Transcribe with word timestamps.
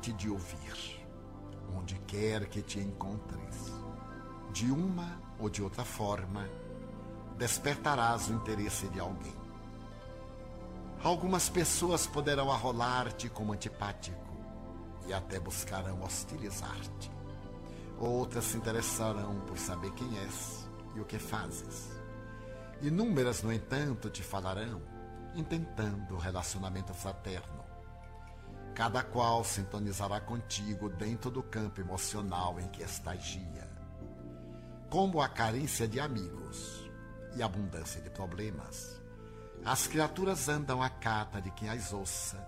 Arte 0.00 0.14
de 0.14 0.30
ouvir, 0.30 1.06
onde 1.76 1.98
quer 2.06 2.48
que 2.48 2.62
te 2.62 2.80
encontres, 2.80 3.70
de 4.50 4.70
uma 4.70 5.20
ou 5.38 5.50
de 5.50 5.62
outra 5.62 5.84
forma, 5.84 6.48
despertarás 7.36 8.28
o 8.30 8.32
interesse 8.32 8.88
de 8.88 8.98
alguém. 8.98 9.34
Algumas 11.04 11.50
pessoas 11.50 12.06
poderão 12.06 12.50
arrolar-te 12.50 13.28
como 13.28 13.52
antipático 13.52 14.34
e 15.06 15.12
até 15.12 15.38
buscarão 15.38 16.02
hostilizar-te. 16.02 17.12
Outras 17.98 18.44
se 18.46 18.56
interessarão 18.56 19.40
por 19.40 19.58
saber 19.58 19.90
quem 19.92 20.18
és 20.18 20.66
e 20.96 21.00
o 21.00 21.04
que 21.04 21.18
fazes. 21.18 21.90
Inúmeras, 22.80 23.42
no 23.42 23.52
entanto, 23.52 24.08
te 24.08 24.22
falarão, 24.22 24.80
intentando 25.34 26.16
relacionamento 26.16 26.94
fraterno. 26.94 27.59
Cada 28.74 29.02
qual 29.02 29.44
sintonizará 29.44 30.20
contigo 30.20 30.88
dentro 30.88 31.30
do 31.30 31.42
campo 31.42 31.80
emocional 31.80 32.58
em 32.60 32.68
que 32.68 32.82
estagia. 32.82 33.68
Como 34.88 35.20
a 35.20 35.28
carência 35.28 35.86
de 35.86 36.00
amigos 36.00 36.90
e 37.36 37.42
abundância 37.42 38.00
de 38.00 38.10
problemas, 38.10 39.00
as 39.64 39.86
criaturas 39.86 40.48
andam 40.48 40.82
à 40.82 40.88
cata 40.88 41.40
de 41.40 41.50
quem 41.50 41.68
as 41.68 41.92
ouça, 41.92 42.44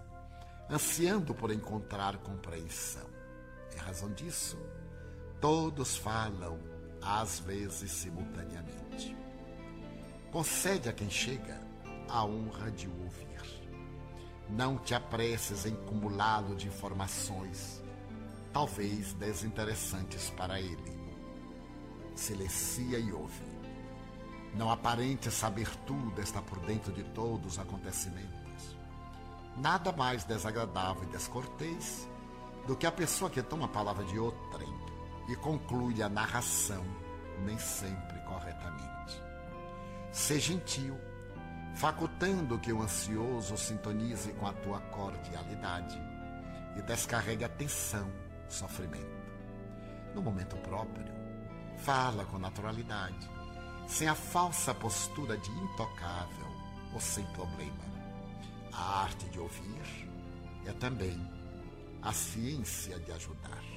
ansiando 0.71 1.35
por 1.35 1.53
encontrar 1.53 2.17
compreensão. 2.19 3.09
Em 3.75 3.79
razão 3.79 4.13
disso, 4.13 4.59
Todos 5.43 5.97
falam, 5.97 6.57
às 7.03 7.41
vezes 7.41 7.91
simultaneamente. 7.91 9.17
Concede 10.31 10.89
a 10.89 10.93
quem 10.93 11.11
chega 11.11 11.61
a 12.09 12.25
honra 12.25 12.71
de 12.71 12.87
ouvir. 12.87 13.32
Não 14.53 14.77
te 14.77 14.95
apresses 14.95 15.65
em 15.65 15.75
cumulá-lo 15.75 16.55
de 16.55 16.69
informações, 16.69 17.83
talvez 18.53 19.15
desinteressantes 19.15 20.29
para 20.29 20.61
ele. 20.61 21.01
Silencia 22.15 22.99
e 22.99 23.11
ouve. 23.13 23.43
Não 24.55 24.71
aparente 24.71 25.31
saber 25.31 25.75
tudo, 25.87 26.21
está 26.21 26.43
por 26.43 26.59
dentro 26.61 26.93
de 26.93 27.03
todos 27.03 27.55
os 27.55 27.59
acontecimentos. 27.59 28.77
Nada 29.57 29.91
mais 29.91 30.23
desagradável 30.25 31.05
e 31.05 31.13
descortês 31.13 32.07
do 32.67 32.77
que 32.77 32.87
a 32.87 32.93
pessoa 32.93 33.31
que 33.31 33.43
toma 33.43 33.65
a 33.65 33.69
palavra 33.69 34.05
de 34.05 34.19
outrem 34.19 34.69
e 35.29 35.37
conclui 35.37 36.03
a 36.03 36.11
narração, 36.11 36.85
nem 37.47 37.59
sempre 37.59 38.21
corretamente. 38.27 39.23
Ser 40.13 40.41
gentil, 40.41 40.95
facultando 41.75 42.59
que 42.59 42.73
o 42.73 42.83
ansioso 42.83 43.57
sintonize 43.57 44.33
com 44.35 44.47
a 44.47 44.53
tua 44.53 44.81
cordialidade 44.81 45.99
e 46.77 46.83
descarregue 46.83 47.45
a 47.45 47.49
tensão, 47.49 48.11
sofrimento. 48.49 49.23
No 50.15 50.23
momento 50.23 50.57
próprio, 50.59 51.13
fala 51.79 52.25
com 52.27 52.39
naturalidade, 52.39 53.29
sem 53.87 54.09
a 54.09 54.15
falsa 54.15 54.75
postura 54.75 55.37
de 55.37 55.51
intocável 55.51 56.47
ou 56.93 57.01
sem 57.01 57.25
problema. 57.33 57.93
A 58.73 59.03
arte 59.03 59.29
de 59.29 59.39
ouvir 59.39 60.09
é 60.67 60.73
também 60.73 61.19
a 62.01 62.13
ciência 62.13 62.99
de 62.99 63.13
ajudar. 63.13 63.72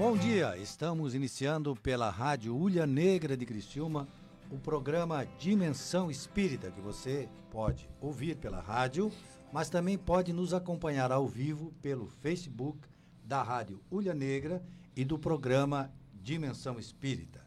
Bom 0.00 0.16
dia, 0.16 0.56
estamos 0.56 1.14
iniciando 1.14 1.76
pela 1.76 2.08
Rádio 2.08 2.56
Ulha 2.56 2.86
Negra 2.86 3.36
de 3.36 3.44
Criciúma 3.44 4.08
o 4.50 4.56
programa 4.56 5.26
Dimensão 5.38 6.10
Espírita, 6.10 6.70
que 6.70 6.80
você 6.80 7.28
pode 7.50 7.86
ouvir 8.00 8.38
pela 8.38 8.62
rádio, 8.62 9.12
mas 9.52 9.68
também 9.68 9.98
pode 9.98 10.32
nos 10.32 10.54
acompanhar 10.54 11.12
ao 11.12 11.28
vivo 11.28 11.74
pelo 11.82 12.06
Facebook 12.06 12.88
da 13.22 13.42
Rádio 13.42 13.78
Ulha 13.90 14.14
Negra 14.14 14.64
e 14.96 15.04
do 15.04 15.18
programa 15.18 15.92
Dimensão 16.14 16.78
Espírita. 16.78 17.46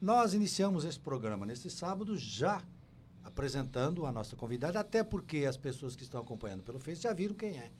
Nós 0.00 0.34
iniciamos 0.34 0.84
esse 0.84 0.98
programa 0.98 1.46
neste 1.46 1.70
sábado 1.70 2.18
já 2.18 2.64
apresentando 3.22 4.06
a 4.06 4.10
nossa 4.10 4.34
convidada, 4.34 4.80
até 4.80 5.04
porque 5.04 5.44
as 5.44 5.56
pessoas 5.56 5.94
que 5.94 6.02
estão 6.02 6.20
acompanhando 6.20 6.64
pelo 6.64 6.80
Facebook 6.80 7.04
já 7.04 7.14
viram 7.14 7.36
quem 7.36 7.56
é. 7.56 7.70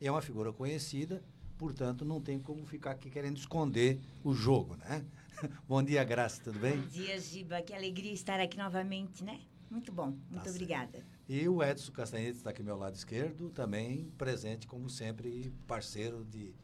É 0.00 0.10
uma 0.10 0.20
figura 0.20 0.52
conhecida, 0.52 1.22
portanto 1.58 2.04
não 2.04 2.20
tem 2.20 2.38
como 2.38 2.64
ficar 2.64 2.92
aqui 2.92 3.10
querendo 3.10 3.36
esconder 3.36 4.00
o 4.22 4.34
jogo, 4.34 4.76
né? 4.76 5.04
bom 5.68 5.82
dia, 5.82 6.02
Graça, 6.04 6.40
tudo 6.42 6.58
bem? 6.58 6.78
Bom 6.78 6.86
dia, 6.88 7.20
Giba, 7.20 7.62
que 7.62 7.72
alegria 7.72 8.12
estar 8.12 8.40
aqui 8.40 8.56
novamente, 8.56 9.24
né? 9.24 9.40
Muito 9.70 9.90
bom, 9.90 10.16
muito 10.30 10.44
tá 10.44 10.50
obrigada. 10.50 10.92
Certo. 10.92 11.06
E 11.28 11.48
o 11.48 11.62
Edson 11.62 11.92
Castanhete 11.92 12.36
está 12.36 12.50
aqui 12.50 12.60
ao 12.60 12.66
meu 12.66 12.76
lado 12.76 12.94
esquerdo, 12.94 13.50
também 13.50 14.12
presente, 14.16 14.66
como 14.66 14.88
sempre, 14.88 15.52
parceiro 15.66 16.24
de, 16.24 16.54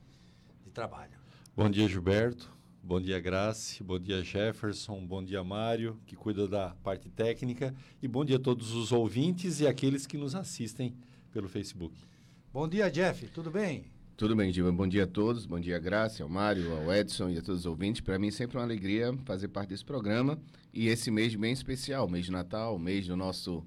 de 0.62 0.70
trabalho. 0.70 1.18
Bom 1.56 1.68
dia, 1.68 1.88
Gilberto. 1.88 2.60
Bom 2.82 3.00
dia, 3.00 3.20
Grace. 3.20 3.82
Bom 3.82 3.98
dia, 3.98 4.22
Jefferson. 4.22 5.04
Bom 5.06 5.22
dia, 5.22 5.44
Mário, 5.44 6.00
que 6.06 6.16
cuida 6.16 6.48
da 6.48 6.74
parte 6.82 7.10
técnica. 7.10 7.74
E 8.02 8.08
bom 8.08 8.24
dia 8.24 8.36
a 8.36 8.40
todos 8.40 8.72
os 8.72 8.90
ouvintes 8.90 9.60
e 9.60 9.66
aqueles 9.66 10.06
que 10.06 10.16
nos 10.16 10.34
assistem 10.34 10.96
pelo 11.30 11.48
Facebook. 11.48 11.94
Bom 12.52 12.66
dia, 12.66 12.90
Jeff. 12.90 13.28
Tudo 13.28 13.50
bem? 13.50 13.99
Tudo 14.20 14.36
bem, 14.36 14.52
Diva. 14.52 14.70
Bom 14.70 14.86
dia 14.86 15.04
a 15.04 15.06
todos. 15.06 15.46
Bom 15.46 15.58
dia, 15.58 15.78
Graça, 15.78 16.22
ao 16.22 16.28
Mário, 16.28 16.76
ao 16.76 16.94
Edson 16.94 17.30
e 17.30 17.38
a 17.38 17.40
todos 17.40 17.60
os 17.60 17.66
ouvintes. 17.66 18.02
Para 18.02 18.18
mim 18.18 18.28
é 18.28 18.30
sempre 18.30 18.58
uma 18.58 18.64
alegria 18.64 19.16
fazer 19.24 19.48
parte 19.48 19.70
desse 19.70 19.82
programa. 19.82 20.38
E 20.74 20.88
esse 20.88 21.10
mês 21.10 21.34
bem 21.34 21.54
especial, 21.54 22.06
mês 22.06 22.26
de 22.26 22.30
Natal, 22.30 22.78
mês 22.78 23.06
do 23.06 23.16
nosso 23.16 23.64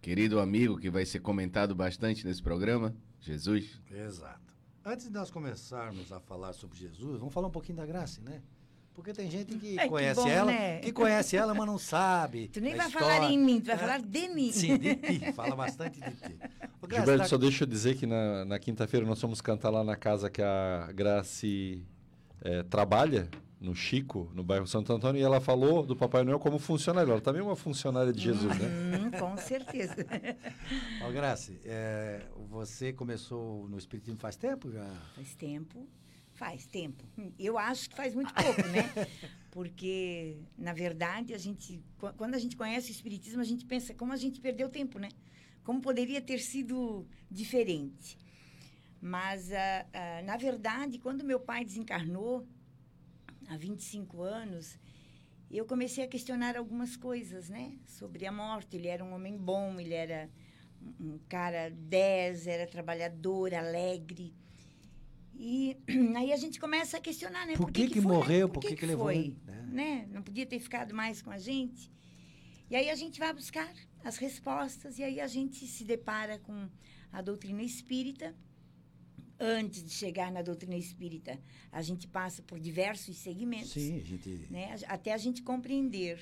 querido 0.00 0.38
amigo 0.38 0.78
que 0.78 0.88
vai 0.88 1.04
ser 1.04 1.18
comentado 1.18 1.74
bastante 1.74 2.24
nesse 2.24 2.40
programa, 2.40 2.94
Jesus. 3.20 3.82
Exato. 3.90 4.54
Antes 4.84 5.06
de 5.06 5.12
nós 5.12 5.32
começarmos 5.32 6.12
a 6.12 6.20
falar 6.20 6.52
sobre 6.52 6.78
Jesus, 6.78 7.18
vamos 7.18 7.34
falar 7.34 7.48
um 7.48 7.50
pouquinho 7.50 7.78
da 7.78 7.84
Graça, 7.84 8.20
né? 8.20 8.40
Porque 8.94 9.12
tem 9.12 9.28
gente 9.28 9.56
que 9.58 9.78
é, 9.78 9.88
conhece 9.88 10.20
que 10.20 10.26
bom, 10.26 10.32
ela, 10.32 10.50
né? 10.52 10.78
que 10.78 10.92
conhece 10.92 11.36
ela, 11.36 11.54
mas 11.54 11.66
não 11.66 11.78
sabe. 11.78 12.46
Tu 12.48 12.60
nem 12.60 12.76
vai 12.76 12.86
história. 12.86 13.16
falar 13.16 13.30
em 13.30 13.38
mim, 13.38 13.60
tu 13.60 13.66
vai 13.66 13.74
é. 13.74 13.78
falar 13.78 14.00
de 14.00 14.28
mim. 14.28 14.52
Sim, 14.52 14.76
de 14.76 14.94
ti. 14.94 15.32
Fala 15.34 15.56
bastante 15.56 16.00
de 16.00 16.10
ti. 16.10 16.36
Gilberto, 16.96 17.22
tá... 17.22 17.28
só 17.28 17.36
deixa 17.36 17.64
eu 17.64 17.68
dizer 17.68 17.96
que 17.96 18.06
na, 18.06 18.44
na 18.44 18.58
quinta-feira 18.58 19.06
nós 19.06 19.20
vamos 19.20 19.40
cantar 19.40 19.70
lá 19.70 19.84
na 19.84 19.96
casa 19.96 20.30
que 20.30 20.42
a 20.42 20.90
Grace 20.94 21.82
é, 22.40 22.62
trabalha, 22.62 23.28
no 23.60 23.74
Chico, 23.74 24.30
no 24.34 24.44
bairro 24.44 24.66
Santo 24.66 24.92
Antônio, 24.92 25.20
e 25.20 25.22
ela 25.22 25.40
falou 25.40 25.84
do 25.84 25.96
Papai 25.96 26.22
Noel 26.22 26.38
como 26.38 26.58
funcionário. 26.58 27.10
Ela 27.10 27.20
também 27.20 27.40
é 27.40 27.44
uma 27.44 27.56
funcionária 27.56 28.12
de 28.12 28.20
Jesus, 28.20 28.56
né? 28.56 28.68
Hum, 28.68 29.10
com 29.10 29.36
certeza. 29.36 29.96
Ó, 31.02 31.10
Grace, 31.10 31.58
é, 31.64 32.22
você 32.48 32.92
começou 32.92 33.68
no 33.68 33.76
Espiritismo 33.76 34.18
faz 34.18 34.36
tempo 34.36 34.70
já? 34.70 34.88
Faz 35.14 35.34
tempo. 35.34 35.88
Faz 36.34 36.66
tempo. 36.66 37.04
Eu 37.36 37.58
acho 37.58 37.90
que 37.90 37.96
faz 37.96 38.14
muito 38.14 38.32
pouco, 38.32 38.62
né? 38.68 39.08
Porque, 39.50 40.36
na 40.56 40.72
verdade, 40.72 41.34
a 41.34 41.38
gente, 41.38 41.82
quando 42.16 42.36
a 42.36 42.38
gente 42.38 42.56
conhece 42.56 42.90
o 42.90 42.92
Espiritismo, 42.92 43.40
a 43.40 43.44
gente 43.44 43.64
pensa 43.64 43.92
como 43.92 44.12
a 44.12 44.16
gente 44.16 44.40
perdeu 44.40 44.68
tempo, 44.68 45.00
né? 45.00 45.08
Como 45.68 45.82
poderia 45.82 46.22
ter 46.22 46.38
sido 46.38 47.06
diferente. 47.30 48.16
Mas, 49.02 49.50
uh, 49.50 49.52
uh, 49.52 50.24
na 50.24 50.38
verdade, 50.38 50.98
quando 50.98 51.22
meu 51.22 51.38
pai 51.38 51.62
desencarnou, 51.62 52.48
há 53.46 53.54
25 53.54 54.22
anos, 54.22 54.78
eu 55.50 55.66
comecei 55.66 56.02
a 56.02 56.08
questionar 56.08 56.56
algumas 56.56 56.96
coisas, 56.96 57.50
né? 57.50 57.76
Sobre 57.84 58.24
a 58.24 58.32
morte. 58.32 58.78
Ele 58.78 58.88
era 58.88 59.04
um 59.04 59.12
homem 59.12 59.36
bom, 59.36 59.78
ele 59.78 59.92
era 59.92 60.30
um 60.98 61.18
cara 61.28 61.68
10, 61.68 62.46
era 62.46 62.66
trabalhador, 62.66 63.52
alegre. 63.52 64.34
E 65.34 65.76
aí 66.16 66.32
a 66.32 66.36
gente 66.38 66.58
começa 66.58 66.96
a 66.96 67.00
questionar, 67.02 67.46
né? 67.46 67.52
Por, 67.52 67.66
Por 67.66 67.72
que, 67.72 67.88
que, 67.88 67.92
que 67.92 68.00
foi, 68.00 68.10
morreu? 68.10 68.46
Né? 68.46 68.54
Por, 68.54 68.60
que, 68.60 68.68
que, 68.68 68.76
que, 68.76 68.86
levou? 68.86 69.04
Foi, 69.04 69.36
né? 69.44 69.68
né? 69.70 70.08
Não 70.10 70.22
podia 70.22 70.46
ter 70.46 70.60
ficado 70.60 70.94
mais 70.94 71.20
com 71.20 71.30
a 71.30 71.36
gente. 71.36 71.92
E 72.70 72.74
aí 72.74 72.88
a 72.88 72.94
gente 72.94 73.20
vai 73.20 73.34
buscar 73.34 73.70
as 74.08 74.16
respostas 74.16 74.98
e 74.98 75.02
aí 75.04 75.20
a 75.20 75.26
gente 75.26 75.66
se 75.66 75.84
depara 75.84 76.38
com 76.38 76.68
a 77.12 77.20
doutrina 77.20 77.62
espírita. 77.62 78.34
Antes 79.40 79.84
de 79.84 79.90
chegar 79.90 80.32
na 80.32 80.42
doutrina 80.42 80.76
espírita, 80.76 81.38
a 81.70 81.80
gente 81.80 82.08
passa 82.08 82.42
por 82.42 82.58
diversos 82.58 83.16
segmentos. 83.18 83.70
Sim, 83.70 83.98
a 83.98 84.04
gente... 84.10 84.28
Né? 84.50 84.74
Até 84.88 85.12
a 85.12 85.16
gente 85.16 85.42
compreender. 85.42 86.18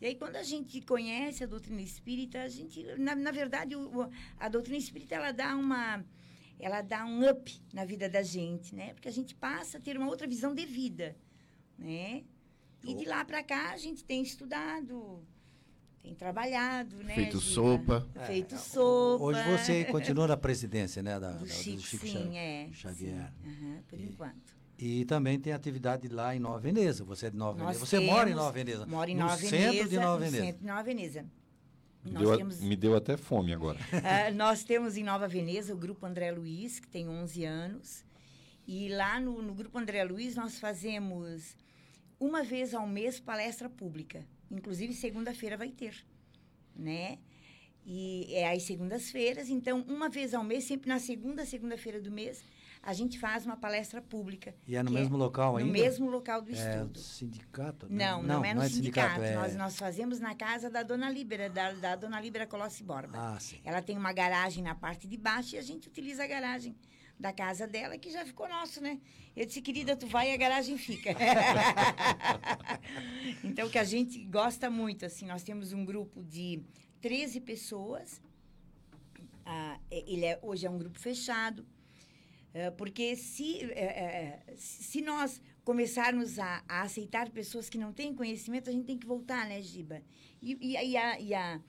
E 0.00 0.06
aí, 0.06 0.14
quando 0.14 0.36
a 0.36 0.42
gente 0.42 0.80
conhece 0.80 1.44
a 1.44 1.46
doutrina 1.46 1.82
espírita, 1.82 2.42
a 2.42 2.48
gente, 2.48 2.82
na, 2.96 3.14
na 3.14 3.30
verdade, 3.30 3.76
o, 3.76 4.08
a 4.38 4.48
doutrina 4.48 4.78
espírita, 4.78 5.16
ela 5.16 5.32
dá 5.32 5.54
uma, 5.54 6.02
ela 6.58 6.80
dá 6.80 7.04
um 7.04 7.28
up 7.28 7.60
na 7.74 7.84
vida 7.84 8.08
da 8.08 8.22
gente, 8.22 8.74
né? 8.74 8.94
Porque 8.94 9.08
a 9.08 9.12
gente 9.12 9.34
passa 9.34 9.76
a 9.76 9.80
ter 9.80 9.98
uma 9.98 10.08
outra 10.08 10.26
visão 10.26 10.54
de 10.54 10.64
vida, 10.64 11.14
né? 11.78 12.24
E 12.82 12.94
de 12.94 13.04
lá 13.04 13.22
para 13.24 13.42
cá, 13.42 13.72
a 13.72 13.76
gente 13.76 14.02
tem 14.04 14.22
estudado, 14.22 15.22
tem 16.06 16.14
trabalhado, 16.14 16.96
né? 17.02 17.14
Feito 17.16 17.40
Giba? 17.40 17.52
sopa. 17.52 18.06
Feito 18.26 18.56
sopa. 18.56 19.24
Hoje 19.24 19.40
você 19.50 19.84
continua 19.86 20.28
na 20.28 20.36
presidência, 20.36 21.02
né? 21.02 21.18
Da, 21.18 21.30
da- 21.32 21.36
Do 21.38 21.44
do 21.44 21.48
Chico, 21.50 21.80
Chico 21.80 22.06
sim, 22.06 22.12
Xavier. 22.12 22.36
é. 22.36 22.68
Xavier. 22.72 23.32
sim, 23.42 23.50
aham, 23.50 23.82
por 23.88 24.00
enquanto. 24.00 24.56
E 24.78 25.04
também 25.06 25.40
tem 25.40 25.52
atividade 25.52 26.06
lá 26.08 26.36
em 26.36 26.38
Nova 26.38 26.60
Veneza. 26.60 27.02
Você 27.04 27.26
é 27.26 27.30
de 27.30 27.36
Nova 27.36 27.58
Nós 27.58 27.66
Veneza. 27.78 27.86
Você 27.86 27.98
mora 28.00 28.22
em 28.22 28.32
temos- 28.32 28.36
Nova 28.36 28.52
Veneza. 28.52 28.86
Moro 28.86 29.10
em 29.10 29.14
no 29.14 29.20
Nova 29.22 29.36
centro 29.36 29.56
Veneza. 29.58 29.88
de 29.88 29.96
Nova 29.96 30.12
no 30.12 30.18
Veneza. 30.20 30.44
centro 30.44 30.60
de 30.60 30.66
Nova 30.66 30.82
Veneza. 30.84 31.24
Me 32.04 32.12
deu, 32.12 32.36
temos, 32.36 32.60
me 32.60 32.76
deu 32.76 32.94
até 32.96 33.16
fome 33.16 33.52
agora. 33.52 33.80
ah, 34.04 34.30
nós 34.36 34.62
temos 34.62 34.96
em 34.96 35.02
Nova 35.02 35.26
Veneza 35.26 35.74
o 35.74 35.76
Grupo 35.76 36.06
André 36.06 36.30
Luiz, 36.30 36.78
que 36.78 36.86
tem 36.86 37.08
11 37.08 37.44
anos. 37.44 38.04
E 38.64 38.88
lá 38.90 39.18
no, 39.18 39.42
no 39.42 39.54
Grupo 39.54 39.76
André 39.76 40.04
Luiz 40.04 40.36
nós 40.36 40.60
fazemos 40.60 41.56
uma 42.20 42.44
vez 42.44 42.74
ao 42.74 42.86
mês 42.86 43.18
palestra 43.18 43.68
pública. 43.68 44.24
Inclusive, 44.50 44.92
segunda-feira 44.94 45.56
vai 45.56 45.70
ter, 45.70 46.04
né? 46.74 47.18
E 47.84 48.34
é 48.34 48.52
às 48.52 48.62
segundas-feiras. 48.64 49.48
Então, 49.48 49.84
uma 49.88 50.08
vez 50.08 50.34
ao 50.34 50.42
mês, 50.42 50.64
sempre 50.64 50.88
na 50.88 50.98
segunda 50.98 51.44
segunda-feira 51.44 52.00
do 52.00 52.10
mês, 52.10 52.42
a 52.82 52.92
gente 52.92 53.18
faz 53.18 53.44
uma 53.46 53.56
palestra 53.56 54.00
pública. 54.02 54.54
E 54.66 54.76
é 54.76 54.82
no 54.82 54.90
que 54.90 54.94
mesmo 54.96 55.16
local 55.16 55.56
ainda? 55.56 55.66
No 55.66 55.72
mesmo 55.72 56.10
local 56.10 56.42
do 56.42 56.50
É 56.50 56.54
estudo. 56.54 56.98
sindicato? 56.98 57.86
né? 57.88 58.06
Não, 58.06 58.22
não, 58.22 58.44
é 58.44 58.54
no 58.54 58.62
de 58.62 58.68
sindicato. 58.74 59.22
é- 59.22 59.34
Nós, 59.34 59.56
nós 59.56 59.76
fazemos 59.76 60.18
na 60.20 60.34
casa 60.34 60.68
da 60.70 60.82
dona 60.82 61.10
Líbera, 61.10 61.48
da, 61.48 61.72
da 61.72 61.96
dona 61.96 62.20
Líbera 62.20 62.46
Colossi 62.46 62.82
Borba. 62.84 63.16
Ah, 63.16 63.38
sim. 63.40 63.60
Ela 63.64 63.82
tem 63.82 63.96
uma 63.96 64.12
garagem 64.12 64.62
na 64.62 64.74
parte 64.74 65.06
de 65.08 65.16
baixo 65.16 65.54
e 65.56 65.58
a 65.58 65.62
gente 65.62 65.88
utiliza 65.88 66.24
a 66.24 66.26
garagem 66.26 66.76
da 67.18 67.32
casa 67.32 67.66
dela, 67.66 67.96
que 67.98 68.10
já 68.10 68.24
ficou 68.24 68.48
nosso, 68.48 68.80
né? 68.82 69.00
Eu 69.34 69.44
disse, 69.46 69.60
querida, 69.62 69.96
tu 69.96 70.06
vai 70.06 70.30
e 70.30 70.34
a 70.34 70.36
garagem 70.36 70.76
fica. 70.78 71.10
então, 73.42 73.68
que 73.68 73.78
a 73.78 73.84
gente 73.84 74.18
gosta 74.24 74.70
muito, 74.70 75.04
assim, 75.04 75.26
nós 75.26 75.42
temos 75.42 75.72
um 75.72 75.84
grupo 75.84 76.22
de 76.22 76.62
13 77.00 77.40
pessoas. 77.40 78.20
Ah, 79.44 79.78
é- 79.90 80.04
ele 80.10 80.24
é, 80.24 80.38
hoje 80.42 80.66
é 80.66 80.70
um 80.70 80.78
grupo 80.78 80.98
fechado. 80.98 81.66
É, 82.52 82.70
porque 82.70 83.14
se, 83.16 83.60
é, 83.72 84.42
é, 84.48 84.54
se 84.56 85.02
nós 85.02 85.40
começarmos 85.62 86.38
a, 86.38 86.64
a 86.68 86.82
aceitar 86.82 87.28
pessoas 87.30 87.68
que 87.68 87.76
não 87.76 87.92
têm 87.92 88.14
conhecimento, 88.14 88.70
a 88.70 88.72
gente 88.72 88.86
tem 88.86 88.96
que 88.98 89.06
voltar, 89.06 89.46
né, 89.46 89.60
Giba? 89.60 90.02
E, 90.40 90.56
e, 90.60 90.72
e 90.72 90.96
a- 90.96 91.20
e 91.20 91.34
a- 91.34 91.60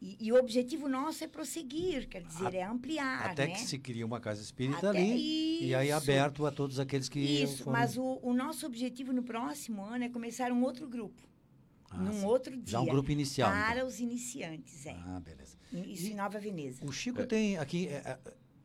e- 0.00 0.16
e 0.20 0.32
o 0.32 0.36
objetivo 0.36 0.88
nosso 0.88 1.24
é 1.24 1.26
prosseguir, 1.28 2.08
quer 2.08 2.22
dizer, 2.22 2.54
é 2.54 2.62
ampliar, 2.62 3.30
Até 3.30 3.46
né? 3.46 3.54
que 3.54 3.60
se 3.60 3.78
cria 3.78 4.04
uma 4.04 4.20
casa 4.20 4.42
espírita 4.42 4.90
Até 4.90 4.98
ali. 4.98 5.64
E 5.68 5.74
aí 5.74 5.88
isso. 5.88 5.96
aberto 5.96 6.44
a 6.46 6.50
todos 6.52 6.78
aqueles 6.78 7.08
que. 7.08 7.18
Isso, 7.18 7.64
foram- 7.64 7.72
mas 7.78 7.96
o, 7.96 8.18
o 8.22 8.32
nosso 8.34 8.66
objetivo 8.66 9.12
no 9.12 9.22
próximo 9.22 9.82
ano 9.82 10.04
é 10.04 10.08
começar 10.08 10.52
um 10.52 10.62
outro 10.62 10.86
grupo, 10.88 11.22
Ah, 11.90 11.96
num 11.98 12.12
sim. 12.12 12.24
outro 12.24 12.54
dia. 12.56 12.64
Já 12.66 12.80
um 12.80 12.86
grupo 12.86 13.10
inicial. 13.10 13.50
Para 13.50 13.76
então. 13.76 13.86
os 13.88 13.98
iniciantes, 14.00 14.84
é. 14.86 14.92
Ah, 15.06 15.20
beleza. 15.20 15.56
Isso 15.72 16.10
em 16.12 16.14
Nova 16.14 16.38
Veneza. 16.38 16.84
O 16.84 16.92
Chico 16.92 17.24
tem 17.26 17.56
aqui. 17.58 17.88
é, 17.88 17.94
é, 17.96 18.18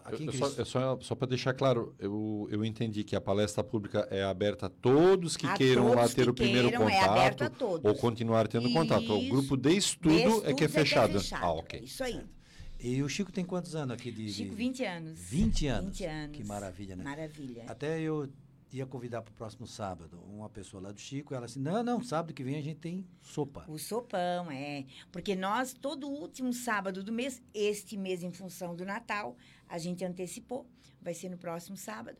aqui 0.05 0.23
em 0.23 0.27
Eu- 0.27 0.33
só, 0.33 0.65
só, 0.65 0.99
só 1.01 1.15
para 1.15 1.27
deixar 1.27 1.53
claro, 1.53 1.95
eu, 1.99 2.47
eu 2.51 2.63
entendi 2.65 3.03
que 3.03 3.15
a 3.15 3.21
palestra 3.21 3.63
pública 3.63 4.07
é 4.11 4.23
aberta 4.23 4.67
a 4.67 4.69
todos 4.69 5.35
que 5.37 5.45
A 5.47 5.53
queiram 5.53 5.89
lá 5.89 5.95
todos 6.01 6.13
ter 6.13 6.23
que 6.23 6.29
o 6.29 6.33
primeiro 6.33 6.69
queiram, 6.69 6.89
é 6.89 6.99
contato 7.01 7.41
a 7.43 7.49
todos. 7.49 7.85
ou 7.91 7.95
continuar 7.97 8.47
tendo 8.47 8.71
contato. 8.71 9.13
O 9.13 9.17
Isso. 9.17 9.29
grupo 9.29 9.57
de 9.57 9.75
estudo, 9.75 10.13
Estudos 10.15 10.43
é 10.45 10.53
que 10.53 10.63
é 10.63 10.67
fechado. 10.67 11.19
Ah, 11.33 11.51
ok. 11.51 11.79
Isso 11.83 12.03
aí. 12.03 12.21
E 12.79 13.03
o 13.03 13.07
Chico 13.09 13.31
tem 13.31 13.45
quantos 13.45 13.75
anos 13.75 13.93
aqui 13.93 14.11
de. 14.11 14.31
Chico, 14.31 14.49
de- 14.49 14.55
20 14.55 14.83
anos. 14.83 15.19
20 15.19 15.67
anos. 15.67 15.97
20 15.99 16.05
anos. 16.05 16.37
Que 16.37 16.43
maravilha, 16.43 16.95
né? 16.95 17.03
Maravilha. 17.03 17.63
Até 17.67 17.99
eu 18.01 18.27
ia 18.73 18.85
convidar 18.87 19.21
para 19.21 19.31
o 19.31 19.35
próximo 19.35 19.67
sábado 19.67 20.17
uma 20.33 20.49
pessoa 20.49 20.81
lá 20.81 20.91
do 20.91 20.99
Chico. 20.99 21.35
Ela 21.35 21.45
assim: 21.45 21.59
não, 21.59 21.83
não, 21.83 22.01
sábado 22.01 22.33
que 22.33 22.43
vem 22.43 22.55
a 22.55 22.61
gente 22.61 22.79
tem 22.79 23.05
sopa. 23.21 23.65
O 23.67 23.77
sopão, 23.77 24.49
é. 24.49 24.85
Porque 25.11 25.35
nós, 25.35 25.73
todo 25.73 26.07
último 26.07 26.51
sábado 26.53 27.03
do 27.03 27.11
mês, 27.11 27.39
este 27.53 27.95
mês 27.95 28.23
em 28.23 28.31
função 28.31 28.75
do 28.75 28.83
Natal, 28.83 29.37
a 29.71 29.77
gente 29.77 30.03
antecipou, 30.03 30.69
vai 31.01 31.13
ser 31.13 31.29
no 31.29 31.37
próximo 31.37 31.77
sábado. 31.77 32.17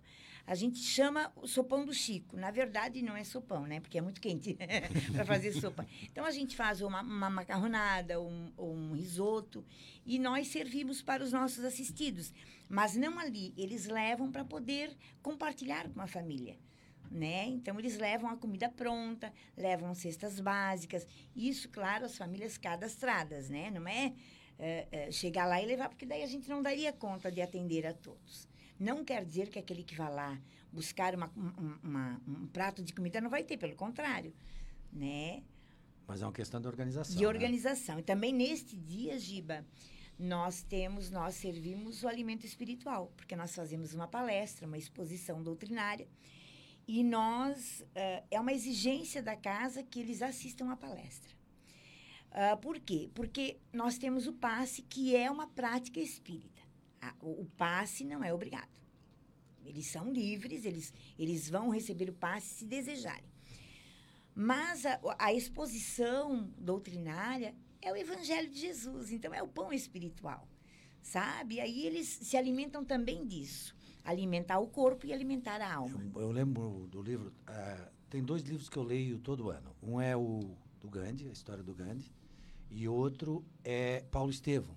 A 0.48 0.56
gente 0.56 0.80
chama 0.80 1.32
o 1.36 1.46
sopão 1.46 1.86
do 1.86 1.94
Chico. 1.94 2.38
Na 2.38 2.50
verdade, 2.50 3.02
não 3.02 3.16
é 3.16 3.24
sopão, 3.26 3.68
né? 3.68 3.80
Porque 3.82 3.98
é 3.98 4.02
muito 4.02 4.22
quente 4.22 4.58
para 5.12 5.26
fazer 5.26 5.52
sopa. 5.52 5.86
Então, 6.04 6.26
a 6.26 6.32
gente 6.32 6.56
faz 6.56 6.82
uma, 6.82 7.02
uma 7.02 7.30
macarronada, 7.30 8.20
um, 8.20 8.52
um 8.58 8.94
risoto, 8.94 9.64
e 10.06 10.18
nós 10.18 10.48
servimos 10.48 11.02
para 11.02 11.22
os 11.22 11.32
nossos 11.32 11.64
assistidos. 11.64 12.34
Mas 12.70 12.96
não 12.96 13.20
ali, 13.20 13.54
eles 13.58 13.86
levam 13.86 14.32
para 14.32 14.46
poder 14.46 14.96
compartilhar 15.22 15.90
com 15.90 16.02
a 16.02 16.08
família. 16.08 16.58
Né? 17.12 17.46
Então, 17.48 17.78
eles 17.78 17.98
levam 17.98 18.30
a 18.30 18.38
comida 18.38 18.70
pronta, 18.70 19.34
levam 19.58 19.94
cestas 19.94 20.40
básicas. 20.40 21.06
Isso, 21.36 21.68
claro, 21.68 22.06
as 22.06 22.18
famílias 22.18 22.58
cadastradas, 22.58 23.50
né? 23.50 23.70
Não 23.70 23.86
é, 23.86 24.14
é, 24.62 24.88
é, 24.92 25.12
chegar 25.12 25.46
lá 25.48 25.60
e 25.62 25.66
levar, 25.66 25.90
porque 25.90 26.06
daí 26.06 26.22
a 26.24 26.28
gente 26.28 26.48
não 26.48 26.62
daria 26.62 26.94
conta 26.94 27.32
de 27.32 27.42
atender 27.42 27.86
a 27.86 27.94
todos. 27.94 28.48
Não 28.80 29.04
quer 29.04 29.26
dizer 29.26 29.50
que 29.50 29.58
aquele 29.60 29.84
que 29.84 29.96
vai 29.96 30.14
lá 30.14 30.40
buscar 30.72 31.16
uma, 31.16 31.30
um- 31.36 31.80
uma- 31.84 32.22
um 32.28 32.48
prato 32.48 32.82
de 32.84 32.94
comida 32.94 33.20
não 33.20 33.30
vai 33.30 33.44
ter, 33.44 33.58
pelo 33.58 33.76
contrário, 33.76 34.34
né? 34.94 35.44
Mas 36.08 36.22
é 36.22 36.26
uma 36.26 36.32
questão 36.32 36.62
de 36.62 36.68
organização. 36.68 37.16
De 37.16 37.24
né? 37.24 37.28
organização. 37.28 38.00
E 38.00 38.04
também 38.04 38.32
neste 38.34 38.76
dia, 38.78 39.18
Giba, 39.18 39.66
nós 40.20 40.62
temos, 40.62 41.10
nós 41.10 41.36
servimos 41.36 42.04
o 42.04 42.08
alimento 42.08 42.46
espiritual, 42.46 43.12
porque 43.18 43.36
nós 43.36 43.56
fazemos 43.56 43.94
uma 43.94 44.08
palestra, 44.08 44.68
uma 44.68 44.78
exposição 44.78 45.42
doutrinária, 45.42 46.08
e 46.88 47.04
nós, 47.04 47.84
eh, 47.96 48.24
é 48.30 48.40
uma 48.40 48.52
exigência 48.54 49.22
da 49.24 49.36
casa 49.36 49.82
que 49.84 50.00
eles 50.00 50.22
assistam 50.22 50.70
à 50.72 50.76
palestra. 50.76 51.32
Ah, 52.32 52.56
por 52.56 52.80
quê? 52.80 53.10
Porque 53.14 53.58
nós 53.74 53.98
temos 53.98 54.26
o 54.26 54.34
passe, 54.34 54.82
que 54.82 55.16
é 55.16 55.30
uma 55.30 55.48
prática 55.48 56.00
espírita. 56.00 56.62
Ah, 57.02 57.14
o, 57.22 57.42
o 57.42 57.46
passe 57.58 58.04
não 58.06 58.24
é 58.24 58.34
obrigado. 58.34 58.70
Eles 59.66 59.88
são 59.88 60.12
livres, 60.12 60.66
eles, 60.66 60.94
eles 61.20 61.50
vão 61.50 61.70
receber 61.70 62.10
o 62.10 62.14
passe 62.14 62.48
se 62.48 62.66
desejarem. 62.66 63.30
Mas 64.34 64.86
a, 64.86 65.00
a 65.20 65.34
exposição 65.34 66.50
doutrinária 66.58 67.54
é 67.82 67.92
o 67.92 67.98
Evangelho 67.98 68.50
de 68.50 68.60
Jesus, 68.60 69.12
então 69.12 69.34
é 69.34 69.44
o 69.44 69.48
pão 69.48 69.74
espiritual, 69.74 70.48
sabe? 71.02 71.60
Aí 71.60 71.86
eles 71.86 72.08
se 72.08 72.38
alimentam 72.38 72.86
também 72.86 73.26
disso, 73.26 73.76
alimentar 74.04 74.60
o 74.60 74.68
corpo 74.68 75.06
e 75.06 75.12
alimentar 75.12 75.60
a 75.62 75.74
alma. 75.74 76.02
Eu, 76.16 76.22
eu 76.22 76.32
lembro 76.32 76.88
do 76.88 77.02
livro. 77.02 77.34
ah, 77.46 77.90
tem 78.10 78.24
dois 78.24 78.42
livros 78.44 78.70
que 78.70 78.78
eu 78.78 78.84
leio 78.84 79.20
todo 79.20 79.50
ano. 79.50 79.76
Um 79.82 80.00
é 80.00 80.16
o 80.16 80.56
do 80.80 80.90
Gandhi, 80.90 81.28
a 81.28 81.32
história 81.32 81.64
do 81.64 81.74
Gandhi, 81.74 82.12
e 82.72 82.88
outro 82.88 83.46
é 83.64 84.02
Paulo 84.10 84.32
Estevam. 84.32 84.76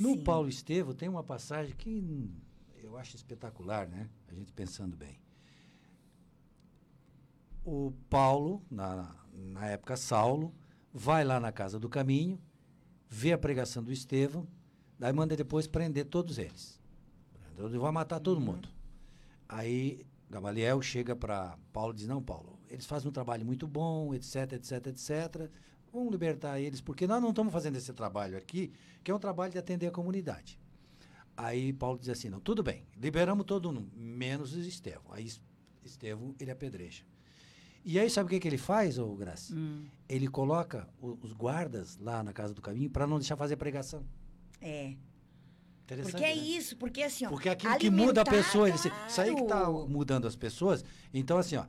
No 0.00 0.14
Sim. 0.14 0.24
Paulo 0.24 0.48
Estevam 0.48 0.94
tem 0.94 1.08
uma 1.08 1.22
passagem 1.22 1.74
que 1.76 2.34
eu 2.82 2.96
acho 2.96 3.16
espetacular, 3.16 3.86
né? 3.86 4.08
A 4.28 4.34
gente 4.34 4.50
pensando 4.52 4.96
bem. 4.96 5.20
O 7.62 7.92
Paulo, 8.08 8.64
na, 8.70 9.14
na 9.32 9.66
época 9.66 9.96
Saulo, 9.96 10.54
vai 10.92 11.22
lá 11.22 11.38
na 11.38 11.52
casa 11.52 11.78
do 11.78 11.88
caminho, 11.88 12.40
vê 13.08 13.32
a 13.32 13.38
pregação 13.38 13.82
do 13.84 13.92
Estevão, 13.92 14.48
daí 14.98 15.12
manda 15.12 15.36
depois 15.36 15.66
prender 15.66 16.06
todos 16.06 16.38
eles. 16.38 16.80
Ele 17.58 17.78
vai 17.78 17.92
matar 17.92 18.20
todo 18.20 18.40
mundo. 18.40 18.68
Aí 19.46 20.06
Gamaliel 20.30 20.80
chega 20.80 21.14
para 21.14 21.58
Paulo 21.72 21.92
e 21.92 21.96
diz: 21.96 22.06
Não, 22.06 22.22
Paulo, 22.22 22.58
eles 22.68 22.86
fazem 22.86 23.08
um 23.08 23.12
trabalho 23.12 23.44
muito 23.44 23.66
bom, 23.66 24.14
etc, 24.14 24.52
etc, 24.52 24.86
etc. 24.86 25.50
Vamos 25.92 26.10
libertar 26.12 26.60
eles, 26.60 26.80
porque 26.80 27.06
nós 27.06 27.20
não 27.22 27.30
estamos 27.30 27.52
fazendo 27.52 27.76
esse 27.76 27.92
trabalho 27.92 28.36
aqui, 28.36 28.72
que 29.02 29.10
é 29.10 29.14
um 29.14 29.18
trabalho 29.18 29.52
de 29.52 29.58
atender 29.58 29.86
a 29.86 29.90
comunidade. 29.90 30.58
Aí 31.36 31.72
Paulo 31.72 31.98
diz 31.98 32.08
assim: 32.08 32.28
Não, 32.28 32.40
tudo 32.40 32.62
bem, 32.62 32.84
liberamos 32.96 33.46
todo 33.46 33.72
mundo, 33.72 33.90
menos 33.96 34.54
o 34.54 34.60
Estevão. 34.60 35.12
Aí 35.12 35.26
Es- 35.26 35.40
Estevão, 35.84 36.34
ele 36.38 36.50
apedreja. 36.50 37.02
E 37.84 37.98
aí, 37.98 38.10
sabe 38.10 38.26
o 38.26 38.30
que, 38.30 38.40
que 38.40 38.48
ele 38.48 38.58
faz, 38.58 38.98
ô 38.98 39.14
Graça? 39.14 39.54
Hum, 39.54 39.86
Ele 40.08 40.28
coloca 40.28 40.86
o- 41.00 41.16
os 41.22 41.32
guardas 41.32 41.96
lá 41.96 42.22
na 42.22 42.32
casa 42.32 42.52
do 42.52 42.60
caminho 42.60 42.90
para 42.90 43.06
não 43.06 43.18
deixar 43.18 43.36
fazer 43.36 43.56
pregação. 43.56 44.04
é. 44.60 44.94
Interessante. 45.84 46.12
Porque 46.12 46.24
é 46.26 46.34
né? 46.36 46.42
isso, 46.42 46.76
porque 46.76 47.02
assim, 47.02 47.24
ó, 47.24 47.30
Porque 47.30 47.48
aquilo 47.48 47.78
que 47.78 47.88
muda 47.88 48.20
a 48.20 48.24
pessoa, 48.26 48.68
ele, 48.68 48.76
se- 48.76 48.92
isso 49.08 49.20
aí 49.22 49.34
que 49.34 49.40
está 49.40 49.60
claro. 49.60 49.88
mudando 49.88 50.26
as 50.26 50.36
pessoas. 50.36 50.84
Então, 51.14 51.38
assim, 51.38 51.56
ó, 51.56 51.64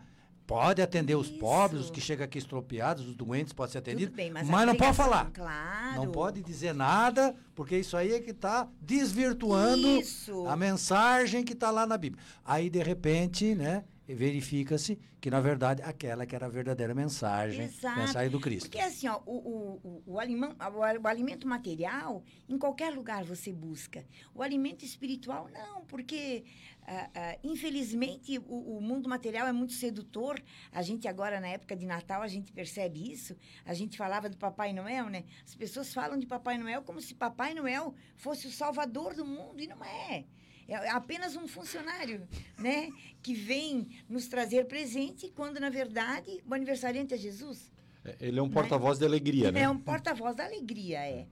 pode 0.49 0.81
atender 0.81 1.13
os 1.13 1.27
Isso. 1.27 1.37
pobres, 1.37 1.81
os 1.83 1.91
que 1.91 2.01
chegam 2.01 2.25
aqui 2.25 2.39
estropiados, 2.39 3.07
os 3.07 3.15
doentes 3.15 3.53
podem 3.53 3.71
ser 3.71 3.77
atendidos, 3.77 4.15
bem, 4.15 4.31
mas, 4.31 4.49
mas, 4.49 4.65
não 4.65 4.75
pode 4.75 4.97
falar. 4.97 5.29
Claro. 5.29 5.95
Não 5.95 6.11
pode 6.11 6.41
dizer 6.41 6.73
nada, 6.73 7.35
porque 7.53 7.77
isso 7.77 7.95
aí 7.95 8.13
é 8.13 8.19
que 8.19 8.31
está 8.31 8.67
desvirtuando 8.81 9.87
Isso. 9.99 10.47
a 10.47 10.55
mensagem 10.55 11.43
que 11.43 11.53
está 11.53 11.69
lá 11.69 11.85
na 11.85 11.99
Bíblia. 11.99 12.23
Aí, 12.43 12.67
de 12.67 12.81
repente, 12.81 13.53
né, 13.53 13.83
verifica-se 14.07 14.97
que, 15.21 15.29
na 15.29 15.39
verdade, 15.39 15.81
aquela 15.83 16.25
que 16.25 16.35
era 16.35 16.45
a 16.45 16.49
verdadeira 16.49 16.95
mensagem, 16.95 17.65
Exato. 17.65 17.99
mensagem 17.99 18.31
do 18.31 18.39
Cristo. 18.39 18.69
Porque 18.69 18.79
assim, 18.79 19.07
ó, 19.07 19.19
o, 19.25 19.35
o, 19.35 19.79
o, 19.83 20.03
o, 20.13 20.19
alimão- 20.19 20.55
o 20.59 20.99
o 21.03 21.07
alimento 21.07 21.47
material, 21.47 22.23
em 22.47 22.57
qualquer 22.57 22.91
lugar 22.93 23.23
você 23.23 23.51
busca. 23.51 24.03
O 24.33 24.41
alimento 24.41 24.83
espiritual, 24.83 25.47
não, 25.53 25.85
porque, 25.85 26.43
ah, 26.91 27.37
infelizmente, 27.43 28.37
o, 28.39 28.77
o 28.77 28.81
mundo 28.81 29.07
material 29.07 29.47
é 29.47 29.51
muito 29.51 29.73
sedutor. 29.73 30.41
A 30.71 30.81
gente 30.81 31.07
agora, 31.07 31.39
na 31.39 31.47
época 31.47 31.75
de 31.75 31.85
Natal, 31.85 32.21
a 32.21 32.27
gente 32.27 32.51
percebe 32.51 33.11
isso. 33.11 33.35
A 33.63 33.73
gente 33.73 33.97
falava 33.97 34.27
do 34.29 34.37
Papai 34.37 34.73
Noel, 34.73 35.07
né? 35.09 35.23
As 35.45 35.53
pessoas 35.55 35.93
falam 35.93 36.17
de 36.17 36.25
Papai 36.25 36.57
Noel 36.57 36.81
como 36.81 36.99
se 36.99 37.13
Papai 37.13 37.53
Noel 37.53 37.93
fosse 38.15 38.47
o 38.47 38.51
salvador 38.51 39.13
do 39.13 39.25
mundo, 39.25 39.61
e 39.61 39.67
não 39.67 39.83
é. 39.83 40.25
É 40.67 40.89
apenas 40.89 41.35
um 41.35 41.47
funcionário, 41.47 42.27
né? 42.57 42.89
Que 43.23 43.33
vem 43.33 43.87
nos 44.07 44.27
trazer 44.27 44.65
presente, 44.65 45.31
quando, 45.35 45.59
na 45.59 45.69
verdade, 45.69 46.41
o 46.47 46.53
aniversariante 46.53 47.13
é 47.13 47.17
Jesus. 47.17 47.71
É, 48.05 48.15
Ele 48.19 48.39
é 48.39 48.41
um 48.43 48.49
porta-voz 48.49 48.99
de 48.99 49.05
alegria, 49.05 49.51
né? 49.51 49.61
É 49.61 49.69
um 49.69 49.79
porta-voz 49.79 50.35
da 50.35 50.45
alegria, 50.45 50.99
é. 50.99 51.27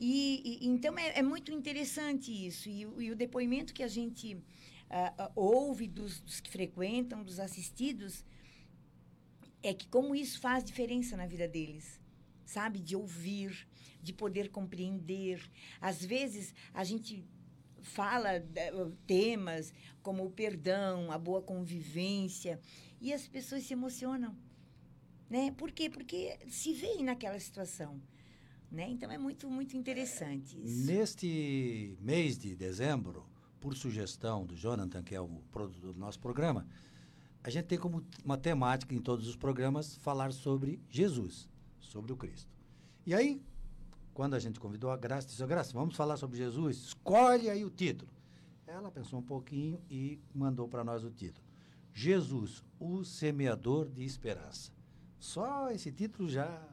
E, 0.00 0.58
e- 0.62 0.66
então 0.66 0.98
é, 0.98 1.18
é 1.18 1.22
muito 1.22 1.52
interessante 1.52 2.32
isso. 2.46 2.68
E, 2.68 2.80
e 2.98 3.10
o 3.10 3.14
depoimento 3.14 3.72
que 3.72 3.82
a 3.82 3.88
gente 3.88 4.36
ah, 4.92 5.32
ouve 5.34 5.88
dos, 5.88 6.20
dos 6.20 6.40
que 6.40 6.50
frequentam, 6.50 7.24
dos 7.24 7.40
assistidos, 7.40 8.24
é 9.62 9.72
que 9.72 9.88
como 9.88 10.14
isso 10.14 10.40
faz 10.40 10.62
diferença 10.62 11.16
na 11.16 11.26
vida 11.26 11.48
deles. 11.48 12.00
Sabe? 12.44 12.80
De 12.80 12.94
ouvir, 12.94 13.66
de 14.02 14.12
poder 14.12 14.50
compreender. 14.50 15.40
Às 15.80 16.04
vezes 16.04 16.54
a 16.74 16.84
gente 16.84 17.24
fala 17.80 18.34
eh, 18.34 18.72
temas 19.06 19.72
como 20.02 20.24
o 20.24 20.30
perdão, 20.30 21.10
a 21.10 21.18
boa 21.18 21.40
convivência, 21.40 22.60
e 23.00 23.12
as 23.12 23.26
pessoas 23.26 23.64
se 23.64 23.72
emocionam 23.72 24.36
né? 25.32 25.50
Por 25.56 25.72
quê? 25.72 25.88
Porque 25.88 26.38
se 26.46 26.74
veem 26.74 27.02
naquela 27.02 27.40
situação, 27.40 27.98
né? 28.70 28.86
Então 28.90 29.10
é 29.10 29.16
muito 29.16 29.48
muito 29.48 29.74
interessante 29.74 30.62
isso. 30.62 30.86
Neste 30.86 31.96
mês 32.02 32.36
de 32.36 32.54
dezembro, 32.54 33.26
por 33.62 33.76
sugestão 33.76 34.44
do 34.44 34.56
Jonathan, 34.56 35.04
que 35.04 35.14
é 35.14 35.20
o 35.20 35.28
produtor 35.52 35.92
do 35.92 36.00
nosso 36.00 36.18
programa, 36.18 36.66
a 37.44 37.48
gente 37.48 37.66
tem 37.66 37.78
como 37.78 38.04
uma 38.24 38.36
temática 38.36 38.92
em 38.92 38.98
todos 38.98 39.28
os 39.28 39.36
programas 39.36 39.94
falar 39.96 40.32
sobre 40.32 40.82
Jesus, 40.90 41.48
sobre 41.78 42.12
o 42.12 42.16
Cristo. 42.16 42.50
E 43.06 43.14
aí, 43.14 43.40
quando 44.12 44.34
a 44.34 44.40
gente 44.40 44.58
convidou 44.58 44.90
a 44.90 44.96
Graça, 44.96 45.28
disse, 45.28 45.42
"Ô, 45.42 45.46
Graça, 45.46 45.72
vamos 45.72 45.96
falar 45.96 46.16
sobre 46.16 46.36
Jesus? 46.36 46.76
Escolhe 46.76 47.48
aí 47.48 47.64
o 47.64 47.70
título. 47.70 48.10
Ela 48.66 48.90
pensou 48.90 49.20
um 49.20 49.22
pouquinho 49.22 49.80
e 49.88 50.20
mandou 50.34 50.66
para 50.66 50.82
nós 50.82 51.04
o 51.04 51.10
título. 51.10 51.46
Jesus, 51.94 52.64
o 52.80 53.04
semeador 53.04 53.88
de 53.88 54.02
esperança. 54.04 54.72
Só 55.20 55.70
esse 55.70 55.92
título 55.92 56.28
já 56.28 56.68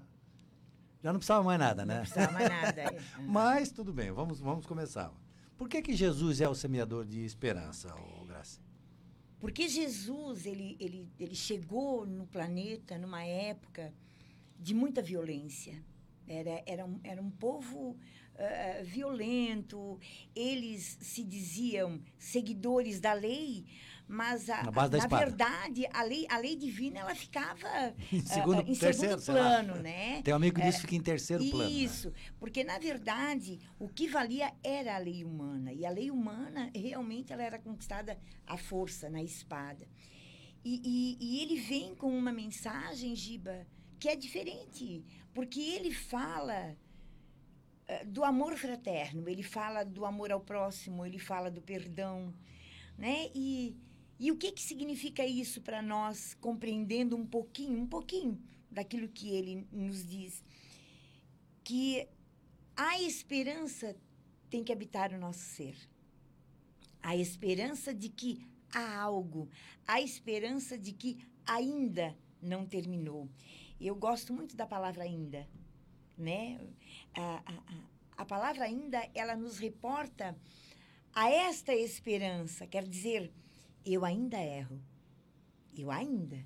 já 1.04 1.14
não 1.14 1.20
precisava 1.20 1.44
mais 1.44 1.60
nada, 1.60 1.86
né? 1.86 1.96
Não 1.96 2.02
precisava 2.02 2.32
mais 2.32 2.50
nada. 2.50 2.82
é. 2.82 3.02
Mas 3.22 3.72
tudo 3.72 3.94
bem, 3.94 4.12
vamos, 4.12 4.40
vamos 4.40 4.66
começar. 4.66 5.14
Por 5.60 5.68
que, 5.68 5.82
que 5.82 5.94
Jesus 5.94 6.40
é 6.40 6.48
o 6.48 6.56
semeador 6.56 7.06
de 7.06 7.20
esperança, 7.26 7.94
ô 7.94 8.24
Graça? 8.24 8.62
Porque 9.42 9.68
Jesus 9.68 10.46
ele, 10.46 10.78
ele, 10.80 11.06
ele 11.20 11.36
chegou 11.36 12.06
no 12.06 12.26
planeta 12.26 12.98
numa 12.98 13.26
época 13.26 13.94
de 14.58 14.74
muita 14.74 15.02
violência. 15.02 15.84
Era, 16.26 16.64
era, 16.66 16.86
um, 16.86 16.98
era 17.04 17.22
um 17.22 17.30
povo 17.30 17.98
ah, 18.38 18.82
violento, 18.84 20.00
eles 20.34 20.98
se 21.02 21.26
diziam 21.26 22.02
seguidores 22.18 23.02
da 23.02 23.12
lei, 23.12 23.66
mas 24.12 24.50
a, 24.50 24.64
Na 24.64 24.72
na 24.72 25.08
verdade 25.08 25.86
a 25.94 26.02
lei, 26.02 26.26
a 26.28 26.40
lei 26.40 26.56
divina 26.56 27.02
ela 27.02 27.14
ficava 27.14 27.94
Em 28.12 28.18
ah, 28.20 28.24
segundo, 28.26 28.60
ah, 28.62 28.64
em 28.68 28.76
terceiro, 28.76 29.20
segundo 29.20 29.40
plano, 29.40 29.76
né? 29.76 30.24
Tem 30.24 30.34
um 30.34 30.38
amigo 30.38 30.56
que 30.60 30.64
diz 30.66 30.76
que 30.78 30.82
fica 30.82 30.96
em 30.96 31.02
terceiro 31.02 31.48
plano. 31.52 31.70
né? 31.70 31.76
Isso, 31.78 32.12
porque 32.40 32.64
na 32.64 32.80
verdade 32.80 33.60
o 33.78 33.88
que 33.88 34.08
valia 34.08 34.52
era 34.64 34.96
a 34.96 34.98
lei 34.98 35.24
humana 35.24 35.72
e 35.72 35.86
a 35.86 35.92
lei 35.92 36.10
humana 36.10 36.72
realmente 36.76 37.32
ela 37.32 37.44
era 37.44 37.60
conquistada 37.60 38.20
à 38.48 38.58
força 38.58 39.12
na 39.12 39.22
espada. 39.22 39.88
E, 40.66 40.82
e- 40.84 41.18
e 41.22 41.44
ele 41.44 41.62
vem 41.62 41.94
com 41.94 42.10
uma 42.18 42.32
mensagem, 42.34 43.16
Giba, 43.16 43.68
que 44.00 44.10
é 44.10 44.16
diferente, 44.16 45.06
porque 45.36 45.60
ele 45.62 45.94
fala 45.94 46.76
eh, 47.88 48.06
do 48.06 48.24
amor 48.24 48.58
fraterno, 48.58 49.30
ele 49.30 49.44
fala 49.44 49.84
do 49.84 50.04
amor 50.04 50.32
ao 50.32 50.42
próximo, 50.42 51.06
ele 51.06 51.20
fala 51.20 51.52
do 51.52 51.62
perdão, 51.62 52.34
né? 52.98 53.30
E, 53.36 53.78
e 54.20 54.32
o 54.32 54.38
que 54.38 54.52
que 54.52 54.62
significa 54.62 55.26
isso 55.26 55.62
para 55.62 55.82
nós, 55.82 56.36
compreendendo 56.42 57.16
um 57.16 57.26
pouquinho, 57.26 57.80
um 57.80 57.88
pouquinho 57.88 58.40
daquilo 58.70 59.08
que 59.08 59.30
ele 59.30 59.66
nos 59.72 60.06
diz? 60.06 60.44
Que 61.64 62.08
a 62.76 63.02
esperança 63.02 63.96
tem 64.50 64.64
que 64.64 64.74
habitar 64.74 65.14
o 65.14 65.18
nosso 65.18 65.40
ser. 65.40 65.76
A 67.02 67.16
esperança 67.16 67.94
de 67.94 68.10
que 68.10 68.46
há 68.74 68.98
algo, 69.00 69.50
a 69.88 70.02
esperança 70.02 70.78
de 70.78 70.92
que 70.92 71.18
ainda 71.46 72.16
não 72.42 72.66
terminou. 72.66 73.30
Eu 73.80 73.96
gosto 73.96 74.34
muito 74.34 74.56
da 74.56 74.66
palavra 74.68 75.04
ainda, 75.04 75.48
né? 76.18 76.60
A, 77.14 77.42
a, 77.46 78.22
a- 78.22 78.26
palavra 78.26 78.66
ainda, 78.66 79.02
ela 79.14 79.36
nos 79.36 79.58
reporta 79.58 80.38
a 81.14 81.30
esta 81.30 81.74
esperança, 81.74 82.68
quer 82.68 82.86
dizer, 82.88 83.32
eu 83.86 84.04
ainda 84.06 84.38
erro, 84.40 84.80
eu 85.76 85.92
ainda, 85.92 86.38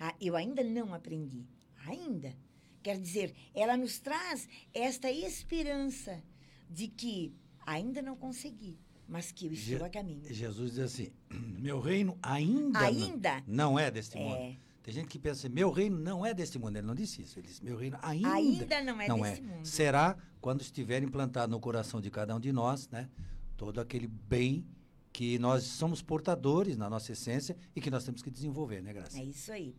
Ah, 0.00 0.14
eu 0.20 0.34
ainda 0.36 0.62
não 0.64 0.92
aprendi, 0.92 1.46
ainda. 1.86 2.34
Quer 2.82 2.98
dizer, 3.00 3.32
ela 3.54 3.76
nos 3.76 3.98
traz 3.98 4.48
esta 4.74 5.10
esperança 5.10 6.22
de 6.68 6.88
que 6.88 7.32
ainda 7.64 8.02
não 8.02 8.16
consegui, 8.16 8.78
mas 9.08 9.30
que 9.32 9.46
eu 9.46 9.52
estou 9.52 9.78
Je- 9.78 9.84
a 9.84 9.88
caminho. 9.88 10.22
Jesus 10.34 10.72
diz 10.72 10.80
assim: 10.80 11.10
meu 11.30 11.80
reino 11.80 12.18
ainda, 12.22 12.80
não- 12.80 12.86
Ainda 12.86 13.44
não 13.46 13.78
é 13.78 13.90
deste 13.90 14.16
mundo. 14.18 14.34
é, 14.36 14.56
Tem 14.82 14.92
gente 14.92 15.08
que 15.08 15.18
pensa 15.18 15.46
assim, 15.46 15.54
meu 15.54 15.70
reino 15.70 15.98
não 15.98 16.26
é 16.26 16.34
deste 16.34 16.58
mundo. 16.58 16.76
Ele 16.76 16.86
não 16.86 16.94
disse 16.94 17.22
isso. 17.22 17.38
Ele 17.38 17.46
disse, 17.46 17.64
meu 17.64 17.76
reino 17.78 17.96
ainda, 18.02 18.34
ainda 18.34 18.82
não 18.82 19.00
é 19.00 19.08
não 19.08 19.20
desse 19.20 19.40
é. 19.40 19.42
mundo. 19.44 19.64
Será 19.66 20.16
quando 20.42 20.60
estiver 20.60 21.02
implantado 21.02 21.50
no 21.50 21.58
coração 21.60 22.00
de 22.02 22.10
cada 22.10 22.34
um 22.36 22.40
de 22.40 22.52
nós, 22.52 22.86
né? 22.90 23.08
Todo 23.56 23.80
aquele 23.80 24.06
bem 24.08 24.66
que 25.14 25.38
nós 25.38 25.62
somos 25.62 26.02
portadores 26.02 26.76
na 26.76 26.90
nossa 26.90 27.12
essência 27.12 27.56
e 27.74 27.80
que 27.80 27.88
nós 27.88 28.04
temos 28.04 28.20
que 28.20 28.28
desenvolver, 28.28 28.82
né, 28.82 28.92
Graça? 28.92 29.16
É 29.16 29.24
isso 29.24 29.52
aí. 29.52 29.72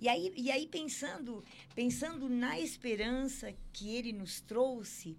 E 0.00 0.08
aí, 0.08 0.32
e 0.34 0.50
aí 0.50 0.66
pensando, 0.66 1.44
pensando 1.74 2.26
na 2.26 2.58
esperança 2.58 3.54
que 3.70 3.94
ele 3.94 4.14
nos 4.14 4.40
trouxe 4.40 5.18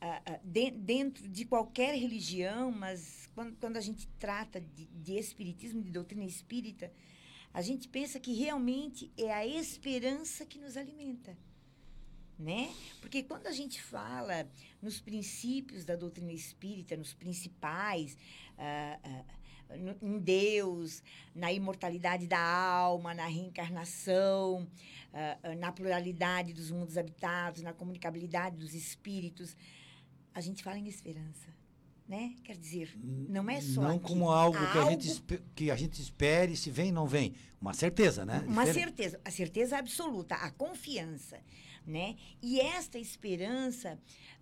ah, 0.00 0.22
ah, 0.24 0.40
de- 0.44 0.70
dentro 0.70 1.28
de 1.28 1.44
qualquer 1.44 1.98
religião, 1.98 2.70
mas 2.70 3.28
quando, 3.34 3.56
quando 3.56 3.76
a 3.76 3.80
gente 3.80 4.06
trata 4.20 4.60
de, 4.60 4.86
de 4.86 5.18
espiritismo, 5.18 5.82
de 5.82 5.90
doutrina 5.90 6.24
espírita, 6.24 6.92
a 7.52 7.62
gente 7.62 7.88
pensa 7.88 8.20
que 8.20 8.32
realmente 8.32 9.10
é 9.16 9.32
a 9.32 9.44
esperança 9.44 10.46
que 10.46 10.60
nos 10.60 10.76
alimenta. 10.76 11.36
Né? 12.38 12.72
Porque 13.02 13.22
quando 13.22 13.48
a 13.48 13.52
gente 13.52 13.82
fala 13.82 14.48
nos 14.80 14.98
princípios 14.98 15.84
da 15.84 15.94
doutrina 15.94 16.32
espírita, 16.32 16.96
nos 16.96 17.12
principais, 17.12 18.16
ah, 18.60 19.24
no- 19.76 19.96
em 20.02 20.18
Deus, 20.18 21.02
na 21.34 21.52
imortalidade 21.52 22.26
da 22.26 22.40
alma, 22.40 23.14
na 23.14 23.26
reencarnação, 23.26 24.66
ah, 25.12 25.54
na 25.56 25.72
pluralidade 25.72 26.52
dos 26.52 26.70
mundos 26.70 26.96
habitados, 26.98 27.62
na 27.62 27.72
comunicabilidade 27.72 28.56
dos 28.56 28.74
espíritos, 28.74 29.56
a 30.34 30.40
gente 30.40 30.62
fala 30.62 30.78
em 30.78 30.86
esperança. 30.88 31.48
Né? 32.08 32.34
Quer 32.42 32.56
dizer, 32.56 32.92
não 33.28 33.48
é 33.48 33.60
só. 33.60 33.82
Não 33.82 33.96
aqui. 33.96 34.06
como 34.08 34.30
algo, 34.30 34.58
que, 34.58 34.78
a 34.78 34.90
gente, 34.90 35.10
Algo 35.10 35.44
que 35.54 35.70
a 35.70 35.76
gente 35.76 36.02
espere 36.02 36.56
se 36.56 36.68
vem 36.68 36.90
não 36.90 37.06
vem. 37.06 37.34
Uma 37.60 37.72
certeza, 37.72 38.24
né? 38.24 38.42
Uma 38.48 38.64
Diferente. 38.64 38.96
certeza, 38.96 39.20
a 39.24 39.30
certeza 39.30 39.78
absoluta, 39.78 40.34
a 40.34 40.50
confiança, 40.50 41.38
né? 41.86 42.16
E 42.42 42.58
esta 42.60 42.98
esperança, 42.98 43.96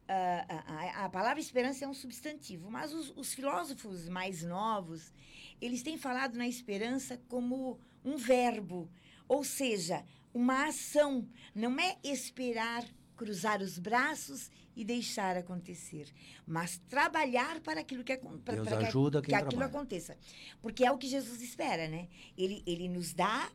a, 0.08 1.00
a- 1.02 1.04
a 1.04 1.08
palavra 1.08 1.40
esperança 1.40 1.84
é 1.84 1.88
um 1.88 1.94
substantivo, 1.94 2.70
mas 2.70 2.92
os, 2.92 3.12
os 3.16 3.34
filósofos 3.34 4.08
mais 4.08 4.42
novos, 4.42 5.12
eles 5.60 5.82
têm 5.82 5.96
falado 5.98 6.36
na 6.36 6.48
esperança 6.48 7.20
como 7.28 7.78
um 8.04 8.16
verbo, 8.16 8.90
ou 9.28 9.44
seja, 9.44 10.04
uma 10.32 10.66
ação. 10.68 11.28
Não 11.54 11.78
é 11.78 11.98
esperar, 12.02 12.84
cruzar 13.16 13.60
os 13.60 13.78
braços 13.78 14.50
e 14.76 14.84
deixar 14.84 15.36
acontecer, 15.36 16.08
mas 16.46 16.78
trabalhar 16.88 17.60
para 17.60 17.80
aquilo 17.80 18.04
que, 18.04 18.16
para, 18.16 18.54
Deus 18.54 18.68
para 18.68 18.78
que- 18.78 18.84
ajuda 18.86 19.20
quem 19.20 19.28
que 19.30 19.34
aquilo 19.34 19.62
aconteça. 19.64 20.16
Porque 20.62 20.84
é 20.84 20.90
o 20.92 20.96
que 20.98 21.08
Jesus 21.08 21.42
espera, 21.42 21.88
né? 21.88 22.08
Ele, 22.36 22.62
ele 22.64 22.88
nos 22.88 23.12
dá, 23.12 23.50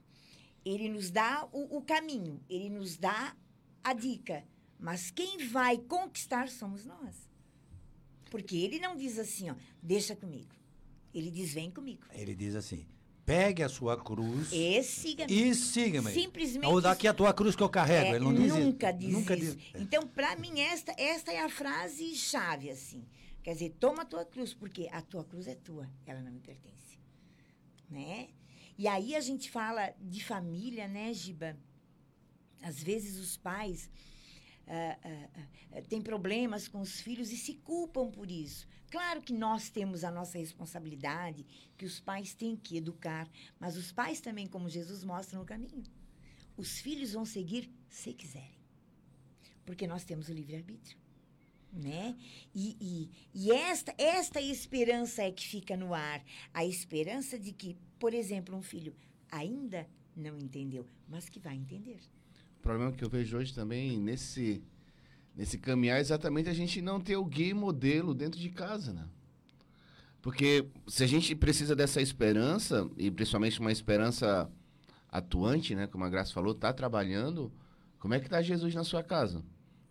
ele 0.65 0.89
nos 0.89 1.09
dá 1.09 1.47
o, 1.51 1.77
o 1.77 1.81
caminho, 1.81 2.41
ele 2.49 2.69
nos 2.69 2.97
dá 2.97 3.35
a 3.83 3.93
dica. 3.93 4.43
Mas 4.83 5.09
quem 5.09 5.47
vai 5.47 5.77
conquistar 5.77 6.49
somos 6.49 6.85
nós. 6.85 7.15
Porque 8.29 8.57
ele 8.57 8.79
não 8.79 8.97
diz 8.97 9.17
assim, 9.17 9.49
ó, 9.49 9.55
deixa 9.81 10.13
comigo. 10.13 10.53
Ele 11.13 11.31
diz, 11.31 11.53
vem 11.53 11.71
comigo. 11.71 12.05
Ele 12.11 12.35
diz 12.35 12.53
assim: 12.53 12.85
pegue 13.25 13.63
a 13.63 13.69
sua 13.69 13.95
cruz 13.95 14.51
E 14.51 14.83
siga 14.83 15.25
e 15.31 15.55
siga-me. 15.55 16.11
Simplesmente 16.11 16.65
Ou 16.67 16.81
daqui 16.81 17.07
a 17.07 17.13
tua 17.13 17.33
cruz 17.33 17.55
que 17.55 17.63
eu 17.63 17.69
carrego. 17.69 18.07
É, 18.07 18.15
Ele 18.17 18.25
não 18.25 18.33
diz 18.33 18.53
nunca 18.53 18.89
isso. 18.89 18.99
diz 18.99 19.09
nunca 19.09 19.35
isso. 19.37 19.55
diz. 19.55 19.75
É. 19.75 19.79
Então, 19.79 20.05
para 20.05 20.35
mim, 20.35 20.59
esta, 20.59 20.93
esta 20.97 21.31
é 21.31 21.39
a 21.39 21.47
frase 21.47 22.13
chave, 22.17 22.69
assim. 22.69 23.05
Quer 23.41 23.53
dizer, 23.53 23.69
toma 23.79 24.01
a 24.01 24.05
tua 24.05 24.25
cruz, 24.25 24.53
porque 24.53 24.89
a 24.91 25.01
tua 25.01 25.23
cruz 25.23 25.47
é 25.47 25.55
tua, 25.55 25.89
ela 26.05 26.19
não 26.19 26.31
me 26.31 26.41
pertence. 26.41 26.99
Né? 27.89 28.27
E 28.77 28.85
aí 28.85 29.15
a 29.15 29.21
gente 29.21 29.49
fala 29.49 29.93
de 30.01 30.21
família, 30.21 30.89
né, 30.89 31.13
Giba? 31.13 31.57
Às 32.61 32.83
vezes 32.83 33.17
os 33.17 33.37
pais 33.37 33.89
ah, 34.67 34.97
ah, 35.03 35.29
ah, 35.73 35.81
têm 35.81 36.01
problemas 36.01 36.67
com 36.67 36.79
os 36.79 37.01
filhos 37.01 37.31
e 37.31 37.37
se 37.37 37.55
culpam 37.55 38.09
por 38.09 38.29
isso. 38.31 38.67
Claro 38.89 39.21
que 39.21 39.33
nós 39.33 39.69
temos 39.69 40.03
a 40.03 40.11
nossa 40.11 40.37
responsabilidade, 40.37 41.45
que 41.77 41.85
os 41.85 41.99
pais 41.99 42.33
têm 42.33 42.55
que 42.55 42.77
educar, 42.77 43.29
mas 43.59 43.75
os 43.75 43.91
pais 43.91 44.21
também, 44.21 44.47
como 44.47 44.69
Jesus 44.69 45.03
mostra 45.03 45.37
no 45.37 45.45
caminho. 45.45 45.83
Os 46.55 46.79
filhos 46.79 47.13
vão 47.13 47.25
seguir 47.25 47.69
se 47.89 48.13
quiserem. 48.13 48.61
Porque 49.65 49.87
nós 49.87 50.03
temos 50.03 50.29
o 50.29 50.33
livre-arbítrio. 50.33 50.97
Né? 51.71 52.15
E, 52.53 52.77
e, 52.79 53.09
e 53.33 53.51
esta, 53.51 53.95
esta 53.97 54.39
esperança 54.39 55.23
é 55.23 55.31
que 55.31 55.47
fica 55.47 55.75
no 55.75 55.93
ar. 55.93 56.23
A 56.53 56.63
esperança 56.63 57.39
de 57.39 57.51
que, 57.51 57.75
por 57.97 58.13
exemplo, 58.13 58.55
um 58.55 58.61
filho 58.61 58.95
ainda 59.31 59.89
não 60.15 60.37
entendeu, 60.37 60.85
mas 61.09 61.27
que 61.27 61.39
vai 61.39 61.55
entender. 61.55 61.99
O 62.63 62.65
problema 62.65 62.93
que 62.93 63.03
eu 63.03 63.09
vejo 63.09 63.35
hoje 63.35 63.53
também 63.53 63.99
nesse, 63.99 64.63
nesse 65.35 65.57
caminhar 65.57 65.97
é 65.97 65.99
exatamente 65.99 66.47
a 66.47 66.53
gente 66.53 66.81
não 66.81 66.97
ter 66.97 67.17
o 67.17 67.25
guia 67.25 67.53
modelo 67.53 68.13
dentro 68.13 68.39
de 68.39 68.47
casa, 68.47 68.93
né? 68.93 69.03
Porque 70.21 70.69
se 70.87 71.03
a 71.03 71.07
gente 71.07 71.35
precisa 71.35 71.75
dessa 71.75 72.01
esperança, 72.01 72.89
e 72.95 73.11
principalmente 73.11 73.59
uma 73.59 73.69
esperança 73.69 74.49
atuante, 75.11 75.75
né? 75.75 75.87
Como 75.87 76.05
a 76.05 76.09
Graça 76.09 76.31
falou, 76.31 76.55
tá 76.55 76.71
trabalhando, 76.71 77.51
como 77.99 78.13
é 78.13 78.19
que 78.21 78.29
tá 78.29 78.41
Jesus 78.41 78.73
na 78.73 78.85
sua 78.85 79.03
casa? 79.03 79.43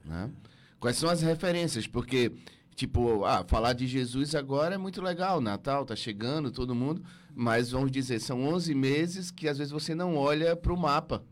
Né? 0.02 0.30
Quais 0.80 0.96
são 0.96 1.10
as 1.10 1.20
referências? 1.20 1.86
Porque, 1.86 2.32
tipo, 2.74 3.26
ah, 3.26 3.44
falar 3.46 3.74
de 3.74 3.86
Jesus 3.86 4.34
agora 4.34 4.76
é 4.76 4.78
muito 4.78 5.02
legal, 5.02 5.42
Natal 5.42 5.84
tá 5.84 5.94
chegando, 5.94 6.50
todo 6.50 6.74
mundo, 6.74 7.04
mas 7.34 7.70
vamos 7.70 7.90
dizer, 7.90 8.18
são 8.18 8.42
11 8.44 8.74
meses 8.74 9.30
que 9.30 9.46
às 9.46 9.58
vezes 9.58 9.70
você 9.70 9.94
não 9.94 10.16
olha 10.16 10.56
para 10.56 10.72
o 10.72 10.78
mapa. 10.78 11.22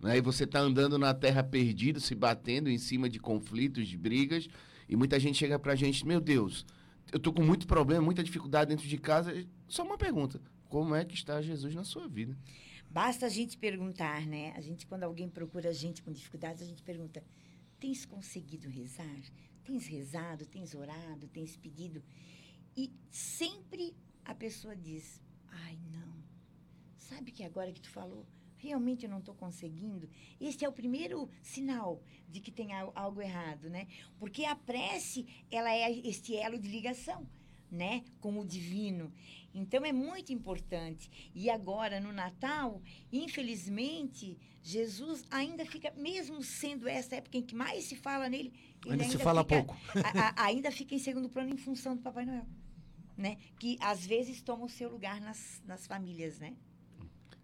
Né? 0.00 0.18
E 0.18 0.20
você 0.20 0.44
está 0.44 0.60
andando 0.60 0.98
na 0.98 1.14
terra 1.14 1.42
perdido, 1.42 2.00
se 2.00 2.14
batendo 2.14 2.70
em 2.70 2.78
cima 2.78 3.08
de 3.08 3.18
conflitos, 3.18 3.88
de 3.88 3.96
brigas, 3.96 4.48
e 4.88 4.96
muita 4.96 5.18
gente 5.18 5.38
chega 5.38 5.58
pra 5.58 5.74
gente, 5.74 6.06
meu 6.06 6.20
Deus, 6.20 6.64
eu 7.12 7.18
tô 7.18 7.32
com 7.32 7.42
muito 7.42 7.66
problema, 7.66 8.04
muita 8.04 8.22
dificuldade 8.22 8.70
dentro 8.70 8.86
de 8.86 8.98
casa. 8.98 9.46
Só 9.68 9.82
uma 9.84 9.98
pergunta: 9.98 10.40
como 10.68 10.94
é 10.94 11.04
que 11.04 11.14
está 11.14 11.40
Jesus 11.40 11.74
na 11.74 11.84
sua 11.84 12.08
vida? 12.08 12.36
Basta 12.90 13.26
a 13.26 13.28
gente 13.28 13.58
perguntar, 13.58 14.26
né? 14.26 14.52
A 14.56 14.60
gente, 14.60 14.86
quando 14.86 15.04
alguém 15.04 15.28
procura 15.28 15.70
a 15.70 15.72
gente 15.72 16.02
com 16.02 16.12
dificuldades, 16.12 16.62
a 16.62 16.66
gente 16.66 16.82
pergunta: 16.82 17.22
tens 17.78 18.04
conseguido 18.04 18.68
rezar? 18.68 19.20
Tens 19.64 19.86
rezado? 19.86 20.46
Tens 20.46 20.74
orado? 20.74 21.28
Tens 21.28 21.56
pedido? 21.56 22.02
E 22.76 22.92
sempre 23.10 23.94
a 24.24 24.34
pessoa 24.34 24.74
diz: 24.76 25.20
ai, 25.48 25.78
não. 25.90 26.16
Sabe 26.96 27.30
que 27.30 27.44
agora 27.44 27.72
que 27.72 27.80
tu 27.80 27.90
falou, 27.90 28.26
realmente 28.58 29.04
eu 29.04 29.10
não 29.10 29.18
estou 29.18 29.34
conseguindo? 29.34 30.08
Esse 30.40 30.64
é 30.64 30.68
o 30.68 30.72
primeiro 30.72 31.28
sinal 31.42 32.02
de 32.28 32.40
que 32.40 32.50
tem 32.50 32.72
al- 32.72 32.92
algo 32.94 33.20
errado, 33.22 33.68
né? 33.70 33.86
Porque 34.18 34.44
a 34.44 34.54
prece, 34.56 35.26
ela 35.50 35.72
é 35.72 35.90
este 35.90 36.34
elo 36.36 36.58
de 36.58 36.68
ligação, 36.68 37.26
né? 37.70 38.04
Com 38.20 38.38
o 38.38 38.44
divino. 38.46 39.12
Então 39.54 39.84
é 39.84 39.92
muito 39.92 40.32
importante. 40.32 41.10
E 41.34 41.48
agora, 41.48 41.98
no 42.00 42.12
Natal, 42.12 42.82
infelizmente, 43.12 44.36
Jesus 44.62 45.24
ainda 45.30 45.64
fica, 45.64 45.92
mesmo 45.96 46.42
sendo 46.42 46.88
essa 46.88 47.16
época 47.16 47.38
em 47.38 47.42
que 47.42 47.54
mais 47.54 47.84
se 47.84 47.94
fala 47.96 48.28
nele, 48.28 48.52
ele 48.84 48.92
Ainda 49.02 49.04
se 49.04 49.18
fala 49.18 49.42
fica- 49.44 49.56
pouco. 49.64 49.76
a- 50.04 50.28
a- 50.42 50.44
ainda 50.46 50.70
fica 50.70 50.94
em 50.94 50.98
segundo 50.98 51.28
plano 51.28 51.52
em 51.52 51.56
função 51.56 51.94
do 51.96 52.02
Papai 52.02 52.24
Noel. 52.26 52.46
Né? 53.16 53.38
Que 53.58 53.78
às 53.80 54.04
vezes 54.04 54.42
toma 54.42 54.64
o 54.66 54.68
seu 54.68 54.90
lugar 54.90 55.20
nas, 55.22 55.62
nas 55.64 55.86
famílias, 55.86 56.38
né? 56.38 56.54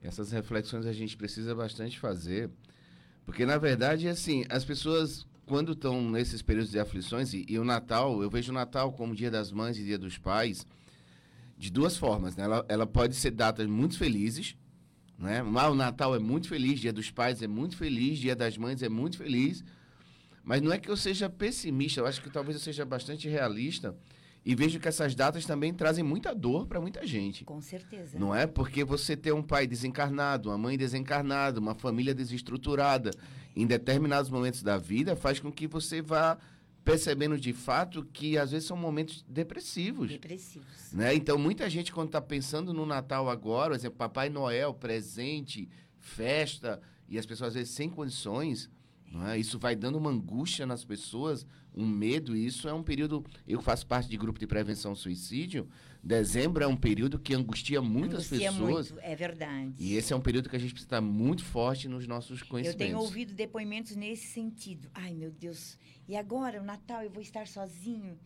Essas 0.02 0.32
reflexões 0.32 0.86
a 0.86 0.92
gente 0.92 1.16
precisa 1.16 1.54
bastante 1.54 1.98
fazer, 1.98 2.50
porque 3.24 3.46
na 3.46 3.56
verdade, 3.56 4.08
assim, 4.08 4.44
as 4.48 4.64
pessoas 4.64 5.26
quando 5.46 5.72
estão 5.72 6.10
nesses 6.10 6.40
períodos 6.40 6.70
de 6.70 6.78
aflições 6.78 7.34
e, 7.34 7.44
e 7.48 7.58
o 7.58 7.64
Natal, 7.64 8.22
eu 8.22 8.30
vejo 8.30 8.50
o 8.50 8.54
Natal 8.54 8.92
como 8.92 9.14
Dia 9.14 9.30
das 9.30 9.52
Mães 9.52 9.78
e 9.78 9.84
Dia 9.84 9.98
dos 9.98 10.18
Pais 10.18 10.66
de 11.58 11.70
duas 11.70 11.96
formas, 11.96 12.36
né? 12.36 12.44
Ela, 12.44 12.64
ela 12.68 12.86
pode 12.86 13.14
ser 13.14 13.30
datas 13.30 13.66
muito 13.66 13.96
felizes, 13.96 14.56
né? 15.18 15.42
Ah, 15.56 15.70
o 15.70 15.74
Natal 15.74 16.14
é 16.14 16.18
muito 16.18 16.48
feliz, 16.48 16.80
Dia 16.80 16.92
dos 16.92 17.10
Pais 17.10 17.42
é 17.42 17.46
muito 17.46 17.76
feliz, 17.76 18.18
Dia 18.18 18.34
das 18.34 18.56
Mães 18.56 18.82
é 18.82 18.88
muito 18.88 19.18
feliz, 19.18 19.64
mas 20.42 20.60
não 20.60 20.72
é 20.72 20.78
que 20.78 20.88
eu 20.88 20.96
seja 20.96 21.28
pessimista, 21.28 22.00
eu 22.00 22.06
acho 22.06 22.20
que 22.20 22.30
talvez 22.30 22.56
eu 22.56 22.62
seja 22.62 22.84
bastante 22.84 23.28
realista 23.28 23.94
e 24.44 24.54
vejo 24.54 24.80
que 24.80 24.88
essas 24.88 25.14
datas 25.14 25.46
também 25.46 25.72
trazem 25.72 26.02
muita 26.02 26.34
dor 26.34 26.66
para 26.66 26.80
muita 26.80 27.06
gente. 27.06 27.44
Com 27.44 27.60
certeza. 27.60 28.18
Não 28.18 28.34
é 28.34 28.46
porque 28.46 28.82
você 28.84 29.16
ter 29.16 29.32
um 29.32 29.42
pai 29.42 29.66
desencarnado, 29.66 30.48
uma 30.48 30.58
mãe 30.58 30.76
desencarnada, 30.76 31.60
uma 31.60 31.74
família 31.74 32.14
desestruturada 32.14 33.10
em 33.54 33.66
determinados 33.66 34.30
momentos 34.30 34.62
da 34.62 34.78
vida 34.78 35.14
faz 35.14 35.38
com 35.38 35.52
que 35.52 35.66
você 35.66 36.02
vá 36.02 36.38
percebendo 36.84 37.38
de 37.38 37.52
fato 37.52 38.04
que 38.12 38.36
às 38.36 38.50
vezes 38.50 38.66
são 38.66 38.76
momentos 38.76 39.24
depressivos. 39.28 40.08
Depressivos. 40.08 40.92
Né? 40.92 41.14
Então, 41.14 41.38
muita 41.38 41.70
gente, 41.70 41.92
quando 41.92 42.08
está 42.08 42.20
pensando 42.20 42.74
no 42.74 42.84
Natal 42.84 43.28
agora, 43.30 43.70
por 43.70 43.76
exemplo, 43.76 43.98
Papai 43.98 44.28
Noel, 44.28 44.74
presente, 44.74 45.68
festa, 45.98 46.80
e 47.08 47.18
as 47.18 47.26
pessoas 47.26 47.48
às 47.48 47.54
vezes 47.54 47.72
sem 47.72 47.88
condições, 47.88 48.68
é? 49.28 49.38
isso 49.38 49.58
vai 49.58 49.76
dando 49.76 49.98
uma 49.98 50.10
angústia 50.10 50.66
nas 50.66 50.84
pessoas, 50.84 51.46
um 51.74 51.86
medo, 51.86 52.36
e 52.36 52.44
isso 52.46 52.68
é 52.68 52.72
um 52.72 52.82
período. 52.82 53.24
Eu 53.46 53.60
faço 53.62 53.86
parte 53.86 54.08
de 54.08 54.16
grupo 54.16 54.38
de 54.38 54.46
prevenção 54.46 54.92
ao 54.92 54.96
suicídio. 54.96 55.68
Dezembro 56.02 56.62
é 56.64 56.66
um 56.66 56.76
período 56.76 57.18
que 57.18 57.34
angustia 57.34 57.80
muitas 57.80 58.26
Angustia 58.32 58.50
pessoas. 58.52 58.90
muito, 58.90 59.04
é 59.04 59.14
verdade. 59.14 59.74
E 59.78 59.94
esse 59.94 60.12
é 60.12 60.16
um 60.16 60.20
período 60.20 60.48
que 60.50 60.56
a 60.56 60.58
gente 60.58 60.72
precisa 60.72 60.86
estar 60.88 61.00
muito 61.00 61.44
forte 61.44 61.88
nos 61.88 62.06
nossos 62.06 62.40
Eu 62.40 62.46
conhecimentos. 62.48 62.86
tenho 62.86 62.98
ouvido 62.98 63.34
depoimentos 63.34 63.94
nesse 63.96 64.26
sentido. 64.26 64.90
Ai, 64.92 65.14
meu 65.14 65.30
Deus, 65.30 65.78
e 66.08 66.16
agora, 66.16 66.60
o 66.60 66.64
Natal, 66.64 67.02
eu 67.02 67.10
vou 67.10 67.22
estar 67.22 67.46
sozinho? 67.46 68.18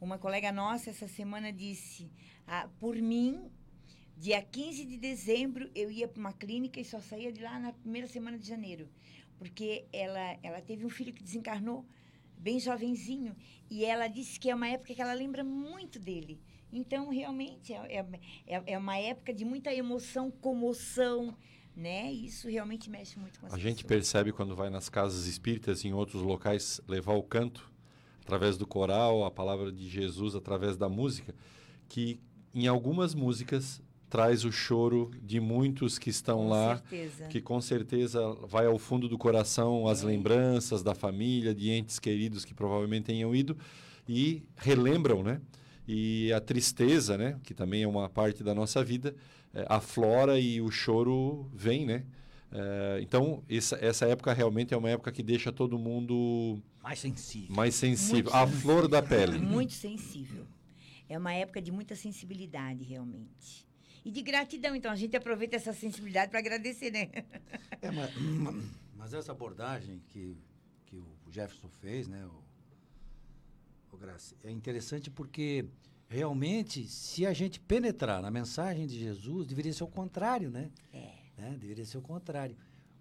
Uma 0.00 0.18
colega 0.18 0.52
nossa 0.52 0.90
essa 0.90 1.08
semana 1.08 1.52
disse: 1.52 2.10
ah, 2.46 2.68
por 2.78 2.96
mim, 2.96 3.50
dia 4.16 4.42
15 4.42 4.84
de 4.84 4.96
dezembro, 4.98 5.70
eu 5.74 5.90
ia 5.90 6.06
para 6.06 6.20
uma 6.20 6.32
clínica 6.32 6.80
e 6.80 6.84
só 6.84 7.00
saía 7.00 7.32
de 7.32 7.40
lá 7.40 7.58
na 7.58 7.72
primeira 7.72 8.06
semana 8.06 8.38
de 8.38 8.46
janeiro. 8.46 8.88
Porque 9.38 9.86
ela, 9.92 10.38
ela 10.42 10.60
teve 10.60 10.84
um 10.84 10.90
filho 10.90 11.12
que 11.12 11.22
desencarnou, 11.22 11.84
bem 12.42 12.58
jovenzinho, 12.58 13.34
e 13.70 13.84
ela 13.84 14.08
disse 14.08 14.38
que 14.38 14.50
é 14.50 14.54
uma 14.54 14.68
época 14.68 14.92
que 14.94 15.00
ela 15.00 15.14
lembra 15.14 15.44
muito 15.44 15.98
dele. 15.98 16.40
Então, 16.72 17.08
realmente, 17.10 17.72
é, 17.72 17.98
é, 17.98 18.06
é- 18.46 18.62
é 18.72 18.78
uma 18.78 18.96
época 18.98 19.32
de 19.32 19.44
muita 19.44 19.72
emoção, 19.72 20.30
comoção, 20.30 21.36
né? 21.76 22.10
Isso 22.12 22.48
realmente 22.48 22.90
mexe 22.90 23.18
muito 23.18 23.38
com 23.38 23.46
as 23.46 23.52
A 23.54 23.58
gente 23.58 23.84
pessoas. 23.84 23.88
percebe 23.88 24.32
quando 24.32 24.56
vai 24.56 24.70
nas 24.70 24.88
casas 24.88 25.26
espíritas 25.26 25.84
em 25.84 25.92
outros 25.92 26.22
locais 26.22 26.80
levar 26.88 27.14
o 27.14 27.22
canto, 27.22 27.70
através 28.22 28.56
do 28.56 28.66
coral, 28.66 29.24
a 29.24 29.30
palavra 29.30 29.70
de 29.70 29.88
Jesus, 29.88 30.34
através 30.34 30.76
da 30.76 30.88
música, 30.88 31.34
que 31.88 32.20
em 32.54 32.66
algumas 32.66 33.14
músicas 33.14 33.80
traz 34.12 34.44
o 34.44 34.52
choro 34.52 35.10
de 35.22 35.40
muitos 35.40 35.98
que 35.98 36.10
estão 36.10 36.40
Com 36.40 36.48
lá, 36.50 36.76
certeza. 36.76 37.24
que 37.28 37.40
com 37.40 37.58
certeza 37.62 38.20
vai 38.46 38.66
ao 38.66 38.78
fundo 38.78 39.08
do 39.08 39.16
coração 39.16 39.88
as 39.88 40.02
É. 40.02 40.06
lembranças 40.06 40.82
da 40.82 40.94
família, 40.94 41.54
de 41.54 41.70
entes 41.70 41.98
queridos 41.98 42.44
que 42.44 42.52
provavelmente 42.52 43.04
tenham 43.06 43.34
ido 43.34 43.56
e 44.06 44.42
relembram, 44.54 45.22
né? 45.22 45.40
E 45.88 46.30
a 46.30 46.40
tristeza, 46.42 47.16
né, 47.16 47.38
que 47.42 47.54
também 47.54 47.84
é 47.84 47.88
uma 47.88 48.06
parte 48.06 48.44
da 48.44 48.54
nossa 48.54 48.84
vida, 48.84 49.16
eh, 49.54 49.64
aflora 49.66 50.38
e 50.38 50.60
o 50.60 50.70
choro 50.70 51.48
vem, 51.54 51.86
né? 51.86 52.04
Eh, 52.52 52.98
então, 53.02 53.42
essa, 53.48 53.76
essa 53.80 54.04
época 54.06 54.30
realmente 54.34 54.74
é 54.74 54.76
uma 54.76 54.90
época 54.90 55.10
que 55.10 55.22
deixa 55.22 55.50
todo 55.50 55.78
mundo 55.78 56.60
Mais 56.82 56.98
sensível. 56.98 57.56
mais 57.56 57.74
sensível, 57.74 58.24
Muito 58.30 58.34
a 58.36 58.40
sensível. 58.46 58.60
flor 58.60 58.88
da 58.88 59.00
pele. 59.00 59.38
Muito 59.38 59.72
sensível. 59.72 60.44
É 61.08 61.16
uma 61.16 61.32
época 61.32 61.62
de 61.62 61.72
muita 61.72 61.96
sensibilidade, 61.96 62.84
realmente. 62.84 63.71
E 64.04 64.10
de 64.10 64.22
gratidão. 64.22 64.74
Então, 64.74 64.90
a 64.90 64.96
gente 64.96 65.16
aproveita 65.16 65.56
essa 65.56 65.72
sensibilidade 65.72 66.30
para 66.30 66.40
agradecer, 66.40 66.90
né? 66.90 67.10
É, 67.80 67.90
mas, 67.90 68.10
mas 68.96 69.14
essa 69.14 69.32
abordagem 69.32 70.02
que, 70.08 70.36
que 70.86 70.96
o 70.96 71.30
Jefferson 71.30 71.68
fez, 71.68 72.08
né, 72.08 72.24
o, 72.26 73.94
o 73.94 73.96
Graci, 73.96 74.36
é 74.42 74.50
interessante 74.50 75.10
porque 75.10 75.66
realmente, 76.08 76.86
se 76.86 77.24
a 77.24 77.32
gente 77.32 77.58
penetrar 77.58 78.20
na 78.20 78.30
mensagem 78.30 78.86
de 78.86 78.98
Jesus, 78.98 79.46
deveria 79.46 79.72
ser 79.72 79.84
o 79.84 79.88
contrário, 79.88 80.50
né? 80.50 80.70
É. 80.92 81.12
né? 81.38 81.56
Deveria 81.58 81.84
ser 81.86 81.98
o 81.98 82.02
contrário. 82.02 82.56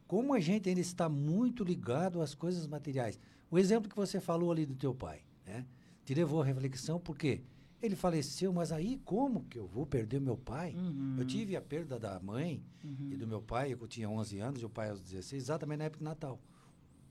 Como 0.07 0.33
a 0.33 0.39
gente 0.39 0.69
ainda 0.69 0.81
está 0.81 1.09
muito 1.09 1.63
ligado 1.63 2.21
às 2.21 2.33
coisas 2.33 2.65
materiais. 2.67 3.19
O 3.49 3.59
exemplo 3.59 3.89
que 3.89 3.95
você 3.95 4.19
falou 4.19 4.51
ali 4.51 4.65
do 4.65 4.75
teu 4.75 4.95
pai, 4.95 5.21
né? 5.45 5.65
Te 6.05 6.13
levou 6.13 6.41
à 6.41 6.45
reflexão 6.45 6.99
porque 6.99 7.41
Ele 7.81 7.95
faleceu, 7.95 8.53
mas 8.53 8.71
aí 8.71 9.01
como 9.03 9.43
que 9.45 9.57
eu 9.57 9.65
vou 9.67 9.85
perder 9.85 10.21
meu 10.21 10.37
pai? 10.37 10.75
Uhum. 10.75 11.15
Eu 11.17 11.25
tive 11.25 11.55
a 11.55 11.61
perda 11.61 11.97
da 11.99 12.19
mãe 12.19 12.63
e 13.11 13.15
do 13.17 13.27
meu 13.27 13.41
pai, 13.41 13.73
eu 13.73 13.87
tinha 13.87 14.09
11 14.09 14.39
anos 14.39 14.61
e 14.61 14.65
o 14.65 14.69
pai 14.69 14.89
aos 14.89 15.01
16, 15.01 15.41
exatamente 15.43 15.79
na 15.79 15.85
época 15.85 16.03
do 16.03 16.05
Natal. 16.07 16.39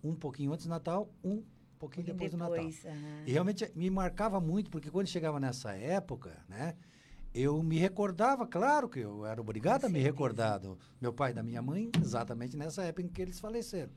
Um 0.02 0.14
pouquinho 0.14 0.52
antes 0.52 0.66
do 0.66 0.70
Natal, 0.70 1.12
um 1.24 1.42
pouquinho 1.78 2.06
depois, 2.06 2.30
do 2.30 2.36
Natal. 2.36 2.54
aham. 2.86 3.24
E 3.26 3.32
realmente 3.32 3.70
me 3.74 3.90
marcava 3.90 4.40
muito, 4.40 4.70
porque 4.70 4.90
quando 4.90 5.08
chegava 5.08 5.40
nessa 5.40 5.72
época, 5.74 6.36
né? 6.48 6.74
Eu 7.32 7.62
me 7.62 7.78
recordava, 7.78 8.44
claro 8.46 8.88
que 8.88 8.98
eu 9.00 9.24
era 9.24 9.40
obrigado 9.40 9.84
a 9.84 9.88
me 9.88 10.00
recordar 10.00 10.58
do 10.58 10.76
meu 11.00 11.12
pai 11.12 11.30
e 11.30 11.34
da 11.34 11.42
minha 11.44 11.62
mãe, 11.62 11.88
exatamente 12.00 12.56
nessa 12.56 12.82
época 12.84 13.02
em 13.02 13.08
que 13.08 13.22
eles 13.22 13.38
faleceram. 13.38 13.92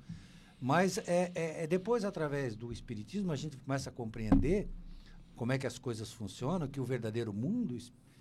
Mas 0.62 0.98
é, 1.00 1.32
é- 1.36 1.64
é 1.64 1.68
depois, 1.68 2.04
através 2.06 2.56
do 2.56 2.72
Espiritismo, 2.72 3.32
a 3.32 3.36
gente 3.36 3.58
começa 3.58 3.90
a 3.90 3.94
compreender 3.94 4.70
como 5.36 5.52
é 5.52 5.58
que 5.58 5.68
as 5.68 5.78
coisas 5.78 6.12
funcionam, 6.12 6.68
que 6.68 6.80
o 6.80 6.86
verdadeiro 6.86 7.34
mundo 7.34 7.78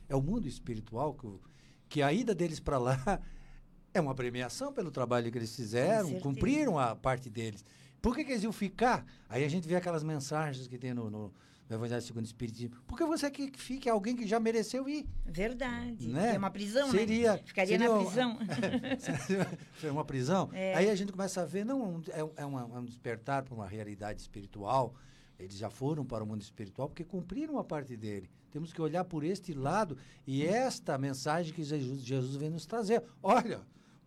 é 0.09 0.17
o 0.17 0.23
mundo 0.23 0.47
espiritual, 0.49 1.15
que, 1.15 1.27
o- 1.27 1.41
que 1.89 2.03
a 2.03 2.13
ida 2.13 2.35
deles 2.35 2.59
para 2.61 2.79
lá 2.79 2.97
é 3.95 4.01
uma 4.01 4.15
premiação 4.15 4.73
pelo 4.73 4.91
trabalho 4.91 5.31
que 5.31 5.39
eles 5.39 5.55
fizeram, 5.55 6.09
cumpriram 6.21 6.79
a 6.79 6.97
parte 6.97 7.29
deles. 7.31 7.65
Por 8.01 8.15
que, 8.17 8.25
que 8.25 8.33
eles 8.33 8.43
iam 8.43 8.53
ficar? 8.53 9.05
Aí 9.29 9.45
a 9.45 9.49
gente 9.49 9.69
vê 9.69 9.77
aquelas 9.77 10.03
mensagens 10.03 10.67
que 10.67 10.77
tem 10.77 10.93
no, 10.93 11.09
no, 11.09 11.33
no 11.69 11.77
Evangelho 11.77 12.03
segundo 12.03 12.25
o 12.25 12.27
Espiritismo. 12.27 12.75
Por 12.87 12.99
que 12.99 13.05
você 13.05 13.31
quer 13.31 13.49
que 13.51 13.61
fique 13.61 13.89
alguém 13.89 14.17
que 14.17 14.27
já 14.27 14.41
mereceu 14.41 14.89
ir? 14.89 15.07
Verdade. 15.25 16.09
Né? 16.09 16.35
É 16.35 16.39
uma 16.39 16.51
prisão, 16.51 16.91
Seria- 16.91 17.35
né? 17.35 17.43
Ficaria 17.45 17.79
seria 17.79 17.89
na 17.95 17.99
prisão. 18.05 18.39
Foi 19.75 19.91
uma 19.91 20.05
prisão. 20.05 20.51
É. 20.53 20.75
Aí 20.75 20.91
a 20.91 20.95
gente 20.95 21.13
começa 21.13 21.43
a 21.43 21.45
ver, 21.45 21.65
não, 21.65 22.03
é, 22.09 22.43
é 22.43 22.45
uma- 22.45 22.65
um 22.65 22.85
despertar 22.85 23.43
para 23.45 23.55
uma 23.55 23.67
realidade 23.69 24.21
espiritual. 24.21 24.95
Eles 25.43 25.57
já 25.57 25.69
foram 25.71 26.05
para 26.05 26.23
o 26.23 26.27
mundo 26.27 26.41
espiritual 26.43 26.89
porque 26.89 27.05
cumpriram 27.05 27.59
a 27.59 27.65
parte 27.65 27.97
dele. 27.97 28.31
Temos 28.51 28.73
que 28.73 28.81
olhar 28.81 29.05
por 29.05 29.25
este 29.25 29.53
lado 29.53 29.97
e 30.27 30.45
esta 30.47 30.97
mensagem 30.99 31.53
que 31.53 31.65
Jesus, 31.65 32.03
Jesus 32.03 32.37
vem 32.37 32.51
nos 32.51 32.67
trazer. 32.67 33.03
Olha, 33.23 33.61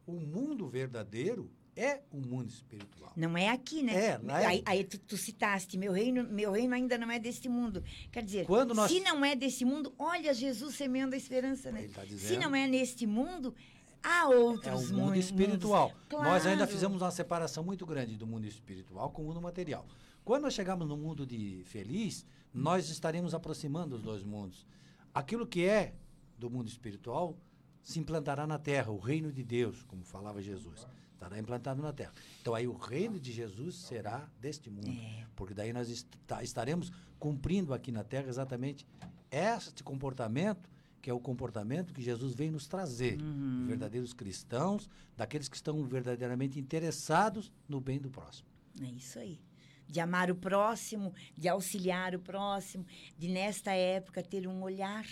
o 0.05 0.13
mundo 0.13 0.67
verdadeiro 0.67 1.49
é 1.75 1.99
o 2.11 2.17
mundo 2.21 2.49
espiritual. 2.49 3.11
Não 3.17 3.37
é 3.37 3.49
aqui, 3.49 3.83
né? 3.83 4.05
É, 4.11 4.17
lá 4.23 4.41
é- 4.41 4.45
Aí, 4.45 4.63
aí 4.65 4.83
tu, 4.85 4.97
tu 4.97 5.17
citaste, 5.17 5.77
meu 5.77 5.91
reino, 5.91 6.23
meu 6.23 6.51
reino 6.53 6.73
ainda 6.73 6.97
não 6.97 7.11
é 7.11 7.19
deste 7.19 7.49
mundo. 7.49 7.83
Quer 8.11 8.23
dizer, 8.23 8.45
Quando 8.45 8.73
nós- 8.73 8.89
se 8.91 8.99
não 9.01 9.25
é 9.25 9.35
desse 9.35 9.65
mundo, 9.65 9.93
olha 9.99 10.33
Jesus 10.33 10.75
semeando 10.75 11.15
a 11.15 11.17
esperança, 11.17 11.71
né? 11.71 11.83
Ele 11.83 11.91
tá 11.93 12.01
se 12.03 12.07
dizendo. 12.07 12.41
não 12.43 12.55
é 12.55 12.65
neste 12.67 13.05
mundo, 13.05 13.53
há 14.01 14.29
outros 14.29 14.67
É 14.67 14.93
o 14.93 14.95
mun- 14.95 15.05
mundo 15.07 15.15
espiritual. 15.17 15.89
mundos. 15.89 16.23
Nós 16.25 16.45
ainda 16.45 16.59
Claro. 16.59 16.71
fizemos 16.71 17.01
uma 17.01 17.11
separação 17.11 17.61
muito 17.63 17.85
grande 17.85 18.15
do 18.15 18.25
mundo 18.25 18.45
espiritual 18.45 19.09
com 19.09 19.23
o 19.23 19.25
mundo 19.25 19.41
material. 19.41 19.85
Quando 20.25 20.41
nós 20.43 20.53
chegamos 20.53 20.87
no 20.87 20.97
mundo 20.97 21.25
de 21.25 21.61
feliz, 21.65 22.25
nós 22.53 22.89
estaremos 22.89 23.33
aproximando 23.33 23.95
os 23.95 24.01
dois 24.01 24.23
mundos. 24.23 24.65
Aquilo 25.13 25.45
que 25.47 25.63
é 25.63 25.93
do 26.37 26.49
mundo 26.49 26.67
espiritual 26.67 27.37
se 27.83 27.99
implantará 27.99 28.47
na 28.47 28.57
terra, 28.57 28.91
o 28.91 28.97
reino 28.97 29.31
de 29.31 29.43
Deus, 29.43 29.83
como 29.83 30.03
falava 30.03 30.41
Jesus. 30.41 30.85
Estará 31.13 31.39
implantado 31.39 31.81
na 31.81 31.93
terra. 31.93 32.11
Então 32.41 32.53
aí 32.55 32.67
o 32.67 32.73
reino 32.75 33.19
de 33.19 33.31
Jesus 33.31 33.75
será 33.75 34.27
deste 34.41 34.69
mundo. 34.69 34.89
É. 34.89 35.25
Porque 35.35 35.53
daí 35.53 35.71
nós 35.71 35.89
esta- 35.89 36.43
estaremos 36.43 36.91
cumprindo 37.19 37.73
aqui 37.73 37.91
na 37.91 38.03
terra 38.03 38.27
exatamente 38.27 38.85
este 39.31 39.83
comportamento, 39.83 40.69
que 41.01 41.09
é 41.09 41.13
o 41.13 41.19
comportamento 41.19 41.93
que 41.93 42.01
Jesus 42.01 42.33
vem 42.33 42.49
nos 42.51 42.67
trazer. 42.67 43.21
Uhum. 43.21 43.61
de 43.61 43.67
Verdadeiros 43.67 44.11
cristãos, 44.13 44.89
daqueles 45.15 45.47
que 45.47 45.55
estão 45.55 45.83
verdadeiramente 45.85 46.59
interessados 46.59 47.51
no 47.69 47.79
bem 47.79 47.99
do 47.99 48.09
próximo. 48.09 48.47
É 48.81 48.85
isso 48.85 49.19
aí. 49.19 49.39
De 49.87 49.99
amar 49.99 50.31
o 50.31 50.35
próximo, 50.35 51.13
de 51.37 51.47
auxiliar 51.47 52.15
o 52.15 52.19
próximo, 52.19 52.85
de 53.17 53.27
nesta 53.27 53.71
época 53.71 54.23
ter 54.23 54.47
um 54.47 54.61
olhar 54.61 55.05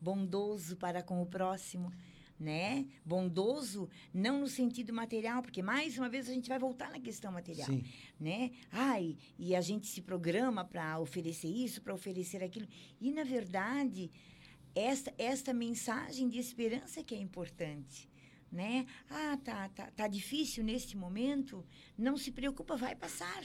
bondoso 0.00 0.76
para 0.76 1.02
com 1.02 1.22
o 1.22 1.26
próximo, 1.26 1.92
né? 2.38 2.86
Bondoso 3.04 3.88
não 4.12 4.40
no 4.40 4.46
sentido 4.46 4.92
material, 4.92 5.40
porque 5.40 5.62
mais 5.62 5.96
uma 5.96 6.08
vez 6.08 6.28
a 6.28 6.32
gente 6.32 6.48
vai 6.48 6.58
voltar 6.58 6.90
na 6.90 7.00
questão 7.00 7.32
material, 7.32 7.66
Sim. 7.66 7.84
né? 8.20 8.50
Ai, 8.70 9.16
e 9.38 9.54
a 9.54 9.60
gente 9.60 9.86
se 9.86 10.02
programa 10.02 10.64
para 10.64 10.98
oferecer 10.98 11.48
isso, 11.48 11.80
para 11.80 11.94
oferecer 11.94 12.42
aquilo. 12.42 12.68
E 13.00 13.10
na 13.10 13.24
verdade, 13.24 14.10
esta 14.74 15.14
esta 15.16 15.54
mensagem 15.54 16.28
de 16.28 16.38
esperança 16.38 17.02
que 17.02 17.14
é 17.14 17.18
importante, 17.18 18.10
né? 18.50 18.86
Ah, 19.08 19.38
tá, 19.42 19.68
tá, 19.70 19.90
tá 19.90 20.08
difícil 20.08 20.62
neste 20.64 20.96
momento, 20.96 21.64
não 21.96 22.16
se 22.16 22.30
preocupa, 22.30 22.76
vai 22.76 22.94
passar. 22.94 23.44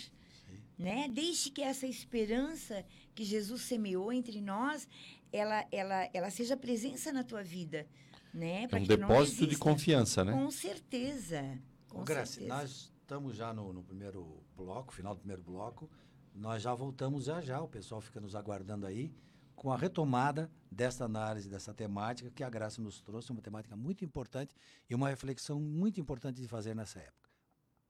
Né? 0.79 1.09
Deixe 1.09 1.49
que 1.49 1.61
essa 1.61 1.85
esperança 1.85 2.85
que 3.13 3.25
Jesus 3.25 3.63
semeou 3.63 4.13
entre 4.13 4.39
nós, 4.39 4.87
ela, 5.31 5.65
ela, 5.73 6.09
ela 6.13 6.29
seja 6.29 6.55
presença 6.55 7.11
na 7.11 7.21
tua 7.21 7.43
vida, 7.43 7.85
né? 8.33 8.65
É 8.71 8.75
um 8.77 8.83
depósito 8.85 9.45
de 9.45 9.57
confiança, 9.57 10.23
né? 10.23 10.31
Com 10.31 10.49
certeza. 10.49 11.59
Com 11.89 12.05
Graça, 12.05 12.33
certeza. 12.35 12.55
nós 12.55 12.93
estamos 13.01 13.35
já 13.35 13.53
no, 13.53 13.73
no 13.73 13.83
primeiro 13.83 14.41
bloco, 14.55 14.93
final 14.93 15.13
do 15.13 15.19
primeiro 15.19 15.43
bloco. 15.43 15.89
Nós 16.33 16.63
já 16.63 16.73
voltamos 16.73 17.25
já 17.25 17.41
já, 17.41 17.59
o 17.61 17.67
pessoal 17.67 17.99
fica 17.99 18.21
nos 18.21 18.33
aguardando 18.33 18.85
aí 18.85 19.11
com 19.57 19.73
a 19.73 19.77
retomada 19.77 20.49
desta 20.71 21.03
análise, 21.03 21.49
dessa 21.49 21.73
temática 21.73 22.31
que 22.31 22.43
a 22.43 22.49
Graça 22.49 22.81
nos 22.81 23.01
trouxe, 23.01 23.31
uma 23.31 23.41
temática 23.41 23.75
muito 23.75 24.05
importante 24.05 24.55
e 24.89 24.95
uma 24.95 25.09
reflexão 25.09 25.59
muito 25.59 25.99
importante 25.99 26.39
de 26.39 26.47
fazer 26.47 26.73
nessa 26.73 26.99
época. 26.99 27.29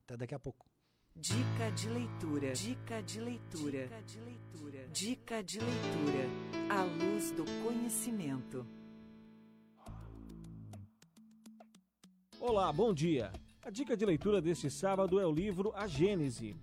Até 0.06 0.18
daqui 0.18 0.34
a 0.34 0.40
pouco. 0.40 0.69
Dica 1.22 1.70
de 1.72 1.90
leitura. 1.90 2.54
Dica 2.54 3.02
de 3.04 3.20
leitura. 3.20 3.88
Dica 3.88 4.02
de 4.04 4.20
leitura. 4.22 4.88
Dica 4.94 5.44
de 5.44 5.60
leitura. 5.60 6.30
À 6.70 6.84
luz 6.84 7.32
do 7.32 7.44
conhecimento. 7.62 8.66
Olá, 12.40 12.72
bom 12.72 12.94
dia. 12.94 13.34
A 13.62 13.70
dica 13.70 13.98
de 13.98 14.06
leitura 14.06 14.42
deste 14.42 14.70
sábado 14.72 15.20
é 15.20 15.26
o 15.26 15.32
livro 15.32 15.74
A 15.76 15.88
Gênese. 15.88 16.56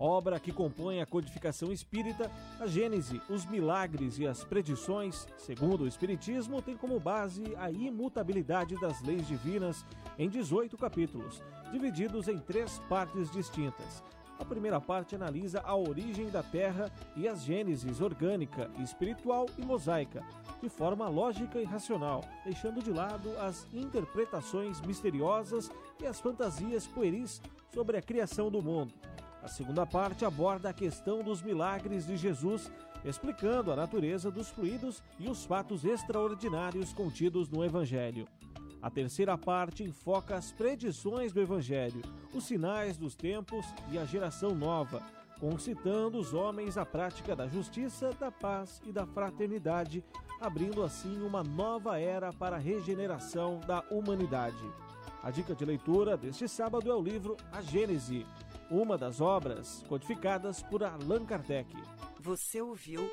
Obra 0.00 0.40
que 0.40 0.50
compõe 0.50 1.02
a 1.02 1.06
codificação 1.06 1.70
espírita, 1.70 2.30
a 2.58 2.66
Gênese, 2.66 3.20
os 3.28 3.44
milagres 3.44 4.18
e 4.18 4.26
as 4.26 4.42
predições, 4.42 5.28
segundo 5.36 5.84
o 5.84 5.86
Espiritismo, 5.86 6.62
tem 6.62 6.74
como 6.74 6.98
base 6.98 7.54
a 7.58 7.70
imutabilidade 7.70 8.80
das 8.80 9.02
leis 9.02 9.28
divinas 9.28 9.84
em 10.18 10.30
18 10.30 10.78
capítulos, 10.78 11.42
divididos 11.70 12.28
em 12.28 12.38
três 12.38 12.78
partes 12.88 13.30
distintas. 13.30 14.02
A 14.38 14.44
primeira 14.44 14.80
parte 14.80 15.14
analisa 15.14 15.60
a 15.60 15.76
origem 15.76 16.30
da 16.30 16.42
Terra 16.42 16.90
e 17.14 17.28
as 17.28 17.42
gêneses 17.42 18.00
orgânica, 18.00 18.70
espiritual 18.78 19.44
e 19.58 19.62
mosaica, 19.62 20.24
de 20.62 20.70
forma 20.70 21.10
lógica 21.10 21.60
e 21.60 21.64
racional, 21.64 22.24
deixando 22.42 22.82
de 22.82 22.90
lado 22.90 23.36
as 23.38 23.66
interpretações 23.70 24.80
misteriosas 24.80 25.70
e 26.00 26.06
as 26.06 26.18
fantasias 26.18 26.86
pueris 26.86 27.42
sobre 27.68 27.98
a 27.98 28.02
criação 28.02 28.50
do 28.50 28.62
mundo. 28.62 28.94
A 29.42 29.48
segunda 29.48 29.86
parte 29.86 30.24
aborda 30.24 30.68
a 30.68 30.72
questão 30.72 31.22
dos 31.22 31.42
milagres 31.42 32.06
de 32.06 32.16
Jesus, 32.16 32.70
explicando 33.04 33.72
a 33.72 33.76
natureza 33.76 34.30
dos 34.30 34.50
fluidos 34.50 35.02
e 35.18 35.28
os 35.28 35.44
fatos 35.44 35.84
extraordinários 35.84 36.92
contidos 36.92 37.48
no 37.48 37.64
Evangelho. 37.64 38.28
A 38.82 38.90
terceira 38.90 39.36
parte 39.36 39.82
enfoca 39.82 40.36
as 40.36 40.52
predições 40.52 41.32
do 41.32 41.40
Evangelho, 41.40 42.02
os 42.34 42.44
sinais 42.44 42.96
dos 42.96 43.14
tempos 43.14 43.66
e 43.90 43.98
a 43.98 44.04
geração 44.04 44.54
nova, 44.54 45.02
concitando 45.38 46.18
os 46.18 46.34
homens 46.34 46.76
à 46.76 46.84
prática 46.84 47.34
da 47.34 47.48
justiça, 47.48 48.10
da 48.20 48.30
paz 48.30 48.80
e 48.84 48.92
da 48.92 49.06
fraternidade, 49.06 50.04
abrindo 50.38 50.82
assim 50.82 51.20
uma 51.22 51.42
nova 51.42 51.98
era 51.98 52.30
para 52.30 52.56
a 52.56 52.58
regeneração 52.58 53.60
da 53.66 53.82
humanidade. 53.90 54.64
A 55.22 55.30
dica 55.30 55.54
de 55.54 55.64
leitura 55.64 56.16
deste 56.16 56.46
sábado 56.46 56.90
é 56.90 56.94
o 56.94 57.02
livro 57.02 57.36
A 57.52 57.60
Gênese, 57.60 58.26
uma 58.70 58.96
das 58.96 59.20
obras 59.20 59.82
codificadas 59.88 60.62
por 60.62 60.84
Allan 60.84 61.26
Kardec. 61.26 61.68
Você 62.20 62.62
ouviu 62.62 63.10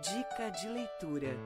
Dica 0.00 0.50
de 0.50 0.68
leitura. 0.68 1.36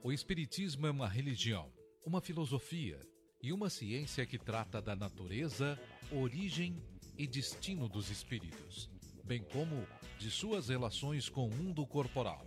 O 0.00 0.12
Espiritismo 0.12 0.86
é 0.86 0.90
uma 0.90 1.08
religião, 1.08 1.72
uma 2.06 2.20
filosofia 2.20 3.00
e 3.42 3.52
uma 3.52 3.68
ciência 3.68 4.24
que 4.24 4.38
trata 4.38 4.80
da 4.80 4.94
natureza, 4.94 5.78
origem 6.12 6.80
e 7.18 7.26
destino 7.26 7.88
dos 7.88 8.10
espíritos, 8.10 8.88
bem 9.24 9.42
como 9.42 9.84
de 10.18 10.30
suas 10.30 10.68
relações 10.68 11.28
com 11.28 11.48
o 11.48 11.54
mundo 11.54 11.84
corporal. 11.84 12.46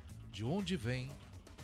de 0.31 0.43
onde 0.43 0.75
vem, 0.75 1.11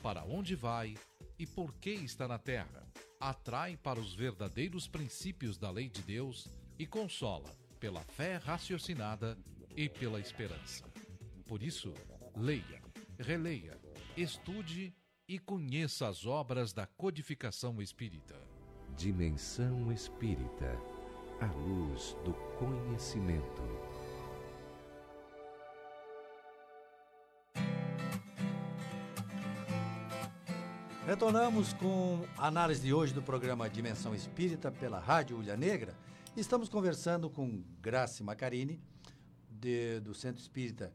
para 0.02 0.24
onde 0.24 0.56
vai 0.56 0.96
e 1.40 1.46
por 1.46 1.74
que 1.74 1.92
está 1.92 2.28
na 2.28 2.38
Terra, 2.38 2.86
atrai 3.20 3.78
para 3.78 4.00
os 4.00 4.14
verdadeiros 4.14 4.88
princípios 4.88 5.58
da 5.58 5.72
lei 5.72 5.90
de 5.90 6.02
Deus 6.02 6.48
e 6.78 6.86
consola 6.86 7.50
pela 7.80 8.02
fé 8.02 8.38
raciocinada 8.38 9.38
e 9.76 9.88
pela 9.88 10.20
esperança. 10.20 10.84
Por 11.46 11.64
isso, 11.64 11.94
leia, 12.36 12.82
releia, 13.18 13.80
estude 14.16 14.94
e 15.28 15.40
conheça 15.40 16.08
as 16.08 16.26
obras 16.26 16.74
da 16.74 16.86
codificação 16.86 17.82
espírita. 17.82 18.36
Dimensão 18.96 19.92
Espírita 19.92 20.78
a 21.40 21.46
luz 21.46 22.18
do 22.26 22.34
conhecimento. 22.58 23.87
Retornamos 31.08 31.72
com 31.72 32.28
a 32.36 32.48
análise 32.48 32.82
de 32.82 32.93
hoje 32.93 33.13
do 33.13 33.24
programa 33.24 33.70
Dimensão 33.70 34.13
Espírita 34.13 34.70
pela 34.70 35.00
Rádio 35.00 35.38
Ulha 35.38 35.56
Negra. 35.56 35.96
Estamos 36.36 36.67
conversando 36.67 37.30
com 37.30 37.63
Grace 37.82 38.22
Macarini, 38.22 38.78
de, 39.50 40.02
do 40.02 40.13
Centro 40.13 40.41
Espírita 40.41 40.93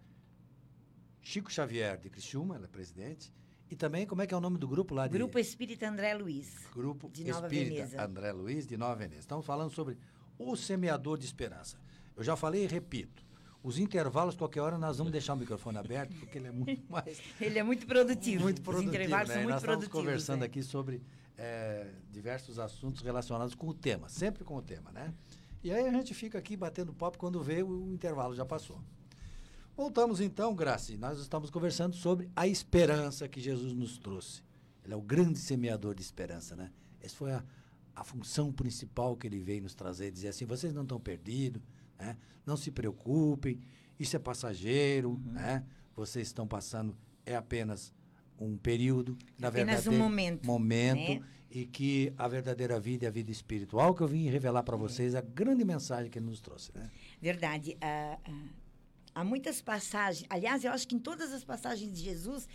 Chico 1.23 1.51
Xavier 1.51 1.97
de 1.97 2.11
Criciúma, 2.11 2.57
ela 2.57 2.67
é 2.67 2.69
presidente. 2.69 3.33
E 3.71 3.75
também, 3.75 4.07
como 4.07 4.21
é 4.21 4.27
que 4.27 4.35
é 4.35 4.37
o 4.37 4.41
nome 4.41 4.59
do 4.59 4.69
grupo 4.69 4.95
lá? 4.95 5.07
De... 5.07 5.17
Grupo 5.17 5.39
Espírita 5.39 5.89
André 5.89 6.13
Luiz. 6.13 6.59
Grupo 6.75 7.09
de 7.09 7.25
Nova 7.25 7.47
Espírita 7.47 7.75
Veneza. 7.75 8.05
André 8.05 8.33
Luiz 8.33 8.67
de 8.67 8.77
Nova 8.77 8.95
Veneza. 8.97 9.21
Estamos 9.21 9.47
falando 9.47 9.71
sobre 9.71 9.97
o 10.39 10.55
semeador 10.57 11.17
de 11.17 11.25
esperança. 11.25 11.79
Eu 12.15 12.23
já 12.23 12.37
falei 12.37 12.65
e 12.65 12.67
repito. 12.67 13.25
Os 13.63 13.79
intervalos, 13.79 14.35
qualquer 14.35 14.61
hora, 14.61 14.77
nós 14.77 14.99
vamos 14.99 15.13
deixar 15.13 15.35
o 15.35 15.37
microfone 15.37 15.79
aberto, 15.79 16.15
porque 16.17 16.39
ele 16.39 16.49
é 16.49 16.53
muito 16.53 16.85
mais. 16.91 17.21
Ele 17.41 17.59
é 17.59 17.63
muito 17.63 17.87
produtivo. 17.87 18.43
muito 18.43 18.59
Os 18.59 18.65
produtivo. 18.65 18.95
intervalos 18.95 19.29
né? 19.29 19.35
são 19.35 19.43
muito 19.43 19.53
nós 19.53 19.63
estamos 19.63 19.79
produtivos. 19.87 20.05
conversando 20.05 20.41
né? 20.41 20.47
aqui 20.47 20.63
sobre 20.63 21.03
é, 21.39 21.91
diversos 22.11 22.59
assuntos 22.59 23.03
relacionados 23.03 23.55
com 23.55 23.69
o 23.69 23.75
tema, 23.75 24.09
sempre 24.09 24.45
com 24.45 24.57
o 24.57 24.63
tema, 24.63 24.91
né? 24.91 25.15
E 25.63 25.71
aí 25.73 25.87
a 25.87 25.93
gente 25.93 26.13
fica 26.13 26.39
aqui 26.39 26.57
batendo 26.57 26.93
papo 26.93 27.19
quando 27.19 27.41
vê 27.41 27.63
o 27.63 27.93
intervalo 27.93 28.35
já 28.35 28.45
passou. 28.45 28.81
Voltamos 29.77 30.21
então, 30.21 30.55
Graci. 30.55 30.97
Nós 30.97 31.19
estamos 31.19 31.49
conversando 31.49 31.95
sobre 31.95 32.29
a 32.35 32.47
esperança 32.47 33.29
que 33.29 33.41
Jesus 33.41 33.73
nos 33.73 33.97
trouxe. 33.97 34.43
Ele 34.85 34.93
é 34.93 34.97
o 34.97 35.01
grande 35.01 35.39
semeador 35.39 35.95
de 35.95 36.03
esperança, 36.03 36.57
né? 36.57 36.71
Essa 37.01 37.15
foi 37.15 37.33
a, 37.33 37.45
a 37.95 38.05
função 38.05 38.53
principal 38.53 39.17
que 39.17 39.27
ele 39.27 39.39
veio 39.39 39.63
nos 39.63 39.75
trazer, 39.75 40.11
dizer 40.11 40.29
assim, 40.29 40.45
vocês 40.45 40.75
não 40.75 40.83
estão 40.83 40.99
perdidos, 41.01 41.63
né? 42.03 42.17
Não 42.45 42.57
se 42.57 42.71
preocupem, 42.71 43.61
isso 43.99 44.17
é 44.17 44.19
passageiro, 44.19 45.11
Uhum. 45.11 45.33
né? 45.33 45.65
Vocês 45.95 46.27
estão 46.27 46.47
passando 46.47 46.97
é 47.25 47.37
apenas 47.37 47.93
um 48.39 48.57
período, 48.57 49.17
na 49.39 49.49
Apenas 49.49 49.85
verdade, 49.85 49.89
um 49.91 49.99
momento, 49.99 50.45
momento 50.47 51.21
né? 51.21 51.27
e 51.49 51.65
que 51.67 52.13
a 52.19 52.27
verdadeira 52.27 52.81
vida 52.81 53.05
é 53.07 53.09
a 53.09 53.13
vida 53.13 53.31
espiritual 53.31 53.95
que 53.95 54.03
eu 54.03 54.09
vim 54.09 54.29
revelar 54.29 54.65
para 54.65 54.77
vocês 54.77 55.15
a 55.15 55.21
grande 55.21 55.65
mensagem 55.65 56.11
que 56.11 56.19
ele 56.19 56.27
nos 56.27 56.41
trouxe, 56.41 56.73
né? 56.75 56.91
Verdade. 57.21 57.77
Ah, 57.81 58.19
ah, 58.25 58.45
há 59.15 59.23
muitas 59.23 59.61
passagens. 59.63 60.27
Aliás, 60.29 60.65
eu 60.65 60.73
acho 60.73 60.89
que 60.89 60.97
em 60.97 60.99
todas 60.99 61.33
as 61.33 61.45
passagens 61.45 61.93
de 61.93 62.01
Jesus, 62.03 62.49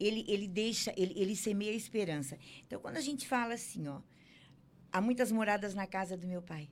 ele, 0.00 0.24
ele 0.26 0.48
deixa, 0.48 0.94
ele, 0.96 1.12
ele 1.14 1.36
semeia 1.36 1.72
a 1.72 1.76
esperança. 1.76 2.38
Então, 2.66 2.80
quando 2.80 2.96
a 2.96 3.02
gente 3.02 3.28
fala 3.28 3.52
assim, 3.54 3.86
ó, 3.88 4.00
há 4.90 5.00
muitas 5.00 5.30
moradas 5.30 5.74
na 5.74 5.86
casa 5.86 6.16
do 6.16 6.26
meu 6.26 6.40
pai. 6.40 6.70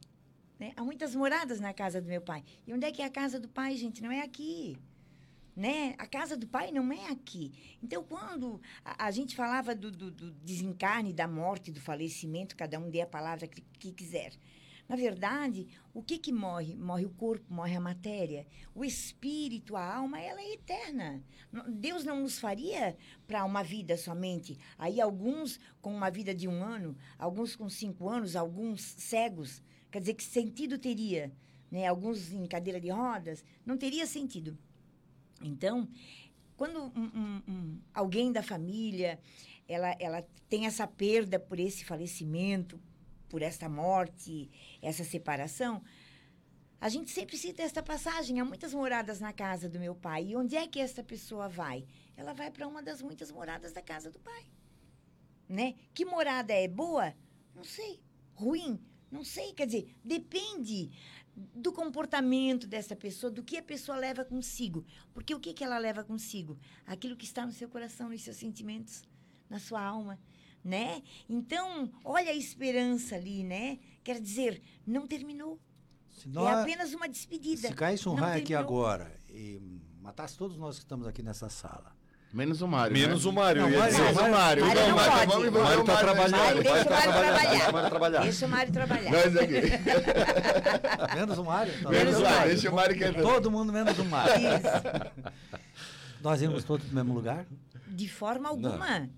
Né? 0.63 0.73
Há 0.77 0.85
muitas 0.85 1.13
moradas 1.13 1.59
na 1.59 1.75
casa 1.75 2.01
do 2.01 2.07
meu 2.07 2.21
pai. 2.21 2.45
E 2.65 2.73
onde 2.73 2.87
é 2.87 2.93
que 2.93 3.03
é 3.03 3.05
a 3.05 3.11
casa 3.11 3.41
do 3.41 3.49
pai, 3.49 3.77
gente? 3.77 4.01
Não 4.01 4.13
é 4.13 4.21
aqui. 4.21 4.79
Né? 5.57 5.97
A 5.99 6.07
casa 6.07 6.37
do 6.37 6.47
pai 6.47 6.71
não 6.71 6.93
é 6.93 7.09
aqui. 7.09 7.53
Então, 7.83 8.05
quando 8.05 8.61
a, 8.85 9.07
a 9.07 9.11
gente 9.11 9.35
falava 9.35 9.75
do, 9.75 9.91
do, 9.91 10.09
do 10.09 10.31
desencarne, 10.31 11.13
da 11.13 11.27
morte, 11.27 11.73
do 11.73 11.81
falecimento, 11.81 12.57
cada 12.57 12.79
um 12.79 12.89
dê 12.89 13.01
a 13.01 13.07
palavra 13.09 13.49
que, 13.49 13.61
que 13.77 13.91
quiser. 13.91 14.35
Na 14.89 14.95
verdade, 14.95 15.67
o 15.93 16.01
que 16.01 16.17
que 16.17 16.31
morre? 16.31 16.77
Morre 16.77 17.07
o 17.07 17.11
corpo, 17.11 17.53
morre 17.53 17.75
a 17.75 17.81
matéria. 17.81 18.47
O 18.73 18.85
espírito, 18.85 19.75
a 19.75 19.97
alma, 19.97 20.21
ela 20.21 20.41
é 20.41 20.53
eterna. 20.53 21.25
Deus 21.69 22.05
não 22.05 22.21
nos 22.21 22.39
faria 22.39 22.97
para 23.27 23.45
uma 23.45 23.65
vida 23.65 23.97
somente. 23.97 24.57
Aí 24.79 25.01
alguns 25.01 25.59
com 25.81 25.93
uma 25.93 26.09
vida 26.09 26.33
de 26.33 26.47
um 26.47 26.63
ano, 26.63 26.97
alguns 27.19 27.57
com 27.57 27.69
cinco 27.69 28.09
anos, 28.09 28.37
alguns 28.37 28.81
cegos. 28.81 29.61
Quer 29.93 30.01
dizer, 30.01 30.15
que 30.15 30.25
sentido 30.25 30.79
teria? 30.79 31.31
Né? 31.71 31.87
Alguns 31.87 32.33
em 32.33 32.47
cadeira 32.47 32.81
de 32.81 32.89
rodas. 32.89 33.45
Não 33.65 33.77
teria 33.77 34.07
sentido. 34.07 34.59
Então, 35.43 35.87
quando 36.57 36.81
um- 36.83 37.11
um- 37.15 37.43
um- 37.47 37.81
alguém 37.93 38.33
da 38.33 38.43
família 38.43 39.21
ela, 39.69 39.95
ela 40.01 40.27
tem 40.49 40.67
essa 40.67 40.87
perda 40.87 41.39
por 41.39 41.61
esse 41.61 41.85
falecimento, 41.85 42.81
por 43.29 43.43
esta 43.43 43.69
morte, 43.69 44.51
essa 44.81 45.05
separação, 45.05 45.83
a 46.81 46.89
gente 46.89 47.11
sempre 47.11 47.37
cita 47.37 47.63
esta 47.63 47.83
passagem. 47.83 48.41
Há 48.41 48.45
muitas 48.45 48.75
moradas 48.75 49.21
na 49.21 49.33
casa 49.33 49.69
do 49.69 49.79
meu 49.79 49.95
pai. 49.95 50.29
E 50.29 50.37
onde 50.37 50.57
é 50.57 50.67
que 50.67 50.81
esta 50.81 51.03
pessoa 51.03 51.49
vai? 51.49 51.87
Ela 52.17 52.33
vai 52.33 52.51
para 52.51 52.67
uma 52.67 52.83
das 52.83 53.01
muitas 53.03 53.31
moradas 53.31 53.73
da 53.73 53.83
casa 53.83 54.11
do 54.11 54.19
pai. 54.19 54.47
Né? 55.49 55.75
Que 55.95 56.05
morada 56.05 56.53
é 56.53 56.67
boa? 56.67 57.15
Não 57.55 57.65
sei. 57.65 58.01
Ruim? 58.35 58.79
Não 59.13 59.23
sei. 59.23 59.53
Quer 59.53 59.67
dizer, 59.67 59.95
depende 60.03 60.91
do 61.37 61.73
comportamento 61.73 62.67
dessa 62.67 62.97
pessoa, 62.97 63.31
do 63.31 63.43
que 63.43 63.59
a 63.59 63.63
pessoa 63.63 63.97
leva 63.97 64.25
consigo. 64.25 64.85
Porque 65.13 65.35
o 65.35 65.41
que, 65.41 65.53
que 65.53 65.63
ela 65.63 65.79
leva 65.79 66.03
consigo? 66.03 66.59
Aquilo 66.87 67.17
que 67.17 67.25
está 67.27 67.45
no 67.45 67.53
seu 67.53 67.69
coração, 67.69 68.09
nos 68.09 68.23
seus 68.23 68.37
sentimentos, 68.37 69.03
na 69.49 69.59
sua 69.59 69.83
alma, 69.83 70.19
né? 70.65 71.03
Então, 71.29 71.91
olha 72.05 72.31
a 72.31 72.35
esperança 72.35 73.17
ali, 73.17 73.45
né? 73.45 73.79
Quer 74.03 74.21
dizer, 74.21 74.63
não 74.87 75.07
terminou. 75.07 75.61
Se, 76.11 76.29
É 76.29 76.31
nós, 76.31 76.59
apenas 76.59 76.93
uma 76.95 77.09
despedida. 77.09 77.69
se 77.69 77.75
caísse 77.75 78.09
um 78.09 78.15
raio 78.15 78.43
aqui 78.43 78.55
agora 78.55 79.15
e 79.29 79.61
matasse 80.01 80.37
todos 80.37 80.57
nós 80.57 80.77
que 80.77 80.85
estamos 80.85 81.07
aqui 81.07 81.23
nessa 81.23 81.49
sala. 81.49 81.97
Menos 82.33 82.63
o 82.63 82.69
Mário. 82.69 82.93
Menos 82.97 83.25
né? 83.25 83.31
o 83.31 83.35
Mário, 83.35 83.63
Não, 83.63 83.71
ia 83.71 83.79
Mário- 83.79 83.93
dizer. 83.93 84.05
Menos 84.05 84.19
o 84.19 84.31
Mário. 84.31 84.67
Mário 84.67 84.81
Não, 84.81 84.89
não 84.89 84.97
Mário, 84.97 85.13
pode. 85.13 85.51
vamos. 85.51 85.63
Mário 85.63 85.85
tá 85.85 85.97
trabalhando. 85.99 86.31
Mário, 86.39 86.63
vai 86.63 86.73
deixa 86.73 86.89
o 86.89 86.93
Mário 86.93 87.13
trabalhar, 87.13 87.31
trabalhar. 87.33 87.51
deixa 87.53 87.69
o 87.69 87.73
Mário 87.73 87.91
trabalhar. 87.91 88.21
Deixa 88.23 88.47
o 88.47 88.49
Mário 88.49 88.73
trabalhar. 88.73 89.11
Nós 89.11 89.37
aqui. 89.37 89.55
Menos 91.15 91.39
o 91.39 91.45
Mário? 91.45 91.83
Tá 91.83 91.91
Menos 91.91 92.15
vendo? 92.15 92.21
o 92.27 92.31
Mário. 92.31 92.49
Deixa 92.49 92.71
o 92.71 92.75
Mário 92.75 92.97
que 92.97 93.13
Todo 93.21 93.51
mundo 93.51 93.73
menos 93.73 93.99
o 93.99 94.05
Mário. 94.07 94.35
Isso. 94.35 95.23
Nós 96.23 96.41
íamos 96.41 96.65
todos 96.65 96.87
no 96.89 96.95
mesmo 96.95 97.13
lugar? 97.15 97.45
De 97.87 98.09
forma 98.09 98.49
alguma. 98.49 99.11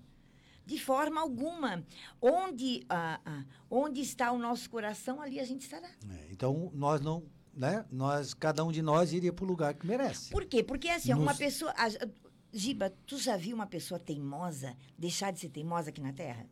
De 0.65 0.79
forma 0.79 1.21
alguma. 1.21 1.83
Onde, 2.21 2.83
ah, 2.89 3.19
ah, 3.25 3.43
onde 3.69 4.01
está 4.01 4.31
o 4.31 4.37
nosso 4.37 4.69
coração, 4.69 5.21
ali 5.21 5.39
a 5.39 5.45
gente 5.45 5.61
estará. 5.61 5.87
É, 5.87 6.27
então, 6.31 6.71
nós 6.73 6.99
não, 7.01 7.23
né? 7.55 7.85
Nós, 7.91 8.33
cada 8.33 8.63
um 8.65 8.71
de 8.71 8.81
nós 8.81 9.13
iria 9.13 9.31
para 9.31 9.45
o 9.45 9.47
lugar 9.47 9.73
que 9.75 9.85
merece. 9.85 10.31
Por 10.31 10.43
quê? 10.45 10.63
Porque 10.63 10.89
assim, 10.89 11.13
ó, 11.13 11.17
uma 11.17 11.27
Nos- 11.27 11.37
pessoa. 11.37 11.73
Giba, 12.57 12.89
tu 13.05 13.17
já 13.17 13.35
viu 13.35 13.53
uma 13.53 13.67
pessoa 13.67 13.99
teimosa 13.99 14.77
deixar 14.97 15.31
de 15.33 15.41
ser 15.41 15.49
teimosa 15.49 15.89
aqui 15.89 15.99
na 15.99 16.13
Terra? 16.13 16.47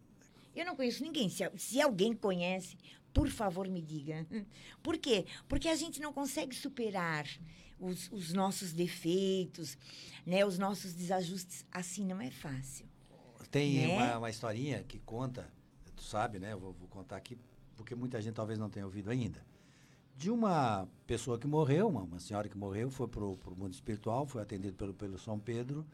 Eu 0.53 0.65
não 0.65 0.75
conheço 0.75 1.01
ninguém. 1.01 1.29
Se, 1.29 1.49
se 1.55 1.79
alguém 1.81 2.13
conhece, 2.13 2.77
por 3.13 3.29
favor, 3.29 3.69
me 3.69 3.81
diga. 3.81 4.27
Por 4.83 4.97
quê? 4.97 5.25
Porque 5.47 5.69
a 5.69 5.75
gente 5.75 6.01
não 6.01 6.11
consegue 6.11 6.53
superar 6.53 7.25
os, 7.79 8.11
os 8.11 8.33
nossos 8.33 8.73
defeitos, 8.73 9.77
né, 10.25 10.45
os 10.45 10.57
nossos 10.59 10.93
desajustes. 10.93 11.65
Assim 11.71 12.05
não 12.05 12.19
é 12.19 12.29
fácil. 12.29 12.85
Tem 13.49 13.87
Né? 13.87 13.95
uma, 13.95 14.17
uma 14.17 14.29
historinha 14.29 14.83
que 14.83 14.99
conta, 14.99 15.49
tu 15.95 16.03
sabe, 16.03 16.37
né? 16.37 16.51
Eu 16.51 16.59
Vou, 16.59 16.73
vou 16.73 16.87
contar 16.89 17.15
aqui, 17.15 17.37
porque 17.77 17.95
muita 17.95 18.21
gente 18.21 18.33
talvez 18.35 18.59
não 18.59 18.69
tenha 18.69 18.85
ouvido 18.85 19.09
ainda. 19.09 19.41
De 20.15 20.29
uma 20.29 20.87
pessoa 21.07 21.37
que 21.37 21.47
morreu, 21.47 21.87
uma, 21.87 22.01
uma 22.03 22.19
senhora 22.19 22.47
que 22.47 22.57
morreu, 22.57 22.89
foi 22.89 23.07
para 23.07 23.23
o 23.23 23.37
mundo 23.57 23.73
espiritual, 23.73 24.25
foi 24.25 24.41
atendido 24.41 24.75
pelo, 24.75 24.93
pelo 24.93 25.17
São 25.17 25.39
Pedro. 25.39 25.85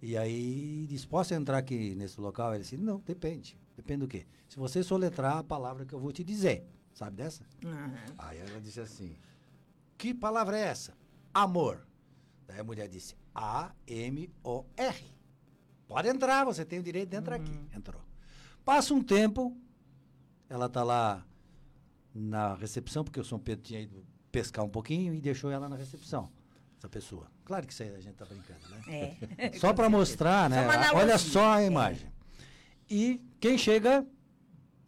E 0.00 0.16
aí 0.16 0.86
disse, 0.88 1.06
posso 1.06 1.34
entrar 1.34 1.58
aqui 1.58 1.94
nesse 1.94 2.20
local? 2.20 2.54
Ele 2.54 2.62
disse, 2.62 2.76
não, 2.76 3.00
depende. 3.00 3.58
Depende 3.76 4.00
do 4.00 4.08
quê? 4.08 4.26
Se 4.48 4.58
você 4.58 4.82
soletrar 4.82 5.38
a 5.38 5.44
palavra 5.44 5.84
que 5.84 5.94
eu 5.94 6.00
vou 6.00 6.12
te 6.12 6.24
dizer. 6.24 6.66
Sabe 6.96 7.16
dessa? 7.16 7.44
Aham. 7.62 7.94
Aí 8.16 8.38
ela 8.38 8.58
disse 8.58 8.80
assim: 8.80 9.18
Que 9.98 10.14
palavra 10.14 10.58
é 10.58 10.62
essa? 10.62 10.96
Amor. 11.34 11.86
Daí 12.46 12.58
a 12.58 12.64
mulher 12.64 12.88
disse: 12.88 13.14
A-M-O-R. 13.34 15.04
Pode 15.86 16.08
entrar, 16.08 16.44
você 16.46 16.64
tem 16.64 16.78
o 16.78 16.82
direito 16.82 17.10
de 17.10 17.16
entrar 17.16 17.36
aqui. 17.36 17.52
Entrou. 17.76 18.00
Passa 18.64 18.94
um 18.94 19.02
tempo, 19.02 19.54
ela 20.48 20.66
está 20.66 20.82
lá 20.82 21.22
na 22.16 22.54
recepção, 22.54 23.04
porque 23.04 23.20
o 23.20 23.24
São 23.24 23.38
Pedro 23.38 23.64
tinha 23.64 23.80
ido 23.80 24.04
pescar 24.32 24.64
um 24.64 24.68
pouquinho 24.68 25.14
e 25.14 25.20
deixou 25.20 25.50
ela 25.50 25.68
na 25.68 25.76
recepção, 25.76 26.30
essa 26.78 26.88
pessoa. 26.88 27.30
Claro 27.44 27.66
que 27.66 27.72
isso 27.72 27.82
aí 27.82 27.94
a 27.94 28.00
gente 28.00 28.12
está 28.12 28.24
brincando, 28.24 28.60
né? 28.70 29.16
É. 29.36 29.52
Só 29.58 29.72
para 29.72 29.88
mostrar, 29.88 30.48
né? 30.50 30.66
Só 30.88 30.96
Olha 30.96 31.18
só 31.18 31.52
a 31.52 31.62
imagem. 31.62 32.08
E 32.88 33.20
quem 33.38 33.58
chega? 33.58 34.06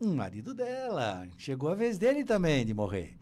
Um 0.00 0.14
marido 0.14 0.54
dela. 0.54 1.28
Chegou 1.36 1.70
a 1.70 1.74
vez 1.74 1.98
dele 1.98 2.24
também 2.24 2.64
de 2.64 2.72
morrer. 2.72 3.18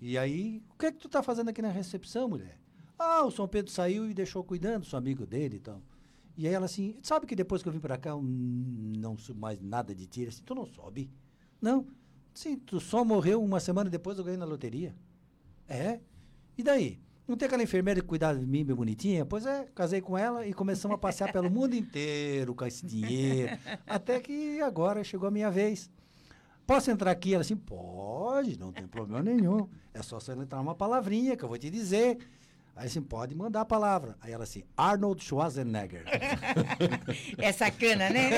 E 0.00 0.18
aí, 0.18 0.62
o 0.70 0.78
que 0.78 0.86
é 0.86 0.92
que 0.92 0.98
tu 0.98 1.08
tá 1.08 1.22
fazendo 1.22 1.48
aqui 1.48 1.62
na 1.62 1.70
recepção, 1.70 2.28
mulher? 2.28 2.58
Ah, 2.98 3.24
o 3.24 3.30
São 3.30 3.48
Pedro 3.48 3.70
saiu 3.70 4.08
e 4.08 4.14
deixou 4.14 4.44
cuidando, 4.44 4.84
sou 4.84 4.98
amigo 4.98 5.26
dele 5.26 5.56
e 5.56 5.60
tal. 5.60 5.82
E 6.36 6.46
aí 6.46 6.54
ela 6.54 6.66
assim, 6.66 6.96
sabe 7.02 7.26
que 7.26 7.36
depois 7.36 7.62
que 7.62 7.68
eu 7.68 7.72
vim 7.72 7.80
pra 7.80 7.96
cá, 7.96 8.10
eu 8.10 8.22
não 8.22 9.16
sou 9.16 9.34
mais 9.34 9.60
nada 9.60 9.94
de 9.94 10.06
tiro. 10.06 10.28
Assim, 10.28 10.42
tu 10.44 10.54
não 10.54 10.66
sobe? 10.66 11.10
Não. 11.60 11.86
Sim, 12.34 12.56
tu 12.56 12.80
só 12.80 13.04
morreu 13.04 13.42
uma 13.42 13.60
semana 13.60 13.90
depois 13.90 14.18
eu 14.18 14.24
ganhei 14.24 14.38
na 14.38 14.44
loteria. 14.44 14.94
É? 15.68 16.00
E 16.56 16.62
daí? 16.62 17.00
Não 17.26 17.36
tem 17.36 17.46
aquela 17.46 17.62
enfermeira 17.62 18.00
que 18.00 18.06
cuidava 18.06 18.38
de 18.38 18.46
mim, 18.46 18.64
bem 18.64 18.74
bonitinha? 18.74 19.24
Pois 19.24 19.46
é, 19.46 19.66
casei 19.74 20.00
com 20.00 20.18
ela 20.18 20.46
e 20.46 20.52
começamos 20.52 20.96
a 20.96 20.98
passear 20.98 21.32
pelo 21.32 21.50
mundo 21.50 21.74
inteiro 21.74 22.54
com 22.54 22.66
esse 22.66 22.84
dinheiro. 22.84 23.56
Até 23.86 24.20
que 24.20 24.60
agora 24.60 25.04
chegou 25.04 25.28
a 25.28 25.30
minha 25.30 25.50
vez. 25.50 25.90
Posso 26.66 26.90
entrar 26.90 27.10
aqui? 27.10 27.32
Ela 27.32 27.42
assim, 27.42 27.56
pode, 27.56 28.58
não 28.58 28.72
tem 28.72 28.86
problema 28.86 29.22
nenhum. 29.22 29.68
É 29.94 30.02
só 30.02 30.18
você 30.18 30.32
entrar 30.32 30.60
uma 30.60 30.74
palavrinha 30.74 31.36
que 31.36 31.44
eu 31.44 31.48
vou 31.48 31.58
te 31.58 31.70
dizer. 31.70 32.18
Aí 32.74 32.86
assim, 32.86 33.02
pode 33.02 33.34
mandar 33.34 33.60
a 33.60 33.64
palavra. 33.64 34.16
Aí 34.20 34.32
ela 34.32 34.44
assim, 34.44 34.64
Arnold 34.76 35.22
Schwarzenegger. 35.22 36.04
É 37.38 37.52
sacana, 37.52 38.08
né? 38.10 38.30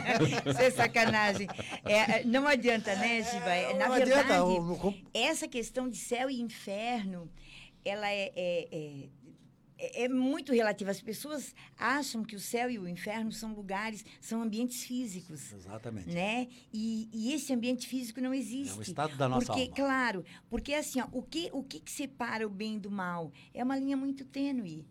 Isso 0.46 0.60
é 0.60 0.70
sacanagem. 0.70 1.48
É, 1.84 2.24
não 2.24 2.46
adianta, 2.46 2.94
né, 2.96 3.22
Giba? 3.22 3.50
É, 3.50 3.74
Na 3.74 3.88
Não 3.88 3.94
verdade, 3.94 4.32
adianta, 4.32 4.94
essa 5.12 5.46
questão 5.46 5.88
de 5.88 5.96
céu 5.98 6.30
e 6.30 6.40
inferno, 6.40 7.30
ela 7.84 8.08
é, 8.08 8.32
é, 8.34 9.08
é- 9.82 10.04
é- 10.04 10.08
muito 10.08 10.52
relativa. 10.52 10.92
As 10.92 11.02
pessoas 11.02 11.54
acham 11.76 12.22
que 12.22 12.36
o 12.36 12.40
céu 12.40 12.70
e 12.70 12.78
o 12.78 12.88
inferno 12.88 13.32
são 13.32 13.52
lugares, 13.52 14.04
são 14.20 14.40
ambientes 14.40 14.84
físicos. 14.84 15.52
Exatamente. 15.52 16.08
Né? 16.08 16.46
E, 16.72 17.08
e 17.12 17.32
esse 17.32 17.52
ambiente 17.52 17.88
físico 17.88 18.20
não 18.20 18.32
existe. 18.32 18.76
É 18.76 18.78
o 18.78 18.82
estado 18.82 19.16
da 19.16 19.28
nossa 19.28 19.46
porque, 19.46 19.62
alma. 19.62 19.74
Claro, 19.74 20.24
porque 20.48 20.72
assim, 20.72 21.00
ó, 21.00 21.08
o, 21.10 21.22
que, 21.22 21.50
o 21.52 21.64
que, 21.64 21.80
que 21.80 21.90
separa 21.90 22.46
o 22.46 22.50
bem 22.50 22.78
do 22.78 22.90
mal? 22.90 23.32
É 23.52 23.64
uma 23.64 23.76
linha 23.76 23.96
muito 23.96 24.24
tênue. 24.24 24.86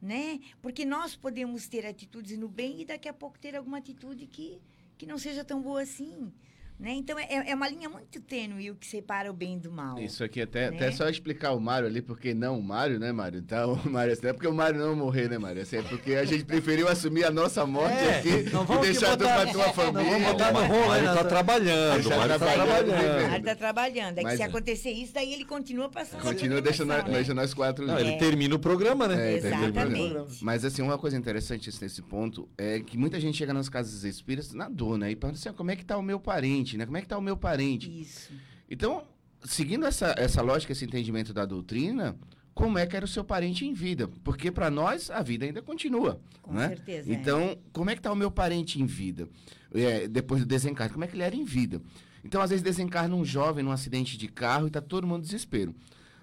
Né? 0.00 0.38
Porque 0.62 0.84
nós 0.84 1.16
podemos 1.16 1.66
ter 1.66 1.84
atitudes 1.84 2.38
no 2.38 2.48
bem 2.48 2.82
e 2.82 2.84
daqui 2.84 3.08
a 3.08 3.14
pouco 3.14 3.38
ter 3.38 3.56
alguma 3.56 3.78
atitude 3.78 4.26
que, 4.26 4.60
que 4.96 5.06
não 5.06 5.18
seja 5.18 5.42
tão 5.42 5.60
boa 5.60 5.82
assim. 5.82 6.32
Né? 6.78 6.92
Então, 6.92 7.18
é, 7.18 7.50
é 7.50 7.54
uma 7.54 7.68
linha 7.68 7.88
muito 7.88 8.20
tênue 8.20 8.70
o 8.70 8.74
que 8.74 8.86
separa 8.86 9.30
o 9.30 9.32
bem 9.34 9.58
do 9.58 9.70
mal. 9.72 9.98
Isso 9.98 10.22
aqui 10.22 10.42
até, 10.42 10.70
Né? 10.70 10.76
até 10.76 10.90
só 10.92 11.08
explicar 11.08 11.52
o 11.52 11.60
Mário 11.60 11.88
ali, 11.88 12.02
porque 12.02 12.34
não 12.34 12.58
o 12.58 12.62
Mário, 12.62 12.98
né, 13.00 13.12
Mário? 13.12 13.38
Então, 13.38 13.72
o 13.84 13.88
Mário, 13.90 14.12
assim, 14.12 14.22
não 14.24 14.30
é 14.30 14.32
porque 14.34 14.46
o 14.46 14.52
Mário 14.52 14.78
não 14.78 14.94
morrer, 14.94 15.30
né, 15.30 15.38
Mário? 15.38 15.62
Assim, 15.62 15.76
é 15.76 15.82
porque 15.82 16.12
a 16.14 16.24
gente 16.26 16.44
preferiu 16.44 16.86
assumir 16.86 17.24
a 17.24 17.30
nossa 17.30 17.64
morte 17.64 17.94
É, 17.96 18.18
aqui 18.18 18.28
não 18.52 18.62
e 18.62 18.66
vamos 18.66 18.82
deixar 18.86 19.06
aqui 19.14 19.16
tu 19.16 19.24
botar- 19.24 19.42
pra 19.42 19.52
tua 19.52 19.66
não 19.66 19.72
família. 19.72 20.10
vamos 20.10 20.26
botar 20.28 20.52
no 20.52 20.58
O 20.58 20.62
rolo 20.66 20.86
Mário 20.88 21.04
nessa- 21.06 21.16
tá 21.22 21.24
trabalhando, 21.24 21.90
o 21.90 21.94
Deixa 22.02 22.16
Mário 22.16 22.38
tá 22.38 22.38
trabalhando, 22.52 22.86
vivendo. 22.86 23.26
Ele 23.26 23.36
está 23.38 23.54
trabalhando. 23.56 24.12
É 24.12 24.20
que 24.20 24.22
Mas 24.24 24.36
se 24.36 24.42
é. 24.42 24.44
acontecer 24.46 24.90
isso, 24.90 25.14
daí 25.14 25.32
ele 25.32 25.44
continua 25.46 25.88
passando. 25.88 26.20
Continua 26.22 26.60
deixando 26.60 26.92
deixa 27.10 27.32
nós 27.32 27.54
quatro 27.54 27.86
Não, 27.86 27.98
ele 27.98 28.16
termina 28.18 28.54
o 28.54 28.58
programa, 28.58 29.08
né? 29.08 29.36
É, 29.36 29.40
termina 29.40 29.68
o 29.68 29.72
programa. 29.72 29.98
Exatamente. 29.98 30.44
Mas 30.44 30.62
assim, 30.64 30.82
uma 30.82 30.98
coisa 30.98 31.16
interessante 31.16 31.70
nesse 31.80 32.02
ponto 32.02 32.46
é 32.58 32.80
que 32.80 32.98
muita 32.98 33.18
gente 33.18 33.38
chega 33.38 33.54
nas 33.54 33.68
casas 33.70 34.04
espíritas 34.04 34.52
na 34.52 34.68
dor, 34.68 34.98
né? 34.98 35.10
E 35.10 35.16
pergunta 35.16 35.38
assim, 35.40 35.48
ah, 35.48 35.52
como 35.54 35.70
é 35.70 35.76
que 35.76 35.84
tá 35.84 35.96
o 35.96 36.02
meu 36.02 36.20
parente, 36.20 36.65
né? 36.74 36.86
Como 36.86 36.96
é 36.96 37.02
que 37.02 37.08
tá 37.08 37.18
o 37.18 37.20
meu 37.20 37.36
parente? 37.36 38.00
Isso. 38.00 38.32
Então, 38.70 39.04
seguindo 39.44 39.84
essa, 39.84 40.14
essa 40.16 40.40
lógica, 40.40 40.72
esse 40.72 40.86
entendimento 40.86 41.34
da 41.34 41.44
doutrina, 41.44 42.16
como 42.54 42.78
é 42.78 42.86
que 42.86 42.96
era 42.96 43.04
o 43.04 43.08
seu 43.08 43.22
parente 43.22 43.66
em 43.66 43.74
vida? 43.74 44.08
Porque 44.24 44.50
para 44.50 44.70
nós 44.70 45.10
a 45.10 45.22
vida 45.22 45.44
ainda 45.44 45.60
continua, 45.60 46.18
Com 46.40 46.54
né? 46.54 46.68
certeza, 46.68 47.12
é. 47.12 47.14
Então, 47.14 47.58
como 47.70 47.90
é 47.90 47.94
que 47.94 48.00
tá 48.00 48.10
o 48.10 48.16
meu 48.16 48.30
parente 48.30 48.80
em 48.80 48.86
vida? 48.86 49.28
É, 49.74 50.08
depois 50.08 50.40
do 50.40 50.46
desencarne, 50.46 50.94
como 50.94 51.04
é 51.04 51.06
que 51.06 51.14
ele 51.14 51.22
era 51.22 51.36
em 51.36 51.44
vida? 51.44 51.82
Então, 52.24 52.40
às 52.40 52.48
vezes 52.48 52.62
desencarna 52.62 53.14
um 53.14 53.26
jovem 53.26 53.62
num 53.62 53.70
acidente 53.70 54.16
de 54.16 54.26
carro 54.26 54.66
e 54.66 54.70
tá 54.70 54.80
todo 54.80 55.06
mundo 55.06 55.18
em 55.18 55.26
desespero. 55.26 55.74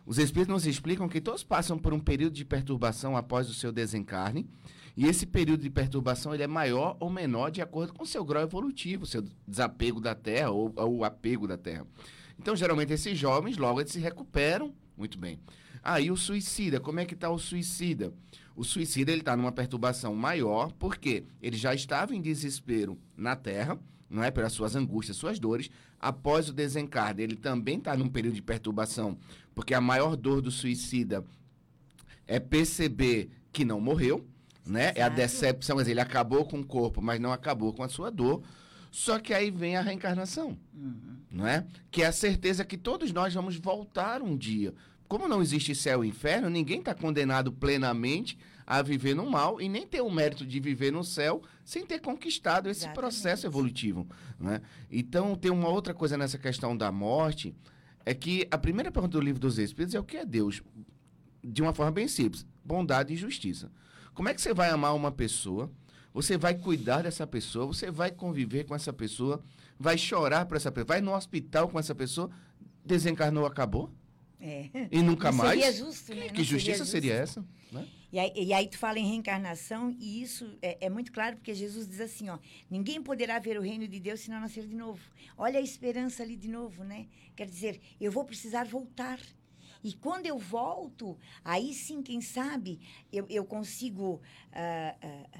Os 0.06 0.17
espíritos 0.17 0.53
nos 0.53 0.65
explicam 0.65 1.08
que 1.08 1.21
todos 1.21 1.43
passam 1.43 1.77
por 1.77 1.93
um 1.93 1.99
período 1.99 2.34
de 2.34 2.43
perturbação 2.43 3.15
após 3.15 3.47
o 3.49 3.53
seu 3.53 3.71
desencarne, 3.71 4.45
e 4.95 5.08
esse 5.08 5.25
período 5.25 5.62
de 5.62 5.69
perturbação 5.69 6.34
ele 6.34 6.43
é 6.43 6.47
maior 6.47 6.95
ou 6.99 7.10
menor 7.10 7.49
de 7.49 7.62
acordo 7.62 7.93
com 7.93 8.06
seu 8.06 8.23
grau 8.23 8.43
evolutivo, 8.43 9.06
seu 9.06 9.23
desapego 9.47 9.99
da 9.99 10.13
Terra 10.13 10.51
ou, 10.51 10.71
ou 10.75 10.97
o 10.97 11.03
apego 11.03 11.47
da 11.47 11.58
Terra. 11.58 11.86
Então, 12.38 12.56
geralmente, 12.56 12.93
esses 12.93 13.17
jovens 13.17 13.58
logo 13.58 13.79
eles 13.79 13.91
se 13.91 13.99
recuperam 13.99 14.73
muito 14.95 15.17
bem. 15.17 15.39
Aí 15.84 16.10
o 16.10 16.15
suicida, 16.15 16.79
como 16.79 16.99
é 16.99 17.06
que 17.06 17.13
está 17.13 17.29
o 17.29 17.38
suicida? 17.38 18.13
O 18.56 18.63
suicida 18.63 19.12
ele 19.12 19.21
está 19.21 19.36
numa 19.36 19.51
perturbação 19.51 20.15
maior, 20.15 20.71
porque 20.73 21.25
ele 21.41 21.58
já 21.58 21.73
estava 21.73 22.15
em 22.15 22.21
desespero 22.21 22.97
na 23.17 23.36
Terra, 23.36 23.77
não 24.10 24.23
é 24.23 24.29
pelas 24.29 24.53
suas 24.53 24.75
angústias, 24.75 25.17
suas 25.17 25.39
dores. 25.39 25.69
Após 25.99 26.47
o 26.49 26.53
desencarne, 26.53 27.23
ele 27.23 27.36
também 27.36 27.79
está 27.79 27.97
num 27.97 28.08
período 28.08 28.36
de 28.36 28.41
perturbação, 28.41 29.17
porque 29.56 29.73
a 29.73 29.82
maior 29.82 30.15
dor 30.15 30.41
do 30.41 30.51
suicida 30.51 31.25
é 32.27 32.39
perceber 32.39 33.32
que 33.51 33.65
não 33.65 33.82
morreu, 33.82 34.25
né? 34.65 34.93
É 34.95 35.02
a 35.02 35.08
Exato. 35.08 35.15
decepção, 35.15 35.82
ele 35.82 35.99
acabou 35.99 36.45
com 36.45 36.60
o 36.60 36.65
corpo, 36.65 37.02
mas 37.02 37.19
não 37.19 37.32
acabou 37.32 37.73
com 37.73 37.84
a 37.84 37.89
sua 37.89 38.10
dor. 38.10 38.43
Só 38.91 39.17
que 39.17 39.34
aí 39.34 39.49
vem 39.49 39.76
a 39.76 39.82
reencarnação, 39.82 40.56
não 41.32 41.47
é? 41.47 41.65
Que 41.89 42.04
é 42.04 42.06
a 42.06 42.12
certeza 42.12 42.63
que 42.63 42.78
todos 42.78 43.12
nós 43.12 43.34
vamos 43.34 43.56
voltar 43.56 44.21
um 44.21 44.38
dia. 44.38 44.73
Como 45.08 45.28
não 45.28 45.41
existe 45.41 45.73
céu 45.73 46.06
e 46.06 46.10
inferno, 46.10 46.49
ninguém 46.49 46.80
está 46.80 46.93
condenado 46.93 47.52
plenamente 47.52 48.38
a 48.65 48.82
viver 48.82 49.15
no 49.15 49.30
mal 49.30 49.60
e 49.60 49.67
nem 49.67 49.86
ter 49.86 50.02
o 50.02 50.12
mérito 50.12 50.45
de 50.45 50.60
viver 50.60 50.91
no 50.91 51.04
céu 51.04 51.41
sem 51.65 51.86
ter 51.86 51.99
conquistado 51.99 52.69
esse 52.69 52.82
Exatamente. 52.82 52.99
processo 52.99 53.47
evolutivo. 53.47 54.08
Né? 54.39 54.62
Então, 54.91 55.36
tem 55.36 55.52
uma 55.52 55.69
outra 55.69 55.93
coisa 55.93 56.17
nessa 56.17 56.38
questão 56.38 56.78
da 56.78 56.91
morte, 56.91 57.54
é 58.06 58.13
que 58.13 58.47
a 58.52 58.58
primeira 58.58 58.91
pergunta 58.91 59.17
do 59.17 59.23
livro 59.23 59.39
dos 59.39 59.58
Espíritos 59.58 59.95
é 59.95 59.99
o 59.99 60.04
que 60.04 60.17
é 60.17 60.26
Deus? 60.26 60.62
De 61.43 61.62
uma 61.62 61.73
forma 61.73 61.91
bem 61.91 62.08
simples, 62.08 62.45
bondade 62.63 63.13
e 63.13 63.17
justiça. 63.17 63.71
Como 64.13 64.30
é 64.30 64.34
que 64.34 64.41
você 64.41 64.54
vai 64.54 64.69
amar 64.69 64.95
uma 64.95 65.12
pessoa? 65.12 65.71
Você 66.13 66.38
vai 66.38 66.54
cuidar 66.56 67.02
dessa 67.02 67.26
pessoa, 67.26 67.65
você 67.65 67.89
vai 67.89 68.12
conviver 68.12 68.65
com 68.65 68.76
essa 68.76 68.93
pessoa, 68.93 69.43
vai 69.80 69.97
chorar 69.97 70.45
para 70.45 70.58
essa 70.58 70.71
pessoa, 70.71 70.88
vai 70.88 71.02
no 71.02 71.13
hospital 71.15 71.67
com 71.67 71.80
essa 71.80 71.95
pessoa, 71.95 72.30
desencarnou, 72.86 73.45
acabou? 73.45 73.91
É. 74.39 74.69
E 74.91 75.02
nunca 75.02 75.32
Não 75.32 75.38
mais? 75.39 75.60
seria 75.60 75.71
justo, 75.71 76.13
né? 76.13 76.28
Que 76.28 76.39
Não 76.39 76.43
justiça 76.43 76.80
justo. 76.80 76.91
seria 76.91 77.13
essa? 77.13 77.43
Né? 77.71 77.88
E 78.12 78.19
aí, 78.19 78.32
e 78.36 78.54
aí 78.54 78.67
tu 78.67 78.78
fala 78.78 78.99
em 78.99 79.08
reencarnação, 79.08 79.89
e 79.97 80.21
isso 80.21 80.56
é, 80.62 80.86
é 80.86 80.89
muito 80.89 81.12
claro, 81.12 81.38
porque 81.38 81.56
Jesus 81.56 81.88
diz 81.88 81.99
assim, 81.99 82.30
ó, 82.30 82.38
ninguém 82.69 83.02
poderá 83.02 83.39
ver 83.39 83.58
o 83.58 83.62
reino 83.62 83.88
de 83.88 83.99
Deus 83.99 84.19
se 84.19 84.30
não 84.30 84.39
nascer 84.39 84.67
de 84.67 84.76
novo. 84.76 85.02
Olha 85.36 85.58
a 85.60 85.62
esperança 85.62 86.21
ali 86.21 86.36
de 86.36 86.47
novo, 86.49 86.84
né? 86.84 87.08
Quer 87.36 87.47
dizer, 87.47 87.82
eu 87.99 88.12
vou 88.12 88.23
precisar 88.23 88.65
voltar. 88.65 89.17
E 89.84 89.93
quando 89.93 90.26
eu 90.26 90.38
volto, 90.38 91.17
aí 91.43 91.74
sim, 91.74 92.02
quem 92.02 92.22
sabe, 92.22 92.80
eu, 93.12 93.26
eu 93.30 93.43
consigo 93.46 94.22
ah, 94.52 94.96
ah, 95.02 95.39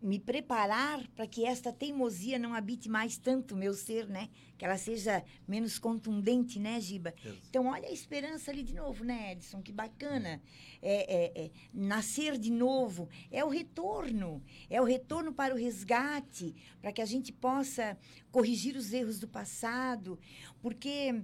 me 0.00 0.18
preparar 0.18 1.06
para 1.14 1.28
que 1.28 1.44
esta 1.44 1.72
teimosia 1.72 2.36
não 2.36 2.54
habite 2.54 2.88
mais 2.88 3.16
tanto 3.16 3.54
o 3.54 3.56
meu 3.56 3.72
ser, 3.72 4.08
né? 4.08 4.28
Que 4.58 4.64
ela 4.64 4.76
seja 4.76 5.22
menos 5.46 5.78
contundente, 5.78 6.58
né, 6.58 6.80
Giba? 6.80 7.14
Então, 7.48 7.66
olha 7.66 7.88
a 7.88 7.92
esperança 7.92 8.50
ali 8.50 8.64
de 8.64 8.74
novo, 8.74 9.04
né, 9.04 9.32
Edson? 9.32 9.62
Que 9.62 9.70
bacana. 9.70 10.42
É, 10.80 11.14
é- 11.40 11.44
é 11.44 11.50
nascer 11.72 12.36
de 12.36 12.50
novo. 12.50 13.08
É 13.30 13.44
o 13.44 13.48
retorno. 13.48 14.42
É 14.68 14.80
o 14.80 14.84
retorno 14.84 15.32
para 15.32 15.54
o 15.54 15.56
resgate, 15.56 16.52
para 16.80 16.92
que 16.92 17.00
a 17.02 17.06
gente 17.06 17.32
possa 17.32 17.96
corrigir 18.32 18.76
os 18.76 18.92
erros 18.92 19.20
do 19.20 19.28
passado. 19.28 20.18
Porque 20.60 21.22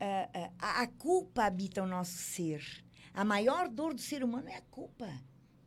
ah, 0.00 0.50
a, 0.58 0.82
a 0.82 0.86
culpa 0.86 1.44
habita 1.44 1.82
o 1.82 1.86
nosso 1.86 2.16
ser. 2.18 2.62
A 3.14 3.24
maior 3.24 3.68
dor 3.68 3.94
do 3.94 4.00
ser 4.00 4.22
humano 4.22 4.48
é 4.48 4.56
a 4.56 4.62
culpa. 4.62 5.08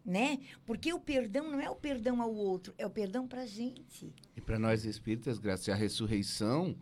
Né? 0.05 0.39
Porque 0.65 0.91
o 0.91 0.99
perdão 0.99 1.51
não 1.51 1.59
é 1.59 1.69
o 1.69 1.75
perdão 1.75 2.21
ao 2.21 2.33
outro, 2.33 2.73
é 2.77 2.85
o 2.85 2.89
perdão 2.89 3.27
para 3.27 3.41
a 3.41 3.45
gente. 3.45 4.11
E 4.35 4.41
para 4.41 4.57
nós 4.57 4.83
espíritas, 4.83 5.37
graças 5.37 5.69
à 5.69 5.75
ressurreição, 5.75 6.75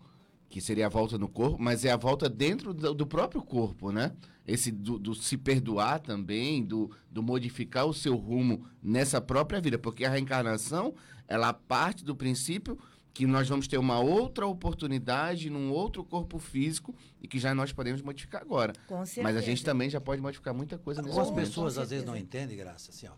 que 0.49 0.61
seria 0.61 0.85
a 0.85 0.89
volta 0.89 1.17
no 1.17 1.27
corpo, 1.27 1.57
mas 1.59 1.83
é 1.83 1.91
a 1.91 1.97
volta 1.97 2.29
dentro 2.29 2.73
do, 2.73 2.93
do 2.93 3.05
próprio 3.05 3.41
corpo, 3.41 3.91
né? 3.91 4.13
Esse 4.45 4.71
do, 4.71 4.97
do 4.97 5.13
se 5.13 5.37
perdoar 5.37 5.99
também, 5.99 6.63
do, 6.63 6.89
do 7.11 7.21
modificar 7.21 7.85
o 7.85 7.93
seu 7.93 8.15
rumo 8.15 8.65
nessa 8.81 9.19
própria 9.19 9.59
vida, 9.59 9.77
porque 9.77 10.05
a 10.05 10.09
reencarnação, 10.09 10.95
ela 11.27 11.51
parte 11.51 12.05
do 12.05 12.15
princípio 12.15 12.79
que 13.17 13.25
nós 13.25 13.49
vamos 13.49 13.67
ter 13.67 13.79
uma 13.79 13.99
outra 13.99 14.45
oportunidade 14.45 15.49
num 15.49 15.71
outro 15.71 16.03
corpo 16.05 16.37
físico 16.37 16.93
e 17.19 17.27
que 17.27 17.39
já 17.39 17.55
nós 17.55 17.73
podemos 17.73 17.99
modificar 18.03 18.43
agora. 18.43 18.73
Com 18.85 19.03
certeza. 19.03 19.23
Mas 19.23 19.35
a 19.35 19.41
gente 19.41 19.65
também 19.65 19.89
já 19.89 19.99
pode 19.99 20.21
modificar 20.21 20.53
muita 20.53 20.77
coisa 20.77 21.01
nesse 21.01 21.13
Algumas 21.17 21.31
momento. 21.31 21.47
pessoas 21.47 21.79
às 21.79 21.89
vezes 21.89 22.05
não 22.05 22.15
entendem, 22.15 22.55
graça, 22.55 22.91
assim, 22.91 23.07
ó. 23.07 23.13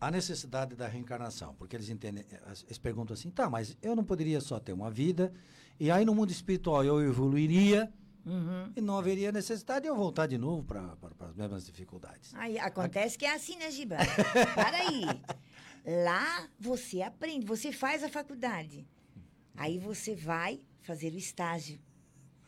A 0.00 0.10
necessidade 0.10 0.74
da 0.74 0.88
reencarnação, 0.88 1.54
porque 1.54 1.76
eles 1.76 1.88
entendem, 1.88 2.24
eles 2.66 2.78
perguntam 2.78 3.14
assim, 3.14 3.30
tá, 3.30 3.48
mas 3.48 3.76
eu 3.80 3.94
não 3.94 4.02
poderia 4.02 4.40
só 4.40 4.58
ter 4.58 4.72
uma 4.72 4.90
vida, 4.90 5.32
e 5.78 5.88
aí 5.88 6.04
no 6.04 6.16
mundo 6.16 6.32
espiritual 6.32 6.84
eu 6.84 7.00
evoluiria, 7.00 7.92
Uhum. 8.26 8.72
e 8.76 8.80
não 8.80 8.98
haveria 8.98 9.30
necessidade 9.30 9.82
de 9.84 9.88
eu 9.88 9.94
voltar 9.96 10.26
de 10.26 10.36
novo 10.36 10.62
para 10.64 10.96
as 11.20 11.34
mesmas 11.36 11.64
dificuldades. 11.64 12.34
Aí, 12.34 12.58
acontece 12.58 13.16
que 13.16 13.24
é 13.24 13.32
assim, 13.34 13.56
né, 13.56 13.70
Giba? 13.70 13.96
Para 14.54 14.76
aí. 14.78 15.04
Lá 16.04 16.46
você 16.58 17.00
aprende, 17.02 17.46
você 17.46 17.70
faz 17.72 18.02
a 18.04 18.08
faculdade. 18.08 18.84
Aí 19.58 19.78
você 19.78 20.14
vai 20.14 20.60
fazer 20.82 21.12
o 21.12 21.16
estágio. 21.18 21.78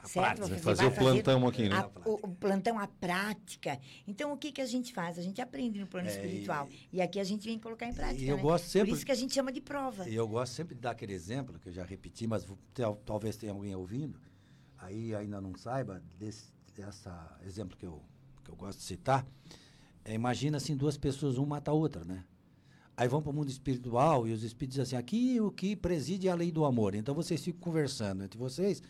certo? 0.04 0.12
prática. 0.38 0.46
Vou 0.46 0.58
Fazer 0.58 0.86
o 0.86 0.92
plantão 0.92 1.46
aqui, 1.46 1.68
né? 1.68 1.76
a- 1.76 2.08
o, 2.08 2.14
o 2.14 2.34
plantão, 2.34 2.78
a 2.78 2.86
prática. 2.86 3.78
Então, 4.06 4.32
o 4.32 4.36
que, 4.36 4.50
que 4.50 4.62
a 4.62 4.66
gente 4.66 4.94
faz? 4.94 5.18
A 5.18 5.22
gente 5.22 5.42
aprende 5.42 5.78
no 5.78 5.86
plano 5.86 6.08
É, 6.08 6.10
espiritual. 6.12 6.68
E 6.90 7.02
aqui 7.02 7.20
a 7.20 7.24
gente 7.24 7.46
vem 7.46 7.58
colocar 7.58 7.86
em 7.86 7.92
prática. 7.92 8.18
E 8.22 8.26
eu 8.28 8.36
né? 8.36 8.42
gosto 8.42 8.64
sempre- 8.66 8.88
Por 8.90 8.96
isso 8.96 9.04
que 9.04 9.12
a 9.12 9.16
gente 9.16 9.34
chama 9.34 9.52
de 9.52 9.60
prova. 9.60 10.08
E 10.08 10.14
eu 10.14 10.26
gosto 10.26 10.54
sempre 10.54 10.74
de 10.74 10.80
dar 10.80 10.92
aquele 10.92 11.12
exemplo, 11.12 11.58
que 11.58 11.68
eu 11.68 11.72
já 11.72 11.84
repeti, 11.84 12.26
mas 12.26 12.46
talvez 13.04 13.36
tenha 13.36 13.52
alguém 13.52 13.74
ouvindo, 13.74 14.18
aí 14.78 15.14
ainda 15.14 15.38
não 15.40 15.54
saiba, 15.54 16.02
desse 16.18 16.50
exemplo 17.44 17.76
que 17.76 17.84
eu, 17.84 18.02
que 18.42 18.50
eu 18.50 18.56
gosto 18.56 18.78
de 18.78 18.84
citar. 18.84 19.26
É, 20.02 20.14
imagina 20.14 20.56
assim, 20.56 20.74
duas 20.74 20.96
pessoas, 20.96 21.36
uma 21.36 21.46
mata 21.56 21.70
a 21.70 21.74
outra, 21.74 22.04
né? 22.06 22.24
Aí 23.00 23.08
vão 23.08 23.22
para 23.22 23.30
o 23.30 23.32
mundo 23.32 23.48
espiritual 23.48 24.28
e 24.28 24.32
os 24.34 24.42
espíritos 24.42 24.76
dizem 24.76 24.98
assim, 24.98 25.02
aqui 25.02 25.40
o 25.40 25.50
que 25.50 25.74
preside 25.74 26.28
é 26.28 26.30
a 26.30 26.34
lei 26.34 26.52
do 26.52 26.66
amor. 26.66 26.94
Então 26.94 27.14
vocês 27.14 27.42
ficam 27.42 27.58
conversando 27.58 28.22
entre 28.22 28.38
vocês 28.38 28.82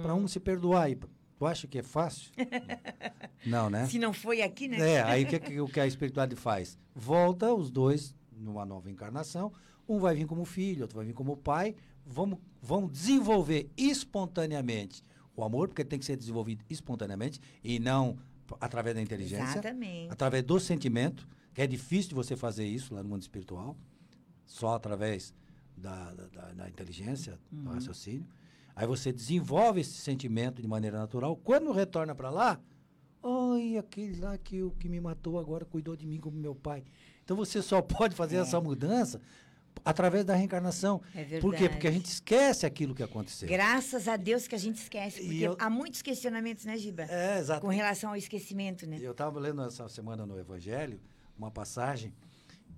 para 0.00 0.14
um 0.14 0.26
se 0.26 0.40
perdoar. 0.40 0.90
E 0.90 0.98
tu 1.38 1.44
acha 1.44 1.66
que 1.66 1.78
é 1.78 1.82
fácil? 1.82 2.32
não, 3.44 3.68
né? 3.68 3.84
Se 3.84 3.98
não 3.98 4.14
foi 4.14 4.40
aqui, 4.40 4.68
né? 4.68 4.92
É, 4.92 5.02
aí 5.02 5.24
o 5.24 5.26
que, 5.26 5.38
que, 5.38 5.60
o 5.60 5.68
que 5.68 5.80
a 5.80 5.86
espiritualidade 5.86 6.40
faz? 6.40 6.78
Volta 6.94 7.52
os 7.52 7.70
dois 7.70 8.14
numa 8.32 8.64
nova 8.64 8.90
encarnação, 8.90 9.52
um 9.86 9.98
vai 9.98 10.14
vir 10.14 10.26
como 10.26 10.46
filho, 10.46 10.80
outro 10.80 10.96
vai 10.96 11.04
vir 11.04 11.12
como 11.12 11.36
pai, 11.36 11.74
vamos, 12.06 12.38
vão 12.62 12.88
desenvolver 12.88 13.70
espontaneamente 13.76 15.04
o 15.36 15.44
amor, 15.44 15.68
porque 15.68 15.84
tem 15.84 15.98
que 15.98 16.06
ser 16.06 16.16
desenvolvido 16.16 16.64
espontaneamente 16.70 17.38
e 17.62 17.78
não 17.78 18.16
através 18.62 18.96
da 18.96 19.02
inteligência, 19.02 19.44
Exatamente. 19.44 20.10
através 20.10 20.42
do 20.42 20.58
sentimento, 20.58 21.28
que 21.58 21.62
é 21.62 21.66
difícil 21.66 22.10
de 22.10 22.14
você 22.14 22.36
fazer 22.36 22.64
isso 22.64 22.94
lá 22.94 23.02
no 23.02 23.08
mundo 23.08 23.22
espiritual, 23.22 23.76
só 24.46 24.76
através 24.76 25.34
da, 25.76 26.14
da, 26.14 26.52
da- 26.52 26.68
inteligência, 26.68 27.36
do 27.50 27.68
raciocínio. 27.70 28.24
Aí 28.76 28.86
você 28.86 29.12
desenvolve 29.12 29.80
esse 29.80 29.94
sentimento 29.94 30.62
de 30.62 30.68
maneira 30.68 30.96
natural. 30.96 31.34
Quando 31.36 31.72
retorna 31.72 32.14
para 32.14 32.30
lá, 32.30 32.60
Ai, 33.24 33.76
aquele 33.76 34.20
lá 34.20 34.38
que, 34.38 34.62
o 34.62 34.70
que 34.70 34.88
me 34.88 35.00
matou 35.00 35.36
agora 35.36 35.64
cuidou 35.64 35.96
de 35.96 36.06
mim 36.06 36.20
como 36.20 36.38
meu 36.38 36.54
pai. 36.54 36.84
Então 37.24 37.36
você 37.36 37.60
só 37.60 37.82
pode 37.82 38.14
fazer 38.14 38.36
essa 38.36 38.60
mudança 38.60 39.20
através 39.84 40.24
da 40.24 40.36
reencarnação. 40.36 41.02
É 41.12 41.40
Por 41.40 41.50
quê? 41.54 41.62
verdade. 41.62 41.68
Porque 41.70 41.88
a 41.88 41.90
gente 41.90 42.04
esquece 42.06 42.64
aquilo 42.66 42.94
que 42.94 43.02
aconteceu. 43.02 43.48
Graças 43.48 44.06
a 44.06 44.16
Deus 44.16 44.46
que 44.46 44.54
a 44.54 44.58
gente 44.58 44.76
esquece. 44.76 45.22
Porque 45.22 45.34
eu- 45.40 45.56
há 45.58 45.68
muitos 45.68 46.02
questionamentos, 46.02 46.64
né, 46.64 46.78
Giba? 46.78 47.02
É, 47.02 47.40
exato. 47.40 47.60
Com 47.62 47.66
relação 47.66 48.10
ao 48.10 48.16
esquecimento, 48.16 48.86
né? 48.86 48.98
Eu 49.00 49.10
estava 49.10 49.40
lendo 49.40 49.60
essa 49.62 49.88
semana 49.88 50.24
no 50.24 50.38
Evangelho 50.38 51.00
uma 51.38 51.50
passagem 51.50 52.12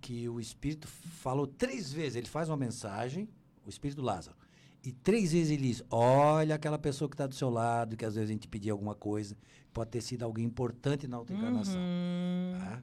que 0.01 0.29
o 0.29 0.41
Espírito 0.41 0.87
falou 0.89 1.47
três 1.47 1.93
vezes. 1.93 2.17
Ele 2.17 2.29
faz 2.29 2.49
uma 2.49 2.57
mensagem, 2.57 3.29
o 3.67 3.69
Espírito 3.69 4.01
Lázaro, 4.03 4.37
e 4.83 4.93
três 4.93 5.33
vezes 5.33 5.51
ele 5.51 5.63
diz: 5.69 5.83
Olha 5.91 6.55
aquela 6.55 6.79
pessoa 6.79 7.09
que 7.09 7.15
está 7.15 7.27
do 7.27 7.35
seu 7.35 7.51
lado, 7.51 7.97
que 7.97 8.05
às 8.05 8.15
vezes 8.15 8.31
a 8.31 8.33
gente 8.33 8.49
pedir 8.49 8.71
alguma 8.71 8.95
coisa, 8.95 9.37
pode 9.73 9.91
ter 9.91 10.01
sido 10.01 10.23
alguém 10.25 10.45
importante 10.45 11.07
na 11.07 11.19
outra 11.19 11.35
encarnação. 11.37 11.79
Uhum. 11.81 12.59
tá? 12.59 12.83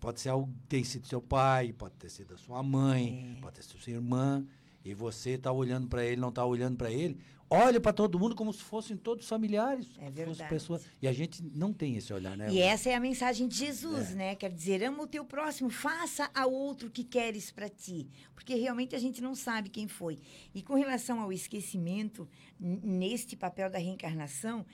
Pode 0.00 0.20
ser 0.20 0.30
algo 0.30 0.52
ter 0.68 0.84
sido 0.84 1.06
seu 1.06 1.20
pai, 1.22 1.72
pode 1.72 1.94
ter 1.94 2.08
sido 2.08 2.34
a 2.34 2.36
sua 2.36 2.60
mãe, 2.62 3.36
É. 3.36 3.40
pode 3.40 3.54
ter 3.56 3.62
sido 3.62 3.78
sua 3.78 3.92
irmã, 3.92 4.44
e 4.84 4.94
você 4.94 5.30
está 5.30 5.52
olhando 5.52 5.86
para 5.86 6.04
ele, 6.04 6.20
não 6.20 6.30
está 6.30 6.44
olhando 6.44 6.76
para 6.76 6.90
ele. 6.90 7.18
Olha 7.54 7.78
para 7.78 7.92
todo 7.92 8.18
mundo 8.18 8.34
como 8.34 8.50
se 8.50 8.62
fossem 8.62 8.96
todos 8.96 9.28
familiares, 9.28 9.86
É 9.98 10.10
verdade. 10.10 10.48
pessoas. 10.48 10.86
E 11.02 11.06
a 11.06 11.12
gente 11.12 11.42
não 11.54 11.70
tem 11.70 11.96
esse 11.96 12.10
olhar, 12.10 12.34
né? 12.34 12.50
E 12.50 12.58
essa 12.58 12.88
é 12.88 12.94
a 12.94 13.00
mensagem 13.00 13.46
de 13.46 13.56
Jesus, 13.56 14.14
né? 14.14 14.34
Quer 14.34 14.50
dizer, 14.50 14.82
ama 14.82 15.02
o 15.02 15.06
teu 15.06 15.22
próximo, 15.22 15.68
faça 15.68 16.30
ao 16.34 16.50
outro 16.50 16.88
o 16.88 16.90
que 16.90 17.04
queres 17.04 17.50
para 17.50 17.68
ti. 17.68 18.08
Porque 18.34 18.54
realmente 18.54 18.96
a 18.96 18.98
gente 18.98 19.20
não 19.20 19.34
sabe 19.34 19.68
quem 19.68 19.86
foi. 19.86 20.18
E 20.54 20.62
com 20.62 20.74
relação 20.74 21.20
ao 21.20 21.30
esquecimento, 21.30 22.26
neste 22.58 23.36
papel 23.36 23.68
da 23.68 23.78
reencarnação, 23.78 24.64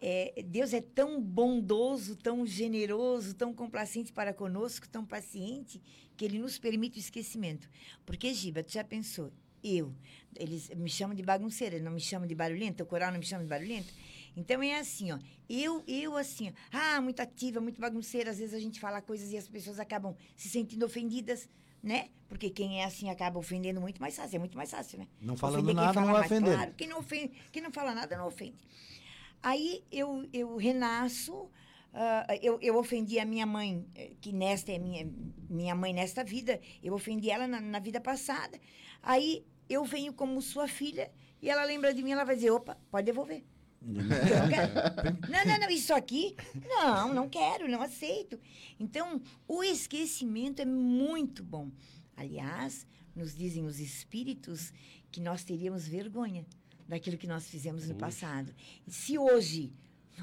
é, 0.00 0.42
Deus 0.44 0.72
é 0.72 0.80
tão 0.80 1.20
bondoso, 1.20 2.16
tão 2.16 2.44
generoso, 2.44 3.34
tão 3.34 3.54
complacente 3.54 4.12
para 4.12 4.34
conosco, 4.34 4.88
tão 4.88 5.04
paciente, 5.04 5.80
que 6.16 6.24
ele 6.24 6.38
nos 6.38 6.58
permite 6.58 6.98
o 6.98 7.00
esquecimento. 7.00 7.68
Porque, 8.04 8.34
Giba, 8.34 8.62
tu 8.64 8.72
já 8.72 8.82
pensou? 8.82 9.32
Eu, 9.62 9.94
eles 10.36 10.68
me 10.70 10.88
chamam 10.88 11.14
de 11.14 11.22
bagunceira, 11.22 11.78
não 11.80 11.92
me 11.92 12.00
chamam 12.00 12.26
de 12.26 12.34
barulhenta, 12.34 12.82
o 12.82 12.86
coral 12.86 13.10
não 13.10 13.18
me 13.18 13.24
chama 13.24 13.42
de 13.42 13.48
barulhenta. 13.48 13.92
Então 14.36 14.62
é 14.62 14.78
assim, 14.78 15.10
ó. 15.12 15.18
Eu, 15.48 15.82
eu 15.86 16.16
assim, 16.16 16.48
ó, 16.48 16.52
ah, 16.72 17.00
muito 17.00 17.20
ativa, 17.20 17.60
muito 17.60 17.80
bagunceira. 17.80 18.30
Às 18.30 18.38
vezes 18.38 18.54
a 18.54 18.60
gente 18.60 18.78
fala 18.78 19.00
coisas 19.00 19.32
e 19.32 19.36
as 19.36 19.48
pessoas 19.48 19.80
acabam 19.80 20.14
se 20.36 20.48
sentindo 20.48 20.84
ofendidas, 20.86 21.48
né? 21.82 22.08
Porque 22.28 22.50
quem 22.50 22.80
é 22.80 22.84
assim 22.84 23.10
acaba 23.10 23.38
ofendendo 23.38 23.80
muito 23.80 24.00
mais 24.00 24.14
fácil, 24.14 24.36
é 24.36 24.38
muito 24.38 24.56
mais 24.56 24.70
fácil, 24.70 24.98
né? 24.98 25.08
Não 25.20 25.36
falando 25.36 25.64
Ofender 25.64 25.74
nada, 25.74 25.94
fala 25.94 26.06
não 26.06 26.12
vai 26.12 26.20
mais, 26.20 26.32
ofender. 26.32 26.54
Claro, 26.54 26.74
quem 26.74 26.88
não, 26.88 26.98
ofende, 26.98 27.32
quem 27.50 27.62
não 27.62 27.72
fala 27.72 27.94
nada 27.94 28.16
não 28.16 28.26
ofende. 28.26 28.58
Aí 29.42 29.84
eu, 29.90 30.28
eu 30.32 30.56
renasço, 30.56 31.48
ah, 31.94 32.26
eu, 32.42 32.58
eu 32.60 32.76
ofendi 32.76 33.18
a 33.18 33.24
minha 33.24 33.46
mãe, 33.46 33.84
eh, 33.94 34.12
que 34.20 34.32
nesta 34.32 34.70
é 34.70 34.78
minha, 34.78 35.10
minha 35.48 35.74
mãe 35.74 35.92
nesta 35.92 36.22
vida, 36.22 36.60
eu 36.82 36.92
ofendi 36.92 37.30
ela 37.30 37.46
na, 37.46 37.60
na 37.60 37.78
vida 37.78 38.00
passada. 38.00 38.60
Aí 39.02 39.44
eu 39.68 39.84
venho 39.84 40.12
como 40.12 40.40
sua 40.42 40.66
filha 40.68 41.10
e 41.40 41.48
ela 41.48 41.64
lembra 41.64 41.94
de 41.94 42.02
mim, 42.02 42.12
ela 42.12 42.24
vai 42.24 42.34
dizer, 42.34 42.50
opa, 42.50 42.76
pode 42.90 43.06
devolver. 43.06 43.44
Não. 43.80 44.02
Não, 45.28 45.44
não, 45.46 45.58
não, 45.60 45.70
isso 45.70 45.94
aqui, 45.94 46.34
não, 46.68 47.14
não 47.14 47.28
quero, 47.28 47.68
não 47.68 47.80
aceito. 47.80 48.38
Então, 48.78 49.22
o 49.46 49.62
esquecimento 49.62 50.60
é 50.60 50.64
muito 50.64 51.44
bom. 51.44 51.70
Aliás, 52.16 52.84
nos 53.14 53.36
dizem 53.36 53.64
os 53.64 53.78
espíritos 53.78 54.72
que 55.12 55.20
nós 55.20 55.44
teríamos 55.44 55.86
vergonha 55.86 56.44
daquilo 56.88 57.16
que 57.16 57.26
nós 57.26 57.48
fizemos 57.48 57.86
no 57.88 57.94
passado. 57.94 58.52
Se 58.88 59.16
hoje 59.16 59.72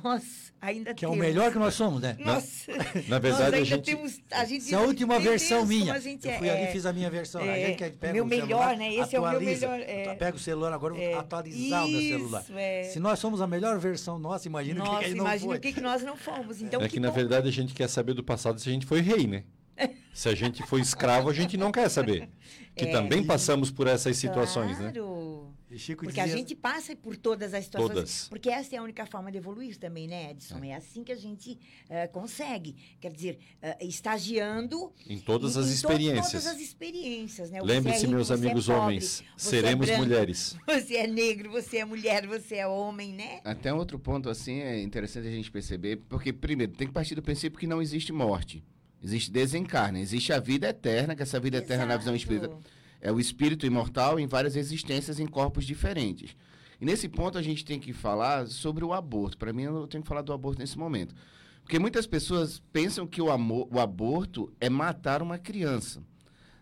nós 0.03 0.53
ainda 0.61 0.93
Que 0.93 1.05
é 1.05 1.07
o 1.07 1.11
temos... 1.11 1.25
melhor 1.27 1.51
que 1.51 1.57
nós 1.59 1.73
somos, 1.73 2.01
né? 2.01 2.15
Nossa, 2.19 2.71
Na 3.07 3.19
verdade, 3.19 3.51
nós 3.51 3.61
a 3.61 3.63
gente- 3.63 3.85
temos... 3.85 4.19
A 4.31 4.45
gente, 4.45 4.65
Essa 4.65 4.75
é 4.75 4.77
a 4.77 4.81
última 4.81 5.19
versão 5.19 5.65
minha. 5.65 5.93
a 5.93 5.99
gente 5.99 6.25
eu 6.27 6.31
é- 6.33 6.37
fui 6.37 6.49
ali 6.49 6.61
e 6.61 6.63
é- 6.65 6.71
fiz 6.71 6.85
a 6.85 6.93
minha 6.93 7.09
versão. 7.09 7.41
a 7.41 7.45
é, 7.47 7.67
gente 7.67 7.77
que 7.83 7.89
pega 7.91 8.13
meu 8.13 8.23
o 8.23 8.27
melhor, 8.27 8.47
celular, 8.47 8.77
né? 8.77 8.93
Esse 8.95 9.15
é 9.15 9.19
o 9.19 9.21
meu 9.23 9.31
atualiza. 9.31 9.67
melhor, 9.67 9.89
é. 9.89 10.15
Pega 10.15 10.37
o 10.37 10.39
celular 10.39 10.73
agora, 10.73 10.93
eu 10.93 10.97
vou 10.97 11.05
É. 11.09 11.13
atualizar 11.13 11.85
o 11.85 11.89
meu 11.89 12.01
celular. 12.01 12.41
Isso, 12.41 12.53
é. 12.57 12.83
Se 12.83 12.99
nós 12.99 13.19
somos 13.19 13.41
a 13.41 13.47
melhor 13.47 13.77
versão 13.79 14.17
nossa, 14.19 14.47
imagina 14.47 14.81
o 14.81 14.83
que, 14.83 14.89
Nossa, 14.91 15.03
que 15.03 15.13
não 15.15 15.25
imagina 15.25 15.49
foi. 15.49 15.57
o 15.57 15.61
que, 15.61 15.73
que 15.73 15.81
nós 15.81 16.03
não 16.03 16.15
fomos. 16.15 16.61
Então, 16.61 16.81
é 16.81 16.87
que, 16.89 16.99
na 16.99 17.09
bom. 17.09 17.15
verdade, 17.15 17.47
a 17.47 17.51
gente 17.51 17.73
quer 17.73 17.87
saber 17.89 18.13
do 18.13 18.23
passado 18.23 18.59
se 18.59 18.67
a 18.69 18.71
gente 18.71 18.85
foi 18.85 19.01
rei, 19.01 19.27
né? 19.27 19.43
Se 20.13 20.29
a 20.29 20.33
gente 20.33 20.63
foi 20.63 20.79
escravo, 20.79 21.29
a 21.29 21.33
gente 21.33 21.57
não 21.57 21.69
quer 21.69 21.89
saber. 21.89 22.29
Que 22.73 22.85
É. 22.85 22.91
também 22.91 23.21
passamos 23.21 23.69
por 23.69 23.85
essas 23.85 24.15
situações, 24.15 24.79
né? 24.79 24.91
Claro. 24.93 25.53
E 25.69 25.79
Chico 25.79 26.03
Porque 26.03 26.19
a 26.19 26.25
dizia- 26.25 26.37
gente 26.37 26.53
passa 26.55 26.95
por 26.95 27.17
todas 27.17 27.51
as 27.53 27.65
situações. 27.65 27.93
Todas. 27.93 28.27
Porque 28.29 28.49
essa 28.49 28.75
é 28.75 28.77
a 28.77 28.83
única 28.83 29.03
forma 29.07 29.31
de 29.31 29.39
evoluir 29.39 29.75
também, 29.77 30.07
né, 30.07 30.29
Edson? 30.31 30.63
É, 30.63 30.75
assim 30.75 31.03
que 31.03 31.11
a 31.11 31.15
gente 31.15 31.57
eh, 31.89 32.05
consegue. 32.07 32.75
Quer 33.01 33.11
dizer, 33.11 33.39
eh, 33.61 33.75
estagiando. 33.83 34.93
Em 35.09 35.17
todas 35.19 35.55
em- 35.55 35.59
as 35.59 35.65
em 35.65 35.69
to- 35.69 35.75
experiências. 35.75 36.31
todas 36.43 36.47
as 36.47 36.59
experiências, 36.61 37.49
né? 37.49 37.61
Lembre-se, 37.61 38.05
é 38.05 38.07
meus 38.07 38.27
você 38.27 38.33
é 38.33 38.35
amigos 38.37 38.65
pobre, 38.67 38.81
homens, 38.81 39.21
é 39.21 39.25
seremos 39.37 39.87
branco, 39.87 40.03
mulheres. 40.03 40.55
Você 40.67 40.97
é 40.97 41.07
negro, 41.07 41.51
você 41.51 41.77
é 41.77 41.85
mulher, 41.85 42.27
você 42.27 42.55
é 42.55 42.67
homem, 42.67 43.13
né? 43.13 43.39
Até 43.43 43.73
outro 43.73 43.97
ponto, 43.97 44.29
assim, 44.29 44.59
é 44.59 44.81
interessante 44.81 45.27
a 45.27 45.31
gente 45.31 45.49
perceber, 45.51 45.97
porque, 46.09 46.31
primeiro, 46.31 46.73
tem 46.73 46.87
que 46.87 46.93
partir 46.93 47.15
do 47.15 47.21
princípio 47.23 47.57
que 47.59 47.65
não 47.67 47.81
existe 47.81 48.11
morte. 48.13 48.63
Existe 49.03 49.31
desencarne, 49.31 49.99
existe 49.99 50.31
a 50.33 50.39
vida 50.39 50.69
eterna, 50.69 51.15
que 51.15 51.23
essa 51.23 51.39
vida 51.39 51.57
eterna 51.57 51.85
na 51.85 51.97
visão 51.97 52.13
Exato. 52.15 52.33
espírita 52.33 52.57
é 53.05 53.11
o 53.11 53.19
espírito 53.19 53.67
imortal 53.67 54.19
em 54.19 54.25
várias 54.25 54.55
existências 54.55 55.19
em 55.19 55.27
corpos 55.27 55.63
diferentes. 55.63 56.35
E 56.81 56.85
nesse 56.85 57.07
ponto 57.07 57.37
a 57.37 57.41
gente 57.41 57.63
tem 57.63 57.79
que 57.79 57.93
falar 57.93 58.47
sobre 58.47 58.83
o 58.83 58.93
aborto. 58.93 59.37
Para 59.37 59.53
mim, 59.53 59.61
eu 59.61 59.85
tenho 59.85 60.01
que 60.01 60.09
falar 60.09 60.23
do 60.23 60.33
aborto 60.33 60.59
nesse 60.59 60.75
momento. 60.75 61.13
Porque 61.61 61.77
muitas 61.77 62.07
pessoas 62.07 62.63
pensam 62.73 63.05
que 63.05 63.21
o, 63.21 63.29
amor, 63.29 63.67
o 63.71 63.79
aborto 63.79 64.51
é 64.59 64.71
matar 64.71 65.21
uma 65.21 65.37
criança. 65.37 66.01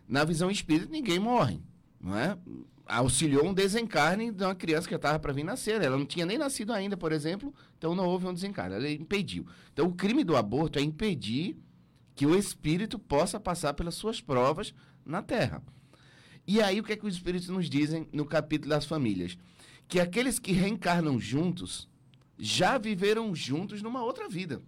Na 0.06 0.22
visão 0.22 0.50
espírita, 0.50 0.92
ninguém 0.92 1.18
morre, 1.18 1.62
não 1.98 2.14
é? 2.14 2.36
Auxiliou 2.86 3.46
um 3.46 3.54
desencarne 3.54 4.30
de 4.30 4.44
uma 4.44 4.54
criança 4.54 4.86
que 4.86 4.94
estava 4.94 5.18
para 5.18 5.32
vir 5.32 5.44
nascer. 5.44 5.80
Ela 5.80 5.96
não 5.96 6.04
tinha 6.04 6.26
nem 6.26 6.36
nascido 6.36 6.74
ainda, 6.74 6.94
por 6.94 7.10
exemplo, 7.10 7.54
então 7.78 7.94
não 7.94 8.04
houve 8.04 8.26
um 8.26 8.34
desencarne. 8.34 8.74
Ela 8.74 8.90
impediu. 8.90 9.46
Então, 9.72 9.86
o 9.86 9.94
crime 9.94 10.22
do 10.22 10.36
aborto 10.36 10.78
é 10.78 10.82
impedir 10.82 11.56
que 12.14 12.26
o 12.26 12.36
espírito 12.36 12.98
possa 12.98 13.40
passar 13.40 13.72
pelas 13.72 13.94
suas 13.94 14.20
provas 14.20 14.74
na 15.06 15.22
Terra. 15.22 15.62
E 16.46 16.60
aí, 16.60 16.80
o 16.80 16.84
que 16.84 16.92
é 16.92 16.96
que 16.96 17.06
os 17.06 17.14
espíritos 17.14 17.48
nos 17.48 17.68
dizem 17.70 18.06
no 18.12 18.24
capítulo 18.24 18.70
das 18.70 18.84
famílias? 18.84 19.36
Que 19.88 20.00
aqueles 20.00 20.38
que 20.38 20.52
reencarnam 20.52 21.18
juntos 21.20 21.88
já 22.38 22.76
viveram 22.78 23.34
juntos 23.34 23.80
numa 23.82 24.02
outra 24.02 24.28
vida. 24.28 24.60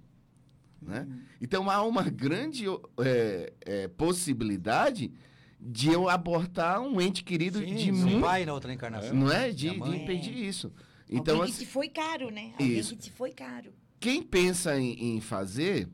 Né? 0.81 1.07
Então, 1.41 1.69
há 1.71 1.83
uma 1.83 2.03
grande 2.05 2.65
é, 2.99 3.53
é, 3.61 3.89
possibilidade 3.89 5.13
de 5.61 5.89
eu 5.89 6.09
abortar 6.09 6.81
um 6.81 7.01
ente 7.01 7.25
querido 7.25 7.59
Sim, 7.59 7.75
de 7.75 7.93
mim, 7.93 8.21
pai 8.21 8.45
na 8.45 8.53
outra 8.53 8.73
encarnação. 8.73 9.15
não 9.15 9.31
é? 9.33 9.51
De, 9.51 9.71
de 9.71 9.97
impedir 9.97 10.37
isso. 10.37 10.73
Então, 11.09 11.37
Alguém 11.37 11.51
assim, 11.51 11.61
que 11.61 11.67
te 11.67 11.73
foi 11.73 11.89
caro, 11.89 12.31
né? 12.31 12.53
Alguém 12.59 12.79
Isso. 12.79 12.97
que 12.97 13.03
te 13.03 13.13
foi 13.13 13.31
caro. 13.33 13.73
quem 14.01 14.23
pensa 14.23 14.79
em, 14.79 15.17
em 15.17 15.21
fazer, 15.21 15.89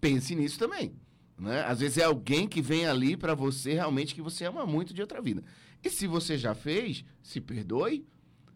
pense 0.00 0.34
nisso 0.34 0.58
também. 0.58 0.94
Né? 1.42 1.64
Às 1.66 1.80
vezes 1.80 1.98
é 1.98 2.04
alguém 2.04 2.46
que 2.46 2.62
vem 2.62 2.86
ali 2.86 3.16
para 3.16 3.34
você 3.34 3.74
realmente 3.74 4.14
que 4.14 4.22
você 4.22 4.44
ama 4.44 4.64
muito 4.64 4.94
de 4.94 5.00
outra 5.00 5.20
vida. 5.20 5.42
E 5.82 5.90
se 5.90 6.06
você 6.06 6.38
já 6.38 6.54
fez, 6.54 7.04
se 7.20 7.40
perdoe, 7.40 8.06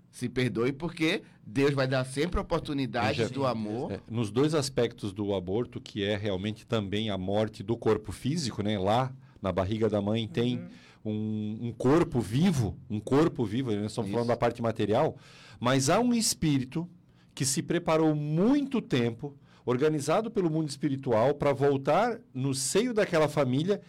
se 0.09 0.29
perdoe, 0.29 0.73
porque 0.73 1.23
Deus 1.45 1.75
vai 1.75 1.89
dar 1.89 2.05
sempre 2.05 2.39
oportunidades 2.39 3.29
do 3.31 3.45
amor. 3.45 3.93
É, 3.93 4.01
nos 4.09 4.31
dois 4.31 4.55
aspectos 4.55 5.13
do 5.13 5.35
aborto, 5.35 5.81
que 5.81 6.05
é 6.05 6.17
realmente 6.17 6.65
também 6.65 7.11
a 7.11 7.19
morte 7.19 7.63
do 7.63 7.77
corpo 7.77 8.13
físico, 8.13 8.63
né? 8.63 8.79
Lá 8.79 9.13
na 9.43 9.51
barriga 9.51 9.91
da 9.91 10.01
mãe 10.01 10.29
tem 10.29 10.63
um, 11.05 11.59
um 11.63 11.73
corpo 11.73 12.21
vivo, 12.21 12.79
um 12.89 13.01
corpo 13.01 13.45
vivo, 13.45 13.73
nós 13.73 13.91
estamos 13.91 14.11
falando 14.13 14.29
da 14.29 14.37
parte 14.37 14.63
material, 14.63 15.17
mas 15.59 15.91
há 15.91 15.99
um 15.99 16.15
espírito 16.15 16.89
que 17.35 17.45
se 17.45 17.63
preparou 17.63 18.15
muito 18.15 18.81
tempo, 18.81 19.37
organizado 19.67 20.31
pelo 20.31 20.49
mundo 20.49 20.71
espiritual, 20.71 21.35
para 21.35 21.53
voltar 21.53 22.19
no 22.33 22.55
seio 22.55 22.95
daquela 22.95 23.29
família 23.29 23.83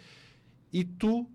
e 0.73 0.83
tu 0.83 1.25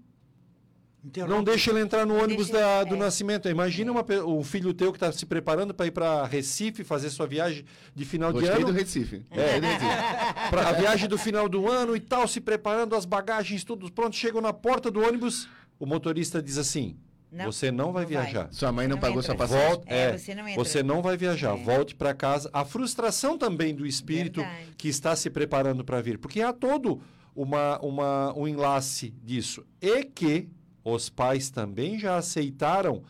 não 1.29 1.43
deixa 1.43 1.71
ele 1.73 1.81
entrar 1.81 2.07
no 2.07 2.15
ônibus 2.23 2.49
Deixa 2.49 2.61
da- 2.61 2.85
do 2.85 2.95
é. 2.95 2.99
nascimento. 2.99 3.49
Imagina 3.49 3.91
uma 3.91 4.05
pe- 4.05 4.21
um 4.21 4.43
filho 4.45 4.73
teu 4.73 4.93
que 4.93 4.97
está 4.99 5.11
se 5.11 5.27
preparando 5.27 5.75
para 5.75 5.87
ir 5.87 5.91
para 5.91 6.25
Recife 6.27 6.85
fazer 6.85 7.11
sua 7.11 7.27
viagem 7.27 7.65
de 7.95 8.05
final 8.05 8.33
de 8.33 8.39
Gostei 8.41 8.57
ano. 8.59 8.67
do 8.67 8.73
Recife. 8.73 9.25
É, 9.33 9.59
Recife. 9.59 10.51
Pra 10.51 10.69
a 10.69 10.73
viagem 10.79 11.09
do 11.09 11.19
final 11.19 11.49
do 11.49 11.69
ano 11.69 11.97
e 11.97 12.01
tal, 12.01 12.29
se 12.29 12.41
preparando, 12.41 12.95
as 12.95 13.05
bagagens, 13.05 13.65
tudo 13.65 13.91
pronto. 13.91 14.15
Chegam 14.15 14.41
na 14.41 14.53
porta 14.53 14.91
do 14.93 15.01
ônibus, 15.01 15.49
o 15.79 15.87
motorista 15.87 16.41
diz 16.41 16.57
assim: 16.57 16.97
Não, 17.33 17.47
Você 17.47 17.71
não 17.73 17.93
vai 17.93 18.05
não 18.05 18.11
vai. 18.11 18.25
viajar. 18.25 18.49
Sua 18.53 18.71
mãe 18.71 18.87
não, 18.87 18.97
Não 18.97 19.01
pagou 19.01 19.21
entra. 19.21 19.27
sua 19.27 19.35
passagem. 19.35 19.67
Volta, 19.69 19.85
É, 19.93 20.11
é, 20.11 20.19
você 20.19 20.35
não 20.35 20.47
entra. 20.49 20.65
você 20.65 20.83
não 20.83 21.01
vai 21.03 21.17
viajar, 21.17 21.59
É. 21.59 21.63
volte 21.65 21.95
para 21.95 22.13
casa. 22.13 22.51
A 22.53 22.65
frustração 22.65 23.39
também 23.39 23.75
do 23.75 23.87
espírito 23.87 24.41
Verdade. 24.43 24.75
que 24.77 24.89
está 24.89 25.17
se 25.17 25.31
preparando 25.31 25.83
para 25.85 26.01
vir, 26.03 26.19
porque 26.19 26.43
há 26.43 26.53
todo 26.53 27.01
uma, 27.35 27.79
uma, 27.81 28.37
um 28.39 28.47
enlace 28.47 29.15
disso. 29.25 29.65
E 29.81 30.05
que 30.05 30.49
os 30.85 31.09
pais 31.09 31.49
também 31.51 31.99
já 31.99 32.17
aceitaram 32.17 33.03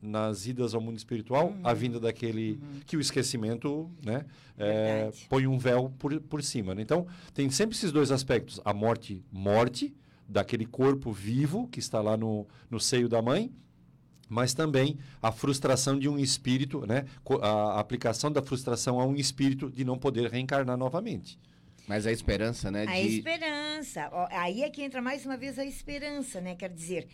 nas 0.00 0.46
idas 0.46 0.74
ao 0.74 0.80
mundo 0.80 0.96
espiritual 0.96 1.48
Uhum. 1.48 1.60
a 1.62 1.72
vinda 1.74 2.00
daquele 2.00 2.58
que 2.86 2.96
o 2.96 3.00
esquecimento 3.00 3.88
né, 4.04 4.24
é, 4.58 5.10
põe 5.28 5.46
um 5.46 5.58
véu 5.58 5.92
por, 5.98 6.18
por 6.22 6.42
cima. 6.42 6.74
né? 6.74 6.82
Então, 6.82 7.06
tem 7.34 7.48
sempre 7.50 7.76
esses 7.76 7.92
dois 7.92 8.10
aspectos. 8.10 8.60
A 8.64 8.72
morte, 8.74 9.22
morte, 9.30 9.94
daquele 10.32 10.66
corpo 10.66 11.12
vivo 11.12 11.68
que 11.68 11.78
está 11.78 12.00
lá 12.00 12.16
no, 12.16 12.46
no 12.70 12.80
seio 12.80 13.08
da 13.08 13.20
mãe, 13.20 13.52
mas 14.28 14.54
também 14.54 14.98
a 15.20 15.30
frustração 15.30 15.98
de 15.98 16.08
um 16.08 16.18
espírito, 16.18 16.86
né? 16.86 17.04
A 17.42 17.78
aplicação 17.78 18.32
da 18.32 18.40
frustração 18.40 18.98
a 18.98 19.06
um 19.06 19.14
espírito 19.14 19.70
de 19.70 19.84
não 19.84 19.98
poder 19.98 20.30
reencarnar 20.30 20.76
novamente. 20.76 21.38
Mas 21.86 22.06
a 22.06 22.12
esperança, 22.12 22.70
né? 22.70 22.84
A 22.88 22.94
de... 22.94 23.18
esperança. 23.18 24.10
Aí 24.30 24.62
é 24.62 24.70
que 24.70 24.82
entra 24.82 25.02
mais 25.02 25.26
uma 25.26 25.36
vez 25.36 25.58
a 25.58 25.64
esperança, 25.64 26.40
né? 26.40 26.54
Quer 26.54 26.70
dizer, 26.70 27.08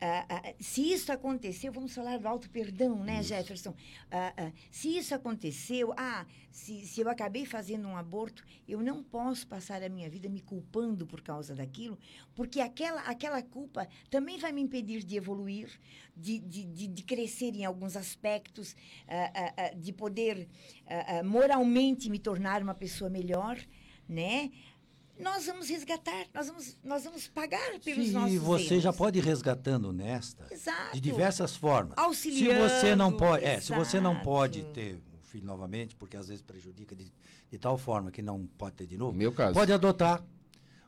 ah, 0.00 0.26
ah, 0.28 0.54
se 0.60 0.92
isso 0.92 1.12
aconteceu, 1.12 1.72
vamos 1.72 1.94
falar 1.94 2.18
do 2.18 2.28
alto 2.28 2.50
perdão, 2.50 3.02
né, 3.02 3.22
Jefferson? 3.22 3.74
Ah, 4.10 4.52
se 4.70 4.96
isso 4.96 5.14
aconteceu, 5.14 5.94
ah, 5.96 6.26
se, 6.50 6.86
se 6.86 7.00
eu 7.00 7.08
acabei 7.08 7.46
fazendo 7.46 7.88
um 7.88 7.96
aborto, 7.96 8.44
eu 8.68 8.82
não 8.82 9.02
posso 9.02 9.46
passar 9.46 9.82
a 9.82 9.88
minha 9.88 10.08
vida 10.10 10.28
me 10.28 10.40
culpando 10.40 11.06
por 11.06 11.20
causa 11.20 11.54
daquilo, 11.54 11.98
porque 12.34 12.60
aquela, 12.60 13.00
aquela 13.02 13.42
culpa 13.42 13.88
também 14.10 14.38
vai 14.38 14.52
me 14.52 14.60
impedir 14.60 15.02
de 15.02 15.16
evoluir, 15.16 15.70
de, 16.16 16.38
de, 16.38 16.64
de, 16.64 16.86
de 16.86 17.02
crescer 17.02 17.54
em 17.54 17.64
alguns 17.64 17.96
aspectos, 17.96 18.76
de 19.76 19.92
poder 19.92 20.48
moralmente 21.24 22.08
me 22.08 22.18
tornar 22.18 22.62
uma 22.62 22.74
pessoa 22.74 23.10
melhor, 23.10 23.58
né? 24.08 24.50
Nós 25.18 25.46
vamos 25.46 25.68
resgatar, 25.68 26.26
nós 26.34 26.48
vamos, 26.48 26.76
nós 26.82 27.04
vamos 27.04 27.28
pagar 27.28 27.78
pelos 27.80 28.06
Sim, 28.06 28.12
nossos 28.12 28.38
você 28.38 28.74
erros. 28.74 28.82
já 28.82 28.92
pode 28.92 29.18
ir 29.18 29.22
resgatando 29.24 29.92
nesta 29.92 30.46
Exato. 30.52 30.92
de 30.94 31.00
diversas 31.00 31.54
formas. 31.56 31.96
Auxiliando, 31.96 32.68
Se 32.68 32.80
você 32.80 32.96
não 32.96 33.12
pode, 33.12 33.44
é, 33.44 33.60
se 33.60 33.72
você 33.72 34.00
não 34.00 34.20
pode 34.20 34.64
ter 34.72 34.96
um 34.96 35.22
filho 35.22 35.46
novamente, 35.46 35.94
porque 35.94 36.16
às 36.16 36.28
vezes 36.28 36.42
prejudica 36.42 36.96
de, 36.96 37.12
de 37.50 37.58
tal 37.58 37.78
forma 37.78 38.10
que 38.10 38.22
não 38.22 38.46
pode 38.58 38.74
ter 38.76 38.86
de 38.86 38.96
novo. 38.98 39.16
Meu 39.16 39.32
caso. 39.32 39.54
Pode 39.54 39.72
adotar. 39.72 40.24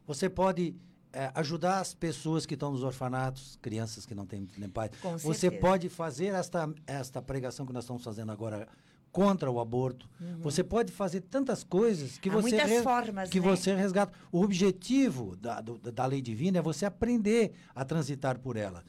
Você 0.07 0.29
pode 0.29 0.75
é, 1.13 1.31
ajudar 1.35 1.81
as 1.81 1.95
pessoas 1.95 2.45
que 2.45 2.55
estão 2.55 2.71
nos 2.73 2.83
orfanatos, 2.83 3.59
crianças 3.63 4.05
que 4.05 4.15
não 4.15 4.27
têm 4.27 4.49
nem 4.59 4.69
pai. 4.69 4.91
Com 5.01 5.17
Você 5.17 5.41
certeza. 5.41 5.63
pode 5.63 5.89
fazer 5.89 6.27
esta, 6.35 6.69
esta 6.87 7.23
pregação 7.23 7.65
que 7.65 7.73
nós 7.73 7.85
estamos 7.85 8.03
fazendo 8.05 8.31
agora 8.33 8.69
contra 9.17 9.51
o 9.51 9.59
aborto. 9.59 10.07
Você 10.43 10.63
pode 10.63 10.93
fazer 10.93 11.23
tantas 11.23 11.65
coisas 11.65 12.19
que 12.19 12.29
Uhum. 12.29 12.35
Há 12.39 12.43
você 12.43 12.51
muitas 12.51 12.71
re- 12.71 12.83
formas, 12.83 13.31
que 13.31 13.41
né? 13.41 13.47
você 13.49 13.75
resgata. 13.75 14.13
O 14.31 14.43
objetivo 14.43 15.35
da, 15.37 15.63
do- 15.63 15.79
da 15.91 16.05
lei 16.05 16.21
divina 16.21 16.59
é 16.59 16.63
você 16.63 16.85
aprender 16.85 17.55
a 17.75 17.83
transitar 17.83 18.39
por 18.39 18.57
ela. 18.59 18.85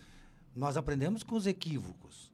Nós 0.54 0.76
aprendemos 0.76 1.24
com 1.24 1.36
os 1.36 1.48
equívocos. 1.48 2.30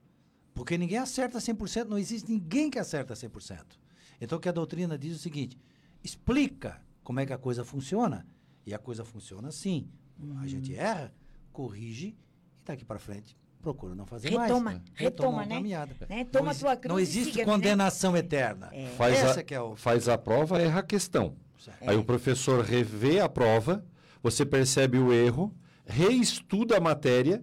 Porque 0.55 0.75
ninguém 0.75 0.97
acerta 0.97 1.37
100%, 1.37 1.85
não 1.85 1.97
existe 1.99 2.31
ninguém 2.31 2.69
que 2.71 2.79
acerta 2.79 3.13
100%. 3.13 3.77
Então, 4.19 4.37
o 4.39 4.41
que 4.41 4.49
a 4.49 4.51
doutrina 4.51 4.97
diz 4.97 5.13
é 5.13 5.15
o 5.15 5.19
seguinte: 5.19 5.55
explica 6.03 6.81
como 7.03 7.19
é 7.19 7.25
que 7.27 7.33
a 7.33 7.37
coisa 7.37 7.63
funciona. 7.63 8.25
E 8.65 8.73
a 8.73 8.79
coisa 8.79 9.03
funciona 9.05 9.49
assim. 9.49 9.87
A 10.41 10.47
gente 10.47 10.73
erra, 10.73 11.13
corrige 11.51 12.07
e 12.07 12.65
daqui 12.65 12.83
para 12.85 12.97
frente 12.99 13.35
procura 13.63 13.95
não 13.95 14.05
fazer 14.05 14.29
mais. 14.29 14.49
Retoma, 14.49 14.73
né? 14.73 14.81
retoma, 14.93 15.41
a 15.41 15.45
né? 15.45 15.55
caminhada. 15.55 15.95
Né? 16.07 16.25
Toma 16.25 16.45
não, 16.45 16.51
a 16.51 16.55
tua 16.55 16.75
cruz 16.75 16.93
não 16.93 16.99
existe 16.99 17.31
siga-me, 17.31 17.45
né? 17.45 17.53
condenação 17.53 18.15
eterna. 18.15 18.69
Faz, 18.97 19.15
Essa 19.15 19.39
a, 19.39 19.43
que 19.43 19.55
é 19.55 19.61
o... 19.61 19.75
faz 19.75 20.09
a 20.09 20.17
prova, 20.17 20.61
erra 20.61 20.81
a 20.81 20.83
questão. 20.83 21.35
Certo. 21.57 21.89
Aí 21.89 21.95
o 21.95 22.03
professor 22.03 22.63
revê 22.63 23.21
a 23.21 23.29
prova, 23.29 23.83
você 24.21 24.45
percebe 24.45 24.99
o 24.99 25.13
erro, 25.13 25.55
reestuda 25.85 26.77
a 26.77 26.79
matéria, 26.81 27.41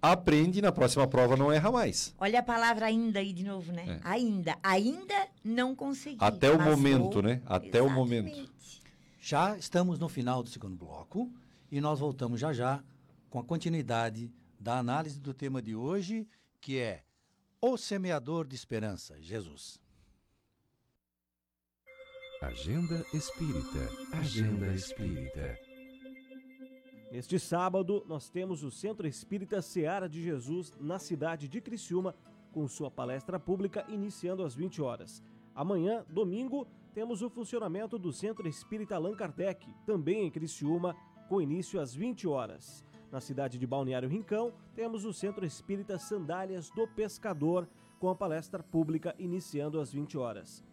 aprende 0.00 0.58
e 0.58 0.62
na 0.62 0.70
próxima 0.70 1.06
prova 1.06 1.36
não 1.36 1.50
erra 1.50 1.72
mais. 1.72 2.14
Olha 2.18 2.40
a 2.40 2.42
palavra 2.42 2.86
ainda 2.86 3.20
aí 3.20 3.32
de 3.32 3.44
novo, 3.44 3.72
né? 3.72 4.00
É. 4.04 4.08
Ainda. 4.08 4.56
Ainda 4.62 5.14
não 5.42 5.74
consegui. 5.74 6.18
Até 6.20 6.50
o 6.50 6.60
momento, 6.60 7.14
vou- 7.14 7.22
né? 7.22 7.40
Até 7.46 7.80
o 7.80 7.88
momento. 7.88 8.26
Exatamente. 8.26 8.82
Já 9.20 9.56
estamos 9.56 9.98
no 9.98 10.08
final 10.08 10.42
do 10.42 10.50
segundo 10.50 10.76
bloco 10.76 11.30
e 11.70 11.80
nós 11.80 12.00
voltamos 12.00 12.38
já 12.38 12.52
já 12.52 12.82
com 13.30 13.38
a 13.38 13.44
continuidade 13.44 14.30
da 14.62 14.78
análise 14.78 15.18
do 15.18 15.34
tema 15.34 15.60
de 15.60 15.74
hoje, 15.74 16.28
que 16.60 16.78
é 16.78 17.02
o 17.60 17.76
semeador 17.76 18.46
de 18.46 18.54
esperança, 18.54 19.20
Jesus. 19.20 19.80
Agenda 22.40 23.04
Espírita. 23.12 23.88
Agenda 24.12 24.72
Espírita. 24.72 25.58
Neste 27.10 27.40
sábado, 27.40 28.04
nós 28.06 28.30
temos 28.30 28.62
o 28.62 28.70
Centro 28.70 29.06
Espírita 29.06 29.60
Seara 29.60 30.08
de 30.08 30.22
Jesus 30.22 30.72
na 30.80 30.98
cidade 31.00 31.48
de 31.48 31.60
Criciúma, 31.60 32.14
com 32.52 32.68
sua 32.68 32.90
palestra 32.90 33.40
pública 33.40 33.84
iniciando 33.88 34.44
às 34.44 34.54
20 34.54 34.80
horas. 34.80 35.22
Amanhã, 35.56 36.06
domingo, 36.08 36.68
temos 36.94 37.20
o 37.20 37.28
funcionamento 37.28 37.98
do 37.98 38.12
Centro 38.12 38.46
Espírita 38.48 38.94
Allan 38.94 39.16
Kardec, 39.16 39.66
também 39.84 40.24
em 40.24 40.30
Criciúma, 40.30 40.96
com 41.28 41.42
início 41.42 41.80
às 41.80 41.92
20 41.94 42.28
horas. 42.28 42.84
Na 43.12 43.20
cidade 43.20 43.58
de 43.58 43.66
Balneário 43.66 44.08
Rincão, 44.08 44.54
temos 44.74 45.04
o 45.04 45.12
Centro 45.12 45.44
Espírita 45.44 45.98
Sandálias 45.98 46.70
do 46.70 46.88
Pescador, 46.88 47.68
com 48.00 48.08
a 48.08 48.14
palestra 48.14 48.62
pública 48.62 49.14
iniciando 49.18 49.78
às 49.78 49.92
20 49.92 50.16
horas. 50.16 50.64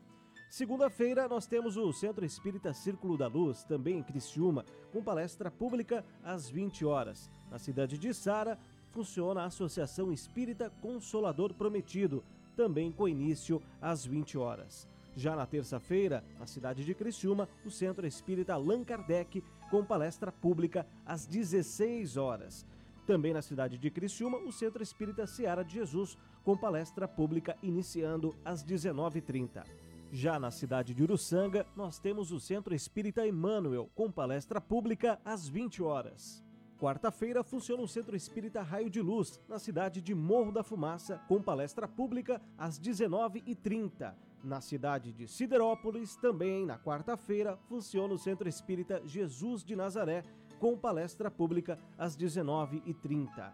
Segunda-feira, 0.49 1.27
nós 1.27 1.45
temos 1.45 1.75
o 1.75 1.91
Centro 1.91 2.25
Espírita 2.25 2.73
Círculo 2.73 3.17
da 3.17 3.27
Luz, 3.27 3.65
também 3.65 3.97
em 3.97 4.03
Criciúma, 4.03 4.63
com 4.89 5.03
palestra 5.03 5.51
pública 5.51 6.05
às 6.23 6.49
20 6.49 6.85
horas. 6.85 7.29
Na 7.51 7.59
cidade 7.59 7.97
de 7.97 8.13
Sara, 8.13 8.57
funciona 8.89 9.41
a 9.41 9.47
Associação 9.47 10.09
Espírita 10.09 10.71
Consolador 10.81 11.53
Prometido, 11.53 12.23
também 12.55 12.89
com 12.89 13.05
início 13.05 13.61
às 13.81 14.05
20 14.05 14.37
horas. 14.37 14.87
Já 15.13 15.35
na 15.35 15.45
terça-feira, 15.45 16.23
na 16.39 16.47
cidade 16.47 16.85
de 16.85 16.95
Criciúma, 16.95 17.49
o 17.65 17.69
Centro 17.69 18.07
Espírita 18.07 18.53
Allan 18.53 18.85
Kardec, 18.85 19.43
com 19.70 19.84
palestra 19.84 20.32
pública 20.32 20.86
às 21.05 21.26
16 21.26 22.17
horas. 22.17 22.65
Também 23.05 23.34
na 23.34 23.41
cidade 23.41 23.78
de 23.78 23.89
Criciúma, 23.89 24.38
o 24.38 24.51
Centro 24.51 24.84
Espírita 24.84 25.26
Seara 25.26 25.63
de 25.63 25.74
Jesus, 25.74 26.17
com 26.43 26.55
palestra 26.55 27.07
pública 27.07 27.57
iniciando 27.63 28.36
às 28.45 28.63
19h30. 28.63 29.63
Já 30.11 30.39
na 30.39 30.51
cidade 30.51 30.93
de 30.93 31.03
Uruçanga, 31.03 31.65
nós 31.76 31.99
temos 31.99 32.32
o 32.32 32.39
Centro 32.39 32.74
Espírita 32.74 33.28
Emmanuel, 33.28 33.89
com 33.93 34.11
palestra 34.11 34.59
pública 34.59 35.20
às 35.24 35.47
20 35.47 35.84
horas. 35.84 36.43
Quarta-feira 36.80 37.43
funciona 37.43 37.84
o 37.84 37.88
Centro 37.88 38.15
Espírita 38.15 38.61
Raio 38.61 38.89
de 38.89 39.01
Luz, 39.01 39.39
na 39.47 39.59
cidade 39.59 40.01
de 40.01 40.15
Morro 40.15 40.51
da 40.51 40.63
Fumaça, 40.63 41.20
com 41.28 41.41
palestra 41.41 41.88
pública 41.88 42.41
às 42.57 42.80
19h30. 42.80 44.13
Na 44.43 44.61
cidade 44.61 45.11
de 45.11 45.27
Siderópolis, 45.27 46.15
também 46.15 46.65
na 46.65 46.79
quarta-feira, 46.79 47.57
funciona 47.67 48.13
o 48.13 48.17
Centro 48.17 48.47
Espírita 48.47 49.01
Jesus 49.05 49.63
de 49.65 49.75
Nazaré, 49.75 50.23
com 50.59 50.77
palestra 50.77 51.29
pública 51.29 51.77
às 51.97 52.17
19h30. 52.17 53.51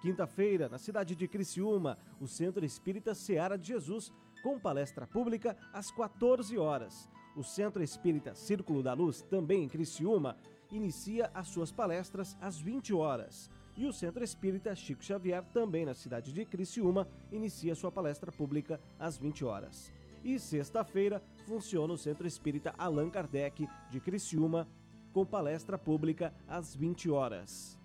Quinta-feira, 0.00 0.68
na 0.68 0.76
cidade 0.78 1.16
de 1.16 1.26
Criciúma, 1.26 1.98
o 2.20 2.28
Centro 2.28 2.64
Espírita 2.66 3.14
Seara 3.14 3.56
de 3.56 3.68
Jesus, 3.68 4.12
com 4.42 4.58
palestra 4.58 5.06
pública 5.06 5.56
às 5.72 5.90
14 5.90 6.58
horas. 6.58 7.08
O 7.34 7.42
Centro 7.42 7.82
Espírita 7.82 8.34
Círculo 8.34 8.82
da 8.82 8.92
Luz, 8.92 9.22
também 9.22 9.64
em 9.64 9.68
Criciúma, 9.68 10.36
inicia 10.70 11.30
as 11.32 11.48
suas 11.48 11.72
palestras 11.72 12.36
às 12.42 12.60
20 12.60 12.92
horas. 12.92 13.50
E 13.74 13.86
o 13.86 13.92
Centro 13.92 14.22
Espírita 14.22 14.74
Chico 14.74 15.02
Xavier, 15.02 15.42
também 15.52 15.86
na 15.86 15.94
cidade 15.94 16.32
de 16.32 16.44
Criciúma, 16.44 17.08
inicia 17.32 17.74
sua 17.74 17.90
palestra 17.90 18.30
pública 18.30 18.78
às 18.98 19.16
20 19.16 19.44
horas. 19.44 19.95
E 20.26 20.40
sexta-feira 20.40 21.22
funciona 21.46 21.92
o 21.92 21.96
Centro 21.96 22.26
Espírita 22.26 22.74
Allan 22.76 23.08
Kardec 23.08 23.64
de 23.88 24.00
Criciúma, 24.00 24.68
com 25.12 25.24
palestra 25.24 25.78
pública 25.78 26.34
às 26.48 26.74
20 26.74 27.08
horas. 27.10 27.78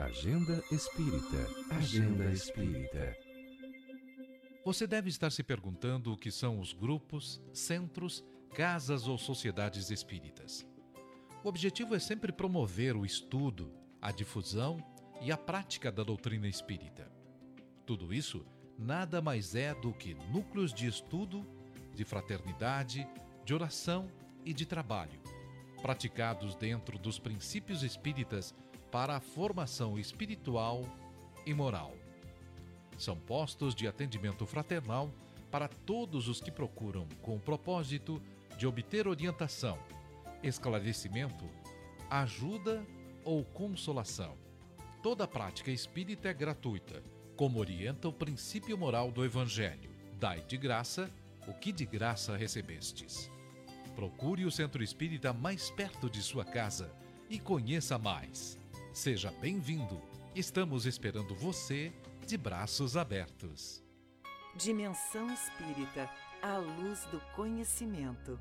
Agenda 0.00 0.60
Espírita. 0.72 1.46
Agenda 1.70 2.24
Espírita. 2.32 3.16
Você 4.64 4.84
deve 4.84 5.10
estar 5.10 5.30
se 5.30 5.44
perguntando 5.44 6.12
o 6.12 6.16
que 6.16 6.32
são 6.32 6.58
os 6.58 6.72
grupos, 6.72 7.40
centros, 7.54 8.24
casas 8.52 9.06
ou 9.06 9.16
sociedades 9.16 9.92
espíritas. 9.92 10.66
O 11.44 11.48
objetivo 11.48 11.94
é 11.94 12.00
sempre 12.00 12.32
promover 12.32 12.96
o 12.96 13.06
estudo, 13.06 13.72
a 14.02 14.10
difusão 14.10 14.84
e 15.22 15.30
a 15.30 15.36
prática 15.36 15.92
da 15.92 16.02
doutrina 16.02 16.48
espírita. 16.48 17.08
Tudo 17.86 18.12
isso 18.12 18.44
nada 18.76 19.22
mais 19.22 19.54
é 19.54 19.72
do 19.72 19.92
que 19.92 20.14
núcleos 20.32 20.74
de 20.74 20.88
estudo, 20.88 21.59
de 22.00 22.04
fraternidade, 22.06 23.06
de 23.44 23.52
oração 23.52 24.10
e 24.42 24.54
de 24.54 24.64
trabalho, 24.64 25.20
praticados 25.82 26.54
dentro 26.54 26.98
dos 26.98 27.18
princípios 27.18 27.82
espíritas 27.82 28.54
para 28.90 29.16
a 29.16 29.20
formação 29.20 29.98
espiritual 29.98 30.82
e 31.44 31.52
moral. 31.52 31.94
São 32.96 33.18
postos 33.18 33.74
de 33.74 33.86
atendimento 33.86 34.46
fraternal 34.46 35.12
para 35.50 35.68
todos 35.68 36.26
os 36.26 36.40
que 36.40 36.50
procuram 36.50 37.06
com 37.20 37.36
o 37.36 37.40
propósito 37.40 38.22
de 38.56 38.66
obter 38.66 39.06
orientação, 39.06 39.78
esclarecimento, 40.42 41.44
ajuda 42.08 42.82
ou 43.22 43.44
consolação. 43.44 44.38
Toda 45.02 45.28
prática 45.28 45.70
espírita 45.70 46.30
é 46.30 46.32
gratuita, 46.32 47.02
como 47.36 47.58
orienta 47.58 48.08
o 48.08 48.12
princípio 48.12 48.78
moral 48.78 49.12
do 49.12 49.22
Evangelho. 49.22 49.90
Dai 50.18 50.40
de 50.40 50.56
graça 50.56 51.10
o 51.46 51.54
que 51.54 51.72
de 51.72 51.84
graça 51.84 52.36
recebestes. 52.36 53.30
Procure 53.94 54.44
o 54.44 54.50
centro 54.50 54.82
espírita 54.82 55.32
mais 55.32 55.70
perto 55.70 56.08
de 56.08 56.22
sua 56.22 56.44
casa 56.44 56.92
e 57.28 57.38
conheça 57.38 57.98
mais. 57.98 58.58
Seja 58.92 59.30
bem-vindo. 59.40 60.00
Estamos 60.34 60.86
esperando 60.86 61.34
você 61.34 61.92
de 62.26 62.36
braços 62.36 62.96
abertos. 62.96 63.82
Dimensão 64.56 65.32
Espírita, 65.32 66.08
a 66.42 66.56
luz 66.56 67.04
do 67.06 67.20
conhecimento. 67.34 68.38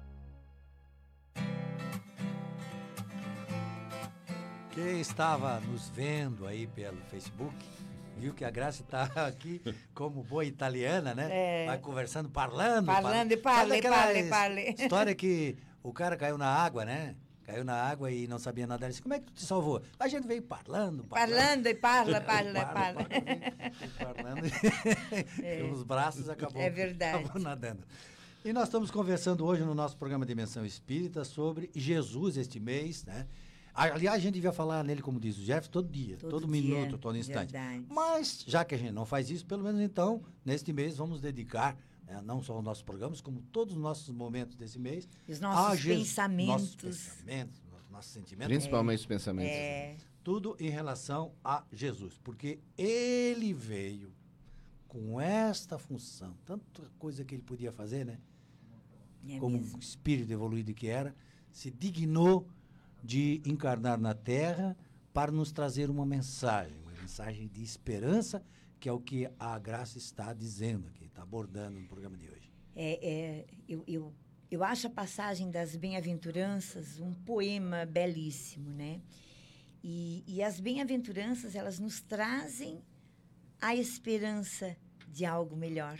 Quem 4.71 5.01
estava 5.01 5.59
nos 5.59 5.89
vendo 5.89 6.47
aí 6.47 6.65
pelo 6.67 7.01
Facebook, 7.05 7.55
viu 8.19 8.33
que 8.33 8.43
a 8.45 8.49
Graça 8.51 8.81
está 8.83 9.03
aqui 9.27 9.61
como 9.93 10.21
boa 10.23 10.45
italiana, 10.45 11.15
né? 11.15 11.27
É. 11.31 11.65
Vai 11.65 11.77
conversando, 11.79 12.29
parlando. 12.29 12.85
Parlando, 12.85 13.37
fala- 13.39 13.67
parle, 13.69 13.81
parle, 13.81 14.23
parle. 14.29 14.75
História 14.77 15.15
que 15.15 15.57
o 15.81 15.91
cara 15.93 16.15
caiu 16.17 16.37
na 16.37 16.47
água, 16.47 16.83
né? 16.85 17.15
Caiu 17.43 17.63
na 17.63 17.73
água 17.73 18.11
e 18.11 18.27
não 18.27 18.37
sabia 18.37 18.67
nadar. 18.67 18.85
Ele 18.85 18.91
disse, 18.91 19.01
como 19.01 19.15
é 19.15 19.19
que 19.19 19.25
tu 19.25 19.33
te 19.33 19.43
salvou? 19.43 19.81
A 19.99 20.07
gente 20.07 20.27
veio 20.27 20.41
parlando, 20.43 21.03
Parlando 21.05 21.65
e 21.67 21.73
parla, 21.73 22.21
parla, 22.21 22.65
Parla, 22.65 23.07
parlando. 23.97 24.45
E 25.43 25.63
os 25.63 25.81
braços 25.83 26.29
acabou, 26.29 26.61
É 26.61 26.69
verdade. 26.69 27.17
acabou 27.25 27.41
nadando. 27.41 27.83
E 28.45 28.53
nós 28.53 28.65
estamos 28.65 28.91
conversando 28.91 29.45
hoje 29.45 29.63
no 29.63 29.73
nosso 29.73 29.97
programa 29.97 30.25
Dimensão 30.25 30.63
Espírita 30.65 31.25
sobre 31.25 31.69
Jesus 31.75 32.37
este 32.37 32.59
mês, 32.59 33.03
né? 33.03 33.25
Aliás, 33.73 34.17
a 34.17 34.19
gente 34.19 34.33
devia 34.35 34.51
falar 34.51 34.83
nele, 34.83 35.01
como 35.01 35.19
diz 35.19 35.37
o 35.37 35.41
Jeff, 35.41 35.69
todo 35.69 35.87
dia, 35.89 36.17
todo, 36.17 36.29
Todo 36.31 36.47
minuto, 36.47 36.89
dia, 36.89 36.97
todo 36.97 37.17
instante. 37.17 37.51
verdade. 37.51 37.85
Mas, 37.89 38.43
já 38.47 38.65
que 38.65 38.75
a 38.75 38.77
gente 38.77 38.91
não 38.91 39.05
faz 39.05 39.29
isso, 39.29 39.45
pelo 39.45 39.63
menos 39.63 39.79
então, 39.81 40.21
neste 40.43 40.73
mês, 40.73 40.97
vamos 40.97 41.21
dedicar, 41.21 41.77
né, 42.05 42.21
não 42.23 42.41
só 42.43 42.53
aos 42.53 42.63
nossos 42.63 42.83
programas, 42.83 43.21
como 43.21 43.41
todos 43.51 43.75
os 43.75 43.81
nossos 43.81 44.09
momentos 44.13 44.55
desse 44.55 44.77
mês, 44.79 45.07
Os 45.27 45.39
nossos 45.39 45.65
a 45.71 45.75
Jesus- 45.75 46.07
pensamentos. 46.09 46.51
Nossos 46.53 46.75
pensamentos, 46.75 47.61
nossos- 47.91 48.11
sentimentos. 48.11 48.47
Principalmente 48.47 48.99
os 48.99 49.05
pensamentos. 49.05 49.51
É, 49.53 49.95
Tudo 50.23 50.55
em 50.59 50.69
relação 50.69 51.31
a 51.43 51.63
Jesus, 51.71 52.19
porque 52.23 52.59
ele 52.77 53.53
veio 53.53 54.11
com 54.87 55.19
esta 55.21 55.77
função, 55.79 56.35
tanta 56.45 56.83
coisa 56.99 57.23
que 57.23 57.33
ele 57.35 57.41
podia 57.43 57.71
fazer, 57.71 58.05
né? 58.05 58.19
é 59.27 59.37
Como 59.39 59.57
mesmo. 59.57 59.77
espírito 59.79 60.31
evoluído 60.31 60.73
que 60.73 60.87
era, 60.87 61.15
se 61.51 61.69
dignou 61.71 62.47
de 63.03 63.41
encarnar 63.45 63.99
na 63.99 64.13
Terra 64.13 64.77
para 65.13 65.31
nos 65.31 65.51
trazer 65.51 65.89
uma 65.89 66.05
mensagem, 66.05 66.77
uma 66.79 66.91
mensagem 66.91 67.47
de 67.47 67.63
esperança, 67.63 68.43
que 68.79 68.87
é 68.87 68.91
o 68.91 68.99
que 68.99 69.29
a 69.39 69.57
Graça 69.59 69.97
está 69.97 70.33
dizendo 70.33 70.87
aqui, 70.87 71.05
está 71.05 71.21
abordando 71.23 71.79
no 71.79 71.87
programa 71.87 72.17
de 72.17 72.29
hoje. 72.29 72.51
É, 72.75 72.99
é, 73.01 73.45
eu, 73.67 73.83
eu, 73.87 74.13
eu 74.49 74.63
acho 74.63 74.87
a 74.87 74.89
passagem 74.89 75.49
das 75.51 75.75
bem-aventuranças 75.75 76.99
um 76.99 77.13
poema 77.13 77.85
belíssimo, 77.85 78.71
né? 78.71 79.01
E, 79.83 80.23
e 80.27 80.43
as 80.43 80.59
bem-aventuranças, 80.59 81.55
elas 81.55 81.79
nos 81.79 82.01
trazem 82.01 82.81
a 83.61 83.75
esperança 83.75 84.77
de 85.07 85.25
algo 85.25 85.55
melhor. 85.55 85.99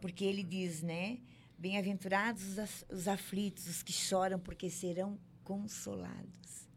Porque 0.00 0.24
ele 0.24 0.44
diz, 0.44 0.82
né? 0.82 1.18
Bem-aventurados 1.58 2.46
os, 2.46 2.58
af- 2.58 2.84
os 2.90 3.08
aflitos, 3.08 3.66
os 3.66 3.82
que 3.82 3.92
choram, 3.92 4.38
porque 4.38 4.70
serão 4.70 5.18
consolados. 5.46 6.68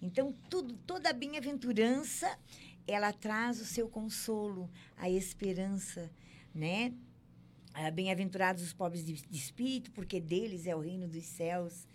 Então, 0.00 0.32
tudo, 0.48 0.76
toda 0.86 1.10
a 1.10 1.12
bem-aventurança, 1.12 2.38
ela 2.86 3.12
traz 3.12 3.60
o 3.60 3.64
seu 3.64 3.88
consolo, 3.88 4.70
a 4.96 5.10
esperança, 5.10 6.08
né? 6.54 6.94
Ah, 7.74 7.90
Bem-aventurados 7.90 8.62
os 8.62 8.72
pobres 8.72 9.04
de, 9.04 9.14
de 9.14 9.36
espírito, 9.36 9.90
porque 9.90 10.20
deles 10.20 10.66
é 10.66 10.76
o 10.76 10.80
reino 10.80 11.08
dos 11.08 11.24
céus. 11.24 11.86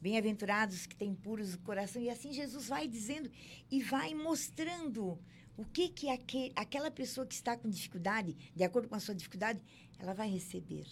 Bem-aventurados 0.00 0.86
que 0.86 0.96
têm 0.96 1.14
puros 1.14 1.54
o 1.54 1.58
coração. 1.60 2.02
E 2.02 2.10
assim 2.10 2.32
Jesus 2.32 2.68
vai 2.68 2.88
dizendo 2.88 3.30
e 3.70 3.80
vai 3.82 4.12
mostrando 4.14 5.18
o 5.56 5.64
que, 5.64 5.88
que 5.88 6.08
aque, 6.08 6.52
aquela 6.56 6.90
pessoa 6.90 7.26
que 7.26 7.34
está 7.34 7.56
com 7.56 7.68
dificuldade, 7.68 8.36
de 8.54 8.64
acordo 8.64 8.88
com 8.88 8.94
a 8.94 9.00
sua 9.00 9.14
dificuldade, 9.14 9.62
ela 9.98 10.14
vai 10.14 10.28
receber. 10.28 10.86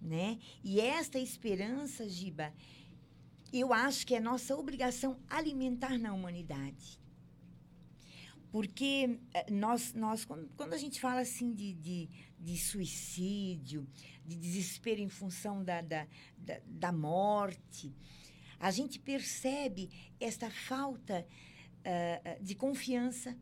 Né? 0.00 0.38
E 0.62 0.80
esta 0.80 1.18
esperança, 1.18 2.08
Giba, 2.08 2.52
eu 3.52 3.72
acho 3.72 4.06
que 4.06 4.14
é 4.14 4.20
nossa 4.20 4.56
obrigação 4.56 5.18
alimentar 5.28 5.98
na 5.98 6.12
humanidade. 6.12 7.00
Porque 8.50 9.18
eh, 9.34 9.50
nós, 9.50 9.92
nós 9.92 10.24
quando, 10.24 10.48
quando 10.56 10.72
a 10.72 10.78
gente 10.78 11.00
fala 11.00 11.20
assim 11.20 11.52
de, 11.52 11.74
de, 11.74 12.08
de 12.38 12.58
suicídio, 12.58 13.86
de 14.24 14.36
desespero 14.36 15.00
em 15.00 15.08
função 15.08 15.62
da, 15.62 15.80
da, 15.80 16.06
da, 16.38 16.60
da 16.64 16.92
morte, 16.92 17.94
a 18.58 18.70
gente 18.70 18.98
percebe 18.98 19.90
esta 20.18 20.50
falta 20.50 21.26
ah, 21.88 22.36
de 22.40 22.56
confiança, 22.56 23.38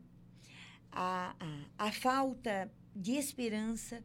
a, 0.91 1.35
a, 1.77 1.87
a 1.87 1.91
falta 1.91 2.71
de 2.95 3.13
esperança 3.13 4.03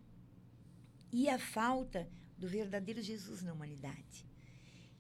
e 1.13 1.29
a 1.29 1.39
falta 1.39 2.09
do 2.39 2.49
verdadeiro 2.49 3.03
Jesus 3.03 3.43
na 3.43 3.53
humanidade. 3.53 4.30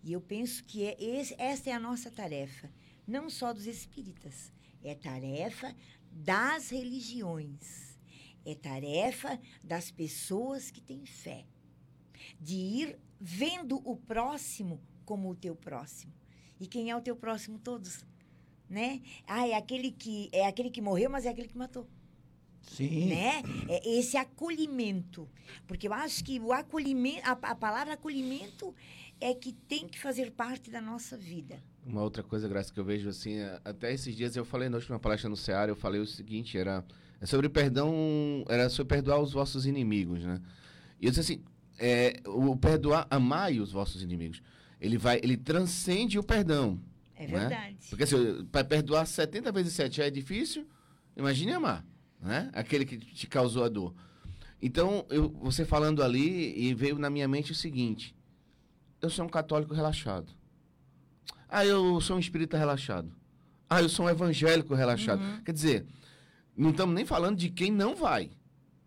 E 0.03 0.12
eu 0.12 0.20
penso 0.20 0.64
que 0.64 0.84
é 0.84 0.96
esse, 0.98 1.34
esta 1.38 1.70
é 1.70 1.72
a 1.72 1.80
nossa 1.80 2.11
tarefa, 2.11 2.70
não 3.07 3.28
só 3.28 3.53
dos 3.53 3.66
espíritas, 3.66 4.53
é 4.82 4.94
tarefa 4.94 5.74
das 6.11 6.70
religiões, 6.70 7.98
é 8.44 8.55
tarefa 8.55 9.38
das 9.62 9.90
pessoas 9.90 10.70
que 10.70 10.80
têm 10.80 11.05
fé, 11.05 11.44
de 12.40 12.55
ir 12.55 12.98
vendo 13.20 13.80
o 13.84 13.96
próximo 13.96 14.80
como 15.05 15.30
o 15.30 15.36
teu 15.36 15.55
próximo. 15.55 16.12
E 16.59 16.66
quem 16.66 16.90
é 16.90 16.96
o 16.96 17.01
teu 17.01 17.16
próximo? 17.16 17.59
Todos. 17.59 18.05
Né? 18.68 19.03
Ah, 19.26 19.46
é 19.48 19.55
aquele 19.55 19.90
que 19.90 20.28
é 20.32 20.46
aquele 20.46 20.70
que 20.70 20.80
morreu, 20.80 21.11
mas 21.11 21.26
é 21.26 21.30
aquele 21.30 21.48
que 21.48 21.59
matou 21.59 21.88
Sim. 22.62 23.07
né? 23.07 23.42
É 23.68 23.98
esse 23.98 24.16
acolhimento. 24.16 25.28
Porque 25.66 25.88
eu 25.88 25.92
acho 25.92 26.24
que 26.24 26.38
o 26.40 26.53
acolhimento, 26.53 27.22
a, 27.24 27.32
a 27.32 27.55
palavra 27.55 27.94
acolhimento 27.94 28.74
é 29.20 29.34
que 29.34 29.52
tem 29.52 29.86
que 29.86 29.98
fazer 29.98 30.30
parte 30.30 30.70
da 30.70 30.80
nossa 30.80 31.16
vida. 31.16 31.62
Uma 31.84 32.02
outra 32.02 32.22
coisa, 32.22 32.48
Graça, 32.48 32.72
que 32.72 32.80
eu 32.80 32.84
vejo 32.84 33.08
assim, 33.08 33.40
a- 33.40 33.60
até 33.64 33.92
esses 33.92 34.14
dias 34.16 34.34
eu 34.36 34.44
falei 34.44 34.68
na 34.68 34.76
última 34.76 34.98
palestra 34.98 35.28
no 35.28 35.36
Ceará, 35.36 35.70
eu 35.70 35.76
falei 35.76 36.00
o 36.00 36.06
seguinte, 36.06 36.56
era 36.56 36.84
é 37.20 37.26
sobre 37.26 37.48
perdão, 37.50 38.44
era 38.48 38.70
sobre 38.70 38.94
perdoar 38.94 39.20
os 39.20 39.32
vossos 39.32 39.66
inimigos, 39.66 40.24
né? 40.24 40.40
E 40.98 41.04
eu 41.06 41.10
disse 41.10 41.20
assim, 41.20 41.44
é, 41.78 42.20
o 42.26 42.56
perdoar, 42.56 43.06
amai 43.10 43.60
os 43.60 43.72
vossos 43.72 44.02
inimigos. 44.02 44.42
Ele 44.80 44.96
vai, 44.96 45.20
ele 45.22 45.36
transcende 45.36 46.18
o 46.18 46.22
perdão. 46.22 46.80
É 47.14 47.26
né? 47.26 47.40
verdade. 47.40 47.76
Porque 47.90 48.04
assim, 48.04 48.44
para 48.50 48.64
perdoar 48.64 49.04
70 49.06 49.52
vezes 49.52 49.74
7 49.74 49.98
já 49.98 50.04
é 50.06 50.10
difícil, 50.10 50.66
imagine 51.14 51.52
amar, 51.52 51.84
né? 52.20 52.50
Aquele 52.54 52.86
que 52.86 52.96
te 52.96 53.26
causou 53.26 53.64
a 53.64 53.68
dor. 53.68 53.94
Então, 54.62 55.04
eu, 55.10 55.28
você 55.28 55.64
falando 55.64 56.02
ali, 56.02 56.58
e 56.58 56.74
veio 56.74 56.98
na 56.98 57.10
minha 57.10 57.28
mente 57.28 57.52
o 57.52 57.54
seguinte: 57.54 58.14
eu 59.01 59.11
sou 59.11 59.24
um 59.24 59.28
católico 59.28 59.74
relaxado. 59.74 60.32
Ah, 61.48 61.64
eu 61.64 62.01
sou 62.01 62.16
um 62.16 62.18
espírita 62.20 62.57
relaxado. 62.57 63.11
Ah, 63.68 63.82
eu 63.82 63.88
sou 63.88 64.07
um 64.07 64.09
evangélico 64.09 64.74
relaxado. 64.74 65.22
Quer 65.44 65.53
dizer, 65.53 65.86
Não 66.57 66.70
estamos 66.70 66.94
nem 66.94 67.07
falando 67.07 67.36
de 67.38 67.48
quem 67.48 67.70
não 67.70 67.94
vai. 67.94 68.30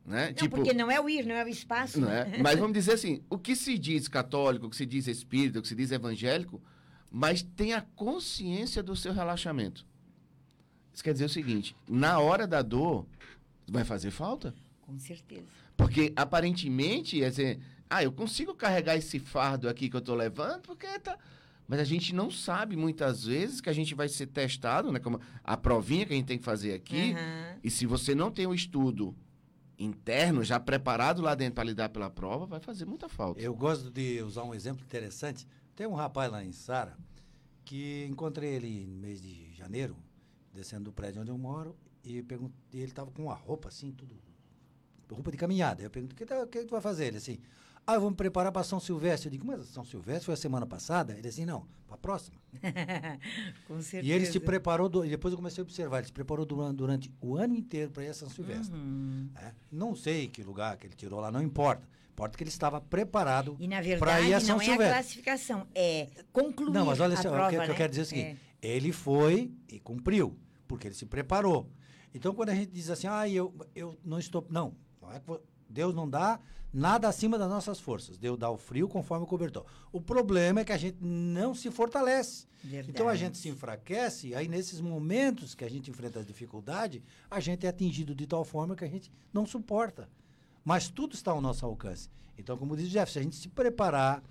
Né? 0.05 0.35
Não, 0.39 0.49
porque 0.49 0.73
não 0.73 0.91
é 0.91 0.99
o 0.99 1.09
ir, 1.09 1.25
não 1.25 1.35
é 1.35 1.43
o 1.43 1.47
espaço. 1.47 2.03
É? 2.05 2.37
Mas 2.43 2.59
vamos 2.59 2.73
dizer 2.73 2.93
assim, 2.93 3.23
o 3.29 3.37
que 3.37 3.55
se 3.55 3.77
diz 3.77 4.07
católico, 4.07 4.67
o 4.67 4.69
que 4.69 4.75
se 4.75 4.85
diz 4.85 5.07
espírita, 5.07 5.59
o 5.59 5.61
que 5.61 5.67
se 5.67 5.75
diz 5.75 5.91
evangélico, 5.91 6.61
mas 7.09 7.43
tem 7.43 7.73
a 7.73 7.81
consciência 7.95 8.81
do 8.81 8.95
seu 8.95 9.13
relaxamento. 9.13 9.85
Isso 10.91 11.03
quer 11.03 11.13
dizer 11.13 11.25
o 11.25 11.29
seguinte, 11.29 11.75
na 11.87 12.19
hora 12.19 12.47
da 12.47 12.63
dor, 12.63 13.05
vai 13.67 13.83
fazer 13.83 14.09
falta? 14.09 14.53
Com 14.81 14.97
certeza. 14.97 15.45
Porque 15.77 16.11
aparentemente, 16.15 17.23
é 17.23 17.29
dizer, 17.29 17.59
ah, 17.89 18.03
eu 18.03 18.11
consigo 18.11 18.53
carregar 18.55 18.95
esse 18.95 19.19
fardo 19.19 19.69
aqui 19.69 19.89
que 19.89 19.95
eu 19.95 19.99
estou 19.99 20.15
levando, 20.15 20.61
porque 20.61 20.87
tá... 20.99 21.17
Mas 21.67 21.79
a 21.79 21.83
gente 21.83 22.13
não 22.13 22.29
sabe 22.29 22.75
muitas 22.75 23.25
vezes 23.25 23.61
que 23.61 23.69
a 23.69 23.73
gente 23.73 23.95
vai 23.95 24.09
ser 24.09 24.27
testado, 24.27 24.91
né? 24.91 24.99
Como 24.99 25.19
a 25.43 25.55
provinha 25.55 26.05
que 26.05 26.13
a 26.13 26.15
gente 26.15 26.25
tem 26.25 26.37
que 26.37 26.43
fazer 26.43 26.73
aqui. 26.73 27.13
Uhum. 27.13 27.59
E 27.63 27.69
se 27.71 27.85
você 27.85 28.13
não 28.13 28.29
tem 28.29 28.45
o 28.45 28.53
estudo 28.53 29.15
interno, 29.79 30.43
já 30.43 30.59
preparado 30.59 31.21
lá 31.21 31.35
dentro 31.35 31.55
para 31.55 31.63
lidar 31.63 31.89
pela 31.89 32.09
prova, 32.09 32.45
vai 32.45 32.59
fazer 32.59 32.85
muita 32.85 33.07
falta. 33.07 33.39
Eu 33.39 33.55
gosto 33.55 33.89
de 33.89 34.21
usar 34.21 34.43
um 34.43 34.53
exemplo 34.53 34.83
interessante. 34.83 35.47
Tem 35.75 35.87
um 35.87 35.93
rapaz 35.93 36.31
lá 36.31 36.43
em 36.43 36.51
Sara 36.51 36.97
que 37.65 38.05
encontrei 38.09 38.55
ele 38.55 38.85
no 38.85 38.97
mês 38.97 39.21
de 39.21 39.53
janeiro, 39.53 39.95
descendo 40.53 40.85
do 40.85 40.93
prédio 40.93 41.21
onde 41.21 41.31
eu 41.31 41.37
moro, 41.37 41.75
e 42.03 42.21
perguntei, 42.21 42.81
ele 42.81 42.91
estava 42.91 43.09
com 43.09 43.23
uma 43.23 43.33
roupa 43.33 43.69
assim, 43.69 43.91
tudo. 43.91 44.15
roupa 45.09 45.31
de 45.31 45.37
caminhada. 45.37 45.81
Eu 45.81 45.89
pergunto, 45.89 46.13
o 46.13 46.15
que, 46.15 46.25
tá, 46.25 46.43
o 46.43 46.47
que 46.47 46.65
tu 46.65 46.71
vai 46.71 46.81
fazer? 46.81 47.05
Ele 47.05 47.17
assim, 47.17 47.39
ah, 47.85 47.95
eu 47.95 48.01
vou 48.01 48.09
me 48.09 48.15
preparar 48.15 48.51
para 48.51 48.63
São 48.63 48.79
Silvestre. 48.79 49.27
Eu 49.27 49.31
digo, 49.31 49.45
mas 49.45 49.65
São 49.67 49.83
Silvestre 49.83 50.25
foi 50.25 50.33
a 50.33 50.37
semana 50.37 50.65
passada? 50.65 51.17
Ele 51.17 51.27
assim, 51.27 51.45
não, 51.45 51.65
para 51.85 51.95
a 51.95 51.97
próxima. 51.97 52.37
Com 53.67 53.81
certeza. 53.81 54.05
E 54.05 54.11
ele 54.11 54.25
se 54.25 54.39
preparou, 54.39 54.87
do, 54.87 55.05
e 55.05 55.09
depois 55.09 55.31
eu 55.33 55.37
comecei 55.37 55.61
a 55.61 55.63
observar, 55.63 55.97
ele 55.97 56.07
se 56.07 56.13
preparou 56.13 56.45
durante, 56.45 56.75
durante 56.75 57.13
o 57.19 57.35
ano 57.35 57.55
inteiro 57.55 57.91
para 57.91 58.03
ir 58.03 58.09
a 58.09 58.13
São 58.13 58.29
Silvestre. 58.29 58.75
Uhum. 58.77 59.29
né? 59.33 59.53
Não 59.71 59.95
sei 59.95 60.27
que 60.27 60.41
lugar 60.43 60.77
que 60.77 60.87
ele 60.87 60.95
tirou 60.95 61.19
lá, 61.19 61.31
não 61.31 61.41
importa. 61.41 61.87
Importa 62.11 62.37
que 62.37 62.43
ele 62.43 62.51
estava 62.51 62.79
preparado 62.79 63.57
E 63.59 63.67
na 63.67 63.77
para 63.77 63.83
verdade 63.83 64.27
ir 64.27 64.33
a 64.35 64.39
São 64.39 64.57
não 64.57 64.61
é 64.61 64.65
a 64.65 64.69
Silvestre. 64.69 64.93
classificação, 64.93 65.67
é 65.73 66.07
concluir 66.31 66.71
Não, 66.71 66.85
mas 66.85 66.99
olha 66.99 67.17
só, 67.17 67.23
prova, 67.23 67.47
o 67.47 67.49
que, 67.49 67.55
que 67.57 67.63
eu 67.63 67.67
né? 67.69 67.75
quero 67.75 67.89
dizer 67.89 68.01
é 68.01 68.03
o 68.03 68.05
seguinte: 68.05 68.39
ele 68.61 68.91
foi 68.91 69.51
e 69.67 69.79
cumpriu, 69.79 70.37
porque 70.67 70.87
ele 70.87 70.95
se 70.95 71.05
preparou. 71.05 71.69
Então, 72.13 72.33
quando 72.35 72.49
a 72.49 72.55
gente 72.55 72.71
diz 72.71 72.89
assim, 72.91 73.07
ah, 73.07 73.27
eu, 73.27 73.53
eu 73.75 73.97
não 74.05 74.19
estou. 74.19 74.45
Não, 74.49 74.75
não 75.01 75.11
é 75.11 75.19
que 75.19 75.39
Deus 75.67 75.95
não 75.95 76.07
dá 76.07 76.39
nada 76.73 77.07
acima 77.07 77.37
das 77.37 77.49
nossas 77.49 77.79
forças. 77.79 78.17
Deus 78.17 78.37
dá 78.37 78.49
o 78.49 78.57
frio 78.57 78.87
conforme 78.87 79.25
o 79.25 79.27
cobertor. 79.27 79.65
O 79.91 80.01
problema 80.01 80.61
é 80.61 80.65
que 80.65 80.71
a 80.71 80.77
gente 80.77 80.97
não 80.99 81.53
se 81.53 81.69
fortalece. 81.69 82.47
Verdade. 82.63 82.91
Então 82.91 83.07
a 83.07 83.15
gente 83.15 83.37
se 83.37 83.49
enfraquece, 83.49 84.33
aí 84.33 84.47
nesses 84.47 84.81
momentos 84.81 85.53
que 85.53 85.63
a 85.63 85.69
gente 85.69 85.91
enfrenta 85.91 86.21
a 86.21 86.23
dificuldade, 86.23 87.03
a 87.29 87.39
gente 87.39 87.65
é 87.65 87.69
atingido 87.69 88.15
de 88.15 88.25
tal 88.25 88.43
forma 88.43 88.75
que 88.75 88.83
a 88.83 88.89
gente 88.89 89.11
não 89.31 89.45
suporta. 89.45 90.09
Mas 90.65 90.89
tudo 90.89 91.13
está 91.13 91.31
ao 91.31 91.41
nosso 91.41 91.65
alcance. 91.65 92.09
Então, 92.37 92.57
como 92.57 92.75
diz 92.75 92.87
o 92.87 92.89
Jeff, 92.89 93.11
se 93.11 93.19
a 93.19 93.21
gente 93.21 93.35
se 93.35 93.49
preparar 93.49 94.23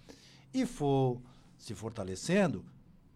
e 0.52 0.66
for 0.66 1.20
se 1.56 1.74
fortalecendo, 1.74 2.64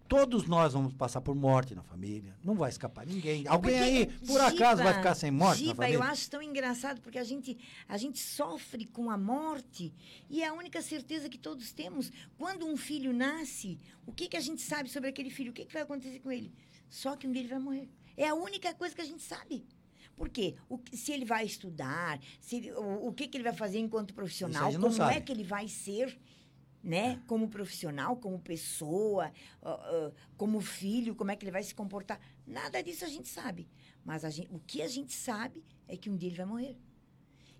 todos 0.09 0.47
nós 0.47 0.73
vamos 0.73 0.93
passar 0.95 1.21
por 1.21 1.35
morte 1.35 1.75
na 1.75 1.83
família. 1.83 2.37
Não 2.45 2.55
vai 2.55 2.71
escapar 2.71 3.07
ninguém. 3.07 3.47
Alguém 3.47 3.75
É 3.75 3.79
Porque, 3.79 4.23
aí, 4.23 4.27
por 4.27 4.41
acaso, 4.41 4.83
vai 4.83 4.93
Giba, 4.93 4.95
ficar 4.99 5.15
sem 5.15 5.31
morte 5.31 5.61
na 5.63 5.67
Giba, 5.69 5.83
família? 5.83 5.97
eu 5.99 6.03
acho 6.03 6.31
tão 6.31 6.43
engraçado 6.43 7.01
porque 7.01 7.19
a 7.19 7.25
gente, 7.25 7.57
a 7.89 7.97
gente 7.97 8.19
sofre 8.19 8.85
com 8.87 9.11
a 9.11 9.19
morte 9.19 9.93
e 10.31 10.43
é 10.43 10.49
a 10.49 10.53
única 10.53 10.81
certeza 10.83 11.29
que 11.29 11.39
todos 11.39 11.73
temos. 11.73 12.11
Quando 12.39 12.67
um 12.67 12.77
filho 12.77 13.13
nasce, 13.13 13.79
o 14.07 14.13
que, 14.13 14.29
que 14.29 14.37
a 14.37 14.41
gente 14.41 14.63
sabe 14.63 14.89
sobre 14.89 15.09
aquele 15.11 15.31
filho? 15.31 15.51
O 15.51 15.55
que, 15.55 15.65
que 15.65 15.73
vai 15.73 15.83
acontecer 15.83 16.19
com 16.21 16.31
ele? 16.31 16.53
Só 16.89 17.17
que 17.17 17.27
um 17.27 17.33
dia 17.33 17.43
ele 17.43 17.49
vai 17.49 17.59
morrer. 17.59 17.89
É 18.17 18.29
a 18.29 18.35
única 18.35 18.73
coisa 18.75 18.95
que 18.95 19.01
a 19.03 19.05
gente 19.05 19.23
sabe. 19.23 19.65
Por 20.15 20.31
quê? 20.31 20.55
O 20.69 20.81
se 20.93 21.13
ele 21.13 21.27
vai 21.27 21.45
estudar, 21.45 22.19
se 22.41 22.57
ele- 22.57 22.73
o, 22.73 23.09
o 23.09 23.13
que, 23.13 23.29
que 23.29 23.37
ele 23.37 23.45
vai 23.45 23.53
fazer 23.53 23.79
enquanto 23.79 24.15
profissional, 24.15 24.73
como 24.73 24.91
sabe. 24.91 25.17
é 25.17 25.21
que 25.21 25.31
ele 25.31 25.45
vai 25.45 25.69
ser, 25.69 26.19
né? 26.87 27.20
Como 27.26 27.49
profissional, 27.49 28.16
como 28.16 28.39
pessoa, 28.39 29.32
ó, 29.61 29.72
ó, 29.72 30.12
como 30.37 30.61
filho, 30.61 31.16
como 31.16 31.32
é 31.32 31.37
que 31.37 31.45
ele 31.45 31.51
vai 31.51 31.64
se 31.64 31.74
comportar. 31.74 32.20
Nada 32.47 32.80
disso 32.80 33.05
a 33.05 33.09
gente 33.09 33.26
sabe. 33.28 33.68
Mas 34.05 34.24
a 34.24 34.30
gente- 34.30 34.49
o 34.55 34.61
que 34.61 34.80
a 34.82 34.87
gente 34.89 35.12
sabe 35.12 35.64
é 35.89 35.97
que 35.97 36.09
um 36.09 36.16
dia 36.16 36.28
ele 36.28 36.37
vai 36.37 36.47
morrer. 36.47 36.76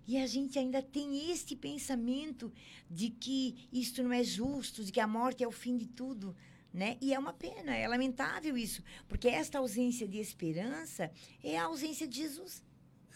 E 0.07 0.17
a 0.17 0.25
gente 0.25 0.57
ainda 0.57 0.81
tem 0.81 1.29
este 1.29 1.57
pensamento 1.57 2.53
de 2.89 3.09
que 3.09 3.67
isto 3.69 4.01
não 4.01 4.13
é 4.13 4.23
justo, 4.23 4.81
de 4.85 4.93
que 4.93 5.01
a 5.01 5.07
morte 5.07 5.43
é 5.43 5.47
o 5.47 5.51
fim 5.51 5.75
de 5.75 5.87
tudo. 5.87 6.33
Né? 6.73 6.97
E 7.01 7.13
é 7.13 7.19
uma 7.19 7.33
pena, 7.33 7.75
é 7.75 7.87
lamentável 7.87 8.55
isso, 8.57 8.83
porque 9.07 9.27
esta 9.27 9.57
ausência 9.57 10.07
de 10.07 10.19
esperança 10.19 11.11
é 11.43 11.57
a 11.57 11.65
ausência 11.65 12.07
de 12.07 12.17
Jesus. 12.19 12.63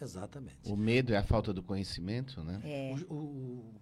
Exatamente. 0.01 0.57
O 0.70 0.76
medo 0.76 1.14
é 1.14 1.18
a 1.18 1.24
falta 1.24 1.53
do 1.53 1.62
conhecimento, 1.62 2.43
né? 2.43 2.59
É, 2.64 2.95
O, 3.07 3.14
o, 3.14 3.81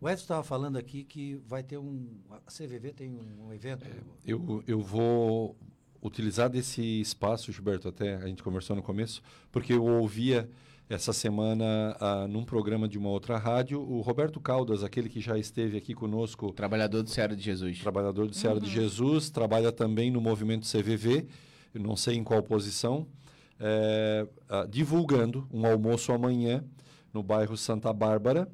o 0.00 0.08
Edson 0.08 0.22
estava 0.22 0.42
falando 0.42 0.76
aqui 0.76 1.04
que 1.04 1.40
vai 1.46 1.62
ter 1.62 1.78
um. 1.78 2.08
A 2.30 2.50
CVV 2.50 2.92
tem 2.92 3.10
um, 3.10 3.46
um 3.46 3.52
evento. 3.52 3.86
Eu, 4.24 4.62
eu 4.66 4.80
vou 4.80 5.56
utilizar 6.02 6.48
desse 6.48 7.00
espaço, 7.00 7.50
Gilberto, 7.50 7.88
até 7.88 8.14
a 8.16 8.26
gente 8.26 8.42
conversou 8.42 8.76
no 8.76 8.82
começo, 8.82 9.22
porque 9.50 9.72
eu 9.72 9.84
ouvia 9.84 10.48
essa 10.88 11.12
semana 11.12 11.96
ah, 11.98 12.28
num 12.28 12.44
programa 12.44 12.88
de 12.88 12.96
uma 12.96 13.08
outra 13.08 13.36
rádio 13.36 13.80
o 13.80 14.00
Roberto 14.00 14.38
Caldas, 14.38 14.84
aquele 14.84 15.08
que 15.08 15.20
já 15.20 15.36
esteve 15.36 15.76
aqui 15.76 15.94
conosco, 15.94 16.52
Trabalhador 16.52 17.02
do 17.02 17.10
Ceará 17.10 17.34
de 17.34 17.42
Jesus. 17.42 17.80
trabalhador 17.80 18.28
do 18.28 18.34
Ceará 18.34 18.60
de 18.60 18.70
Jesus, 18.70 19.28
trabalha 19.28 19.72
também 19.72 20.10
no 20.10 20.20
movimento 20.20 20.66
CVV, 20.66 21.26
eu 21.74 21.80
não 21.80 21.96
sei 21.96 22.16
em 22.16 22.22
qual 22.22 22.42
posição, 22.42 23.06
é, 23.58 24.28
ah, 24.48 24.66
divulgando 24.68 25.48
um 25.52 25.66
almoço 25.66 26.12
amanhã 26.12 26.64
no 27.12 27.22
bairro 27.22 27.56
Santa 27.56 27.92
Bárbara, 27.92 28.48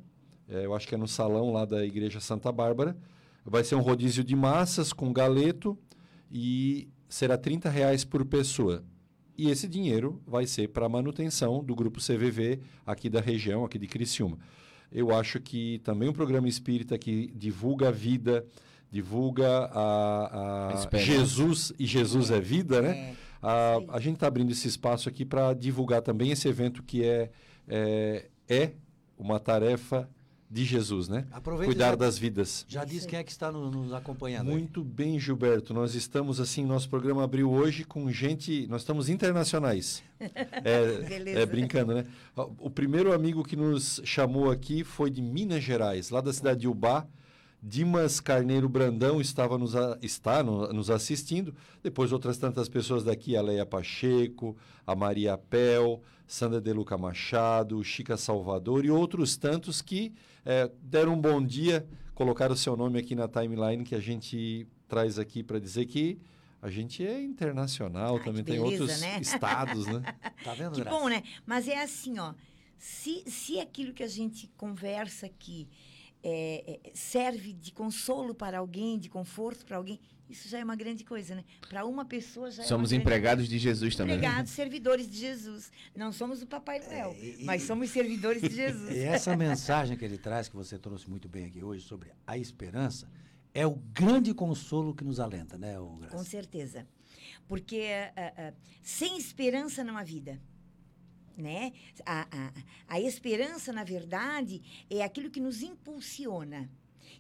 é, 0.53 0.67
eu 0.67 0.75
acho 0.75 0.87
que 0.87 0.95
é 0.95 0.99
no 0.99 1.09
salão 1.09 1.51
lá 1.51 1.65
da 1.65 1.83
Igreja 1.83 2.21
Santa 2.21 2.53
Bárbara. 2.53 2.95
Vai 3.43 3.65
ser 3.65 3.75
um 3.75 3.81
rodízio 3.81 4.23
de 4.23 4.37
massas 4.37 4.93
com 4.93 5.11
galeto 5.11 5.79
e 6.31 6.91
será 7.09 7.39
30 7.39 7.71
reais 7.71 8.05
por 8.05 8.23
pessoa. 8.27 8.85
E 9.37 9.49
esse 9.51 9.67
dinheiro 9.67 10.21
vai 10.27 10.47
ser 10.47 10.69
para 10.69 10.85
a 10.85 10.89
manutenção 10.91 11.65
do 11.65 11.75
grupo 11.75 12.01
CVV 12.01 12.61
aqui 12.85 13.09
da 13.09 13.21
região, 13.21 13.65
aqui 13.65 13.79
de 13.79 13.87
Criciúma. 13.87 14.39
Eu 14.93 15.11
acho 15.15 15.41
que 15.41 15.79
também 15.79 16.11
um 16.11 16.13
programa 16.13 16.47
espírita 16.47 16.99
que 16.99 17.33
divulga 17.35 17.89
a 17.89 17.91
vida, 17.91 18.45
divulga 18.91 19.71
a, 19.73 20.69
a. 20.71 20.99
Jesus, 20.99 21.73
e 21.79 21.87
Jesus 21.87 22.31
é, 22.31 22.39
vida, 22.39 22.83
né? 22.83 22.91
é. 22.91 23.15
A, 23.41 23.79
a 23.89 24.01
gente 24.01 24.15
está 24.17 24.27
abrindo 24.27 24.53
esse 24.53 24.69
espaço 24.69 25.09
aqui 25.09 25.25
para 25.25 25.55
divulgar 25.55 26.03
também 26.03 26.31
esse 26.31 26.47
evento 26.47 26.83
que 26.83 27.03
é, 27.03 27.31
é, 27.67 28.29
é 28.47 28.73
uma 29.19 29.41
tarefa 29.41 30.09
de 30.53 30.65
Jesus, 30.67 31.09
né? 31.09 31.27
Aproveita 31.33 31.65
Cuidar 31.73 31.91
já, 31.91 31.97
das 31.97 32.19
vidas. 32.19 32.67
já 32.69 32.85
diz 32.85 33.07
quem 33.07 33.19
é 33.19 33.25
que 33.25 33.31
está 33.31 33.51
no- 33.51 33.71
nos 33.71 33.93
acompanhando. 33.95 34.49
aí. 34.51 34.53
Muito 34.55 34.85
bem, 34.85 35.19
Gilberto. 35.19 35.73
Nós 35.73 35.95
estamos 35.95 36.39
assim, 36.41 36.67
nosso 36.67 36.91
programa 36.91 37.25
abriu 37.25 37.51
hoje 37.51 37.85
com 37.85 38.11
gente. 38.13 38.67
Nós 38.69 38.83
estamos 38.83 39.09
internacionais. 39.09 40.03
É, 40.65 41.41
é 41.43 41.47
brincando, 41.47 41.95
né? 41.95 42.05
O 42.59 42.71
primeiro 42.71 43.13
amigo 43.13 43.43
que 43.43 43.57
nos 43.57 44.01
chamou 44.05 44.51
aqui 44.51 44.85
foi 44.85 45.11
de 45.11 45.21
Minas 45.21 45.65
Gerais, 45.65 46.11
lá 46.11 46.21
da 46.21 46.33
cidade 46.33 46.61
de 46.61 46.69
Ubá. 46.69 47.07
Dimas 47.63 48.19
Carneiro 48.21 48.69
Brandão 48.69 49.21
estava 49.21 49.57
nos, 49.57 49.75
a- 49.77 49.97
está 50.03 50.43
no- 50.43 50.73
nos 50.73 50.91
assistindo. 50.91 51.55
Depois 51.83 52.13
outras 52.13 52.37
tantas 52.37 52.69
pessoas 52.69 53.05
daqui, 53.05 53.37
a 53.37 53.43
Leia 53.43 53.65
Pacheco, 53.65 54.57
a 54.87 54.95
Maria 54.95 55.39
Pel, 55.39 56.03
Sandra 56.27 56.61
De 56.61 56.73
Luca 56.73 56.97
Machado, 56.99 57.83
Chica 57.85 58.17
Salvador 58.17 58.85
e 58.85 58.91
outros 58.91 59.37
tantos 59.37 59.81
que 59.83 60.13
eh, 60.45 60.71
deram 60.83 61.15
um 61.15 61.21
bom 61.21 61.45
dia, 61.45 61.87
colocaram 62.15 62.55
o 62.55 62.57
seu 62.57 62.77
nome 62.77 62.99
aqui 62.99 63.15
na 63.15 63.29
timeline 63.29 63.85
que 63.85 63.95
a 63.95 64.01
gente 64.01 64.67
traz 64.89 65.19
aqui 65.19 65.43
para 65.43 65.59
dizer 65.59 65.87
que 65.87 66.21
a 66.61 66.71
gente 66.71 67.05
é 67.05 67.21
internacional, 67.21 68.17
Ai, 68.19 68.25
também 68.25 68.45
tem 68.45 68.61
beleza, 68.61 68.83
outros 68.83 69.01
né? 69.01 69.19
estados, 69.21 69.87
né? 69.87 70.03
Tá 70.45 70.55
vendo, 70.55 70.73
Que 70.75 70.83
Graça? 70.83 70.97
bom, 70.97 71.09
né? 71.09 71.23
Mas 71.45 71.67
é 71.67 71.83
assim, 71.83 72.19
ó. 72.19 72.35
Se, 72.79 73.25
se 73.27 73.59
aquilo 73.61 73.93
que 73.93 74.03
a 74.03 74.09
gente 74.09 74.49
conversa 74.57 75.27
aqui 75.27 75.69
é, 76.23 76.81
é, 76.85 76.91
serve 76.95 77.53
de 77.53 77.73
consolo 77.73 78.35
para 78.35 78.59
alguém, 78.59 78.99
de 78.99 79.09
conforto 79.09 79.67
para 79.67 79.77
alguém, 79.77 79.99
isso 80.33 80.49
já 80.49 80.59
é 80.59 80.65
uma 80.65 80.75
grande 80.77 81.05
coisa, 81.05 81.35
né? 81.35 81.45
Para 81.69 81.85
uma 81.85 82.05
pessoa 82.05 82.51
já 82.51 82.63
é 82.63 82.67
Somos 82.67 82.91
grande 82.91 83.03
empregados 83.03 83.49
de 83.49 83.59
Jesus 83.59 83.95
também. 83.95 84.17
Empregados, 84.17 84.51
servidores 84.53 85.09
de 85.11 85.17
Jesus. 85.19 85.71
Não 85.95 86.13
somos 86.13 86.43
o 86.43 86.47
Papai 86.47 86.81
Noel, 86.81 87.11
É, 87.19 87.25
e- 87.41 87.45
mas 87.45 87.63
somos 87.63 87.91
servidores 87.91 88.43
de 88.43 88.51
Jesus. 88.55 88.91
E 88.91 88.99
essa 89.01 89.37
mensagem 89.37 89.97
que 89.97 90.05
ele 90.05 90.19
traz, 90.19 90.49
que 90.49 90.57
você 90.57 90.79
trouxe 90.79 91.09
muito 91.09 91.29
bem 91.29 91.47
aqui 91.47 91.63
hoje, 91.63 91.85
sobre 91.85 92.11
a 92.27 92.37
esperança, 92.37 93.09
é 93.55 93.67
o 93.67 93.75
grande 93.93 94.33
consolo 94.35 94.95
que 94.95 95.05
nos 95.05 95.21
alenta, 95.21 95.59
né, 95.59 95.75
Graça? 96.01 96.17
Com 96.17 96.25
certeza. 96.25 96.87
Porque 97.47 97.87
ah, 98.17 98.33
ah, 98.37 98.53
sem 98.83 99.17
esperança 99.19 99.85
não 99.85 99.97
há 99.97 100.03
vida. 100.03 100.41
Né? 101.37 101.73
A, 102.05 102.27
a, 102.31 102.53
a 102.89 103.01
esperança, 103.01 103.73
na 103.73 103.85
verdade, 103.85 104.63
é 104.91 105.03
aquilo 105.03 105.31
que 105.31 105.41
nos 105.41 105.63
impulsiona. 105.63 106.71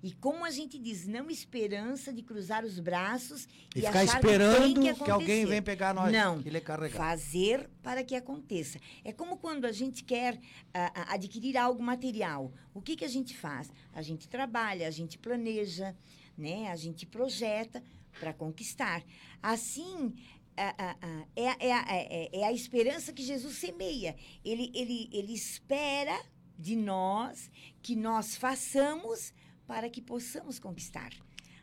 E 0.03 0.13
como 0.13 0.45
a 0.45 0.51
gente 0.51 0.79
diz, 0.79 1.07
não 1.07 1.31
esperança 1.31 2.13
de 2.13 2.23
cruzar 2.23 2.65
os 2.65 2.81
braços 2.81 3.47
E, 3.75 3.79
e, 3.79 3.83
ficar 3.83 4.01
achar 4.01 4.21
que 4.21 4.27
esperando 4.27 4.63
tem 4.63 4.95
que, 4.95 5.05
que, 5.05 5.11
alguém 5.11 5.47
venha 5.47 5.63
pegar 5.63 5.95
nós 5.95 6.13
Não. 6.13 6.41
e. 6.41 6.97
Fazer 6.97 7.71
para 7.83 8.03
que 8.03 8.17
aconteça. 8.17 8.81
É 9.05 9.13
como 9.13 9.37
quando 9.37 9.65
a 9.65 9.71
gente 9.71 10.03
quer 10.03 10.41
ah, 10.75 10.93
ah, 10.95 11.15
adquirir 11.15 11.57
algo 11.57 11.81
material. 11.81 12.53
O 12.75 12.83
que, 12.83 12.97
que 12.97 13.05
a 13.05 13.09
gente 13.09 13.37
faz? 13.37 13.71
A 13.93 14.03
gente 14.03 14.29
trabalha, 14.29 14.89
a 14.89 14.91
gente 14.91 15.17
planeja, 15.19 15.95
né? 16.37 16.69
a 16.69 16.77
gente 16.77 17.07
projeta 17.07 17.81
para 18.19 18.33
conquistar. 18.33 19.05
Assim, 19.41 20.15
ah, 20.57 20.75
ah, 20.79 20.97
ah, 21.01 21.27
é, 21.37 21.49
a- 21.49 21.57
é, 21.61 21.77
é, 21.81 22.41
é 22.41 22.45
a 22.45 22.53
esperança 22.53 23.13
que 23.13 23.23
Jesus 23.23 23.57
semeia. 23.57 24.17
Ele, 24.45 24.73
ele, 24.75 25.09
ele 25.13 25.33
espera 25.33 26.21
de 26.59 26.75
nós 26.75 27.51
que 27.81 27.95
nós 27.95 28.37
façamos 28.37 29.33
para 29.67 29.89
que 29.89 30.01
possamos 30.01 30.59
conquistar. 30.59 31.11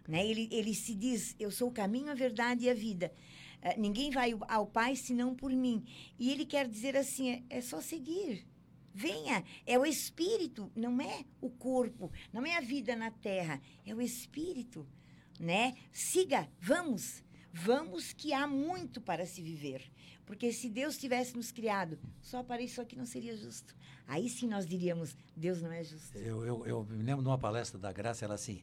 Né? 0.08 0.26
Ele, 0.26 0.50
ele 0.52 0.74
se 0.74 0.96
diz: 0.96 1.36
Eu 1.40 1.52
sou 1.52 1.70
o 1.70 1.74
caminho, 1.74 2.12
a 2.12 2.16
verdade 2.16 2.66
e 2.66 2.70
a 2.70 2.74
vida. 2.74 3.14
Eh, 3.62 3.78
ninguém 3.78 4.10
vai 4.10 4.34
ao 4.48 4.66
Pai 4.66 4.96
senão 4.96 5.36
por 5.36 5.52
mim. 5.52 5.84
E 6.18 6.32
ele 6.32 6.46
quer 6.46 6.68
dizer 6.68 6.96
assim: 6.96 7.30
é, 7.30 7.44
é 7.50 7.62
só 7.62 7.82
seguir. 7.82 8.46
Venha, 8.94 9.44
é 9.66 9.78
o 9.78 9.86
espírito, 9.86 10.72
não 10.76 11.00
é 11.00 11.24
o 11.40 11.50
corpo, 11.50 12.12
não 12.34 12.46
é 12.46 12.58
a 12.58 12.62
vida 12.62 12.96
na 12.96 13.12
terra, 13.12 13.62
é 13.86 13.94
o 13.94 14.02
espírito, 14.02 14.86
né? 15.40 15.76
Siga, 15.92 16.50
vamos, 16.60 17.24
vamos 17.54 18.14
que 18.14 18.34
há 18.34 18.48
muito 18.48 19.02
para 19.02 19.26
se 19.26 19.42
viver. 19.42 19.84
Porque 20.26 20.54
se 20.54 20.70
Deus 20.70 20.98
tivesse 20.98 21.36
nos 21.36 21.52
criado 21.52 21.98
só 22.22 22.44
para 22.44 22.62
isso 22.62 22.80
aqui 22.80 22.96
não 22.96 23.06
seria 23.06 23.36
justo. 23.36 23.76
Aí 24.08 24.30
sim 24.30 24.48
nós 24.48 24.66
diríamos, 24.66 25.16
Deus 25.36 25.62
não 25.62 25.72
é 25.72 25.84
justo. 25.84 26.18
Eu, 26.18 26.46
eu, 26.46 26.66
eu 26.68 26.84
me 26.86 27.04
lembro 27.04 27.24
de 27.24 27.28
uma 27.30 27.38
palestra 27.38 27.80
da 27.80 27.92
Graça, 27.92 28.26
ela 28.26 28.36
assim, 28.36 28.62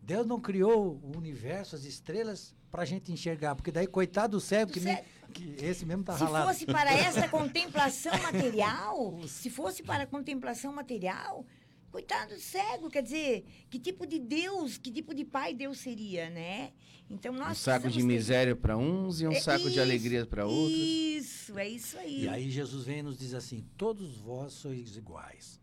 Deus 0.00 0.26
não 0.26 0.40
criou 0.40 1.00
o 1.02 1.16
universo, 1.16 1.74
as 1.76 1.84
estrelas, 1.84 2.54
para 2.70 2.82
a 2.82 2.84
gente 2.84 3.12
enxergar, 3.12 3.54
porque 3.54 3.72
daí, 3.72 3.86
coitado 3.86 4.36
do 4.36 4.40
cego, 4.40 4.72
que, 4.72 4.80
cego. 4.80 5.04
que 5.32 5.56
esse 5.64 5.84
mesmo 5.84 6.04
tá 6.04 6.16
Se 6.16 6.24
ralado. 6.24 6.48
fosse 6.48 6.66
para 6.66 6.92
essa 6.92 7.26
contemplação 7.28 8.16
material, 8.22 9.20
se 9.26 9.50
fosse 9.50 9.82
para 9.82 10.04
a 10.04 10.06
contemplação 10.06 10.72
material, 10.72 11.44
coitado 11.90 12.34
do 12.34 12.40
cego, 12.40 12.90
quer 12.90 13.02
dizer, 13.02 13.44
que 13.70 13.78
tipo 13.78 14.06
de 14.06 14.18
Deus, 14.18 14.76
que 14.78 14.90
tipo 14.90 15.14
de 15.14 15.24
pai 15.24 15.54
Deus 15.54 15.78
seria, 15.78 16.28
né? 16.30 16.72
Então 17.10 17.32
nós 17.32 17.52
Um 17.52 17.54
saco 17.54 17.78
de 17.88 17.94
precisamos 17.94 18.12
ter- 18.12 18.18
miséria 18.18 18.56
para 18.56 18.76
uns 18.76 19.20
e 19.20 19.26
um 19.26 19.32
É 19.32 19.40
saco 19.40 19.64
de 19.64 19.70
isso, 19.70 19.80
alegria 19.80 20.26
para 20.26 20.46
outros. 20.46 20.76
Isso, 20.78 21.58
é 21.58 21.68
isso 21.68 21.96
aí. 21.98 22.24
E 22.24 22.28
aí 22.28 22.50
Jesus 22.50 22.84
vem 22.84 22.98
e 22.98 23.02
nos 23.02 23.18
diz 23.18 23.32
assim, 23.34 23.64
todos 23.76 24.18
vós 24.18 24.52
sois 24.52 24.96
iguais. 24.96 25.58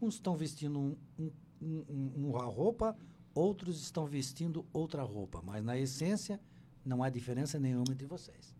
Uns 0.00 0.14
estão 0.14 0.34
vestindo 0.36 0.78
um, 0.78 0.96
um- 1.18 1.30
um- 1.60 1.84
um- 1.88 2.28
uma 2.30 2.44
roupa, 2.44 2.96
outros 3.34 3.82
estão 3.82 4.06
vestindo 4.06 4.66
outra 4.72 5.02
roupa, 5.02 5.42
mas 5.44 5.62
na 5.62 5.76
essência 5.78 6.40
não 6.84 7.02
há 7.02 7.10
diferença 7.10 7.58
nenhuma 7.58 7.92
entre 7.92 8.06
vocês. 8.06 8.54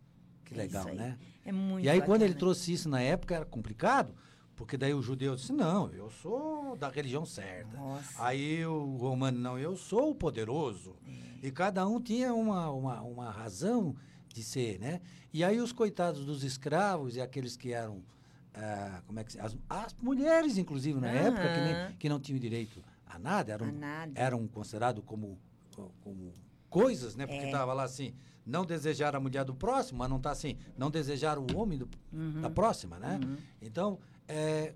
Que 0.45 0.53
É 0.55 0.59
legal, 0.59 0.87
aí. 0.89 0.95
né? 0.97 1.19
É 1.45 1.51
muito 1.53 1.85
E 1.85 1.89
aí, 1.89 2.01
quando 2.03 2.23
ele 2.23 2.35
bacana. 2.35 2.39
trouxe 2.41 2.73
isso 2.73 2.89
na 2.89 3.01
época, 3.01 3.35
era 3.35 3.45
complicado, 3.47 4.15
porque 4.57 4.77
daí 4.77 4.95
o 4.95 5.03
judeu 5.03 5.37
disse: 5.37 5.53
Não, 5.53 5.93
eu 5.93 6.11
sou 6.11 6.77
da 6.77 6.89
religião 6.89 7.25
certa. 7.25 7.77
Nossa. 7.77 8.25
Aí 8.25 8.65
o 8.67 8.97
romano, 8.97 9.39
não, 9.39 9.59
eu 9.59 9.77
sou 9.77 10.11
o 10.11 10.15
poderoso. 10.15 10.97
É. 11.07 11.47
E 11.47 11.51
cada 11.53 11.87
um 11.87 12.01
tinha 12.01 12.33
uma, 12.35 12.71
uma, 12.71 13.01
uma 13.03 13.31
razão 13.31 13.95
de 14.29 14.43
ser, 14.43 14.79
né? 14.81 15.01
E 15.33 15.45
aí 15.45 15.61
os 15.61 15.73
coitados 15.73 16.25
dos 16.25 16.43
escravos 16.43 17.15
e 17.17 17.21
aqueles 17.21 17.57
que 17.57 17.73
eram. 17.73 18.03
ah, 18.55 19.03
como 19.07 19.21
é 19.21 19.25
que 19.25 19.39
as, 19.39 19.57
as 19.69 19.95
mulheres, 20.03 20.57
inclusive, 20.59 20.99
na 20.99 21.11
época, 21.11 21.43
que, 21.53 21.61
nem, 21.61 21.97
que 21.99 22.09
não 22.09 22.19
tinham 22.19 22.39
direito 22.39 22.83
a 23.07 23.19
nada, 23.19 23.53
eram, 23.53 23.67
A 23.69 23.73
nada. 23.73 24.13
eram 24.15 24.47
considerados 24.49 25.03
como, 25.07 25.39
como 26.01 26.33
coisas, 26.71 27.15
né? 27.15 27.27
Porque 27.27 27.43
É. 27.45 27.47
estava 27.47 27.73
lá 27.75 27.85
assim, 27.85 28.15
não 28.45 28.65
desejar 28.65 29.15
a 29.15 29.21
mulher 29.21 29.45
do 29.45 29.55
próximo, 29.55 29.99
mas 29.99 30.09
não 30.11 30.17
está 30.17 30.31
assim, 30.31 30.57
não 30.77 30.91
desejar 30.91 31.39
o 31.39 31.47
homem 31.57 31.79
do, 31.79 31.89
Uhum. 32.13 32.41
da 32.41 32.49
próxima, 32.51 32.99
né? 32.99 33.21
Então, 33.61 33.99
é, 34.29 34.75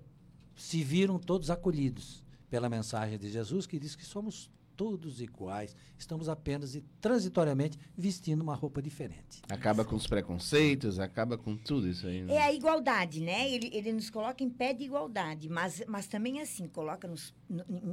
se 0.55 0.83
viram 0.83 1.19
todos 1.19 1.49
acolhidos 1.49 2.23
pela 2.49 2.69
mensagem 2.69 3.17
de 3.17 3.29
Jesus, 3.29 3.65
que 3.65 3.79
diz 3.79 3.95
que 3.95 4.05
somos 4.05 4.49
todos 4.75 5.21
iguais, 5.21 5.75
estamos 5.95 6.27
apenas 6.27 6.73
e 6.73 6.81
transitoriamente 6.99 7.77
vestindo 7.95 8.41
uma 8.41 8.55
roupa 8.55 8.81
diferente. 8.81 9.41
Acaba 9.47 9.85
com 9.85 9.95
os 9.95 10.07
preconceitos, 10.07 10.97
acaba 10.97 11.37
com 11.37 11.55
tudo 11.55 11.87
isso 11.87 12.07
aí. 12.07 12.23
né? 12.23 12.33
É 12.33 12.41
a 12.41 12.51
igualdade, 12.51 13.21
né? 13.21 13.47
Ele, 13.47 13.69
ele 13.73 13.93
nos 13.93 14.09
coloca 14.09 14.43
em 14.43 14.49
pé 14.49 14.73
de 14.73 14.83
igualdade, 14.83 15.47
mas, 15.49 15.83
mas 15.87 16.07
também 16.07 16.41
assim, 16.41 16.67
coloca 16.67 17.07
nos, 17.07 17.31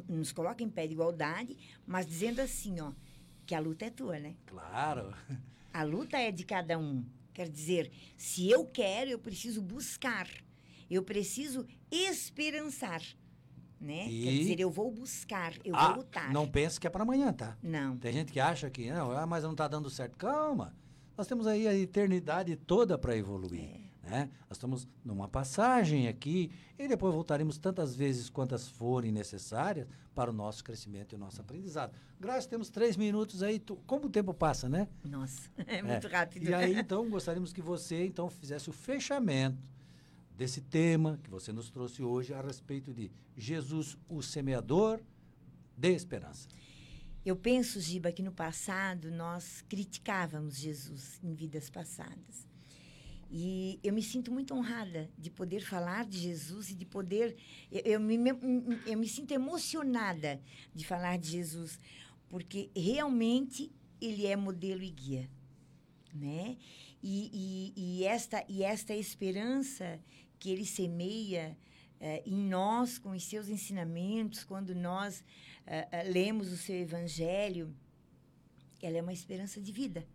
nos 0.09 0.33
coloca 0.33 0.63
em 0.65 0.69
pé 0.71 0.87
de 0.87 0.95
igualdade, 0.95 1.59
mas 1.87 2.07
dizendo 2.07 2.41
assim, 2.41 2.81
ó, 2.81 2.93
que 3.45 3.55
a 3.55 3.61
luta 3.61 3.85
é 3.85 3.91
tua, 3.91 4.19
né? 4.19 4.35
Claro. 4.47 5.15
A 5.73 5.83
luta 5.83 6.17
é 6.17 6.33
de 6.33 6.45
cada 6.45 6.79
um. 6.79 7.05
Quer 7.35 7.49
dizer, 7.49 7.93
se 8.17 8.49
eu 8.49 8.65
quero, 8.65 9.11
eu 9.11 9.19
preciso 9.19 9.61
buscar. 9.61 10.27
Eu 10.91 11.03
preciso 11.03 11.67
esperançar, 11.91 13.03
né? 13.81 14.05
Quer 14.05 14.11
E- 14.11 14.39
dizer, 14.39 14.61
eu 14.61 14.71
vou 14.71 14.91
buscar, 14.91 15.53
eu 15.65 15.75
Ah, 15.77 15.89
vou 15.89 15.97
lutar. 15.99 16.33
não 16.33 16.49
pense 16.49 16.81
que 16.81 16.87
é 16.87 16.91
para 16.91 17.03
amanhã, 17.03 17.33
tá? 17.33 17.57
Não. 17.63 17.97
Tem 17.97 18.13
gente 18.13 18.33
que 18.33 18.41
acha 18.41 18.69
que 18.71 18.91
não, 18.91 19.13
ah, 19.13 19.27
mas 19.27 19.45
não 19.45 19.53
está 19.53 19.69
dando 19.69 19.89
certo. 19.91 20.17
Calma. 20.17 20.75
Nós 21.17 21.27
temos 21.27 21.47
aí 21.47 21.67
a 21.67 21.75
eternidade 21.75 22.57
toda 22.57 22.97
para 22.97 23.17
evoluir. 23.17 23.87
Né? 24.03 24.31
Nós 24.49 24.57
estamos 24.57 24.89
numa 25.05 25.29
passagem 25.29 26.09
aqui 26.09 26.51
e 26.79 26.89
depois 26.89 27.13
voltaremos 27.13 27.59
tantas 27.59 27.95
vezes 27.95 28.31
quantas 28.31 28.67
forem 28.67 29.13
necessárias 29.13 29.87
para 30.15 30.31
o 30.31 30.33
nosso 30.33 30.65
crescimento 30.65 31.13
e 31.13 31.17
o 31.17 31.19
nosso 31.19 31.41
aprendizado. 31.43 31.93
Graças, 32.19 32.47
temos 32.47 32.71
três 32.71 32.97
minutos 32.97 33.43
aí. 33.43 33.59
tu- 33.59 33.77
como 33.87 34.07
o 34.07 34.09
tempo 34.09 34.33
passa, 34.33 34.67
né? 34.67 34.89
Nossa, 35.05 35.51
é 35.67 35.83
muito 35.83 36.09
rápido. 36.09 36.49
E 36.49 36.55
aí, 36.55 36.75
então, 36.81 37.11
gostaríamos 37.11 37.53
que 37.53 37.61
você, 37.61 38.07
então, 38.07 38.31
fizesse 38.31 38.71
o 38.71 38.73
fechamento 38.73 39.59
desse 40.39 40.61
tema 40.61 41.19
que 41.25 41.29
você 41.29 41.53
nos 41.53 41.69
trouxe 41.69 42.01
hoje 42.01 42.33
a 42.33 42.41
respeito 42.41 42.95
de 42.95 43.11
Jesus, 43.37 43.99
o 44.09 44.23
semeador 44.23 45.01
de 45.77 45.93
esperança. 45.93 46.47
Eu 47.27 47.35
penso, 47.35 47.81
Giba, 47.81 48.13
que 48.13 48.23
no 48.23 48.31
passado 48.31 49.11
nós 49.11 49.65
criticávamos 49.69 50.57
Jesus 50.57 51.19
em 51.25 51.35
vidas 51.35 51.69
passadas. 51.69 52.47
E 53.29 53.81
eu 53.83 53.93
me 53.93 54.01
sinto 54.01 54.31
muito 54.31 54.55
honrada 54.55 55.11
de 55.19 55.29
poder 55.29 55.61
falar 55.61 56.07
de 56.07 56.19
Jesus 56.19 56.71
e 56.71 56.75
de 56.75 56.87
poder. 56.87 57.37
Eu, 57.71 57.81
eu 57.95 58.01
me, 58.01 58.17
eu 58.87 58.97
me 58.97 59.09
sinto 59.09 59.33
emocionada 59.33 60.41
de 60.73 60.87
falar 60.87 61.19
de 61.19 61.33
Jesus, 61.33 61.81
porque 62.29 62.71
realmente 62.77 63.73
ele 64.01 64.25
é 64.25 64.37
modelo 64.37 64.85
e 64.85 64.91
guia. 64.91 65.29
Né? 66.15 66.57
E, 67.03 67.75
e, 67.77 67.99
e 68.01 68.05
esta, 68.05 68.45
e 68.49 68.63
esta 68.63 68.95
esperança 68.95 70.01
que 70.39 70.51
ele 70.51 70.65
semeia 70.65 71.57
eh, 72.01 72.23
em 72.25 72.37
nós 72.37 72.99
com 72.99 73.11
os 73.11 73.25
seus 73.25 73.49
ensinamentos, 73.49 74.45
quando 74.45 74.75
nós 74.75 75.25
eh, 75.67 75.89
eh, 75.91 76.03
lemos 76.05 76.53
o 76.53 76.57
seu 76.57 76.77
evangelho, 76.77 77.75
ela 78.81 78.97
é 78.99 79.03
uma 79.03 79.13
esperança 79.13 79.61
de 79.61 79.73
vida. 79.73 80.07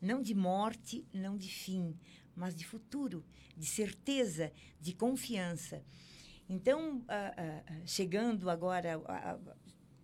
Não 0.00 0.22
de 0.22 0.34
morte, 0.34 1.06
não 1.12 1.36
de 1.36 1.48
fim, 1.48 1.94
mas 2.34 2.54
de 2.54 2.64
futuro, 2.64 3.22
de 3.56 3.66
certeza, 3.66 4.50
de 4.80 4.94
confiança. 4.94 5.84
Então, 6.48 7.04
chegando 7.84 8.48
agora 8.48 9.00
a, 9.06 9.32
as 9.32 9.40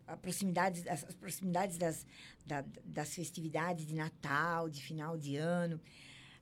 as 0.07 1.14
proximidades 1.14 1.78
das, 1.78 2.07
da- 2.46 2.64
das 2.84 3.14
festividades 3.14 3.86
de 3.86 3.94
Natal, 3.94 4.68
de 4.70 4.80
final 4.82 5.18
de 5.18 5.36
ano, 5.36 5.80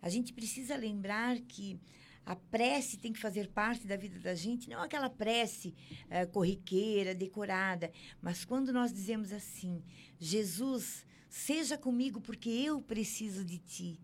a 0.03 0.09
gente 0.09 0.33
precisa 0.33 0.77
lembrar 0.77 1.39
que 1.41 1.81
a 2.25 2.35
prece 2.35 2.97
tem 2.97 3.13
que 3.13 3.19
fazer 3.19 3.49
parte 3.49 3.87
da 3.87 3.97
vida 3.97 4.19
da 4.19 4.35
gente, 4.35 4.69
não 4.69 4.83
aquela 4.83 5.11
prece 5.11 5.75
eh, 6.09 6.25
corriqueira, 6.27 7.15
decorada, 7.15 7.93
mas 8.21 8.45
quando 8.45 8.73
nós 8.73 8.93
dizemos 8.93 9.33
assim: 9.33 9.83
Jesus, 10.19 11.07
seja 11.29 11.77
comigo 11.77 12.21
porque 12.21 12.49
eu 12.49 12.81
preciso 12.81 13.45
de 13.45 13.59
ti. 13.59 14.01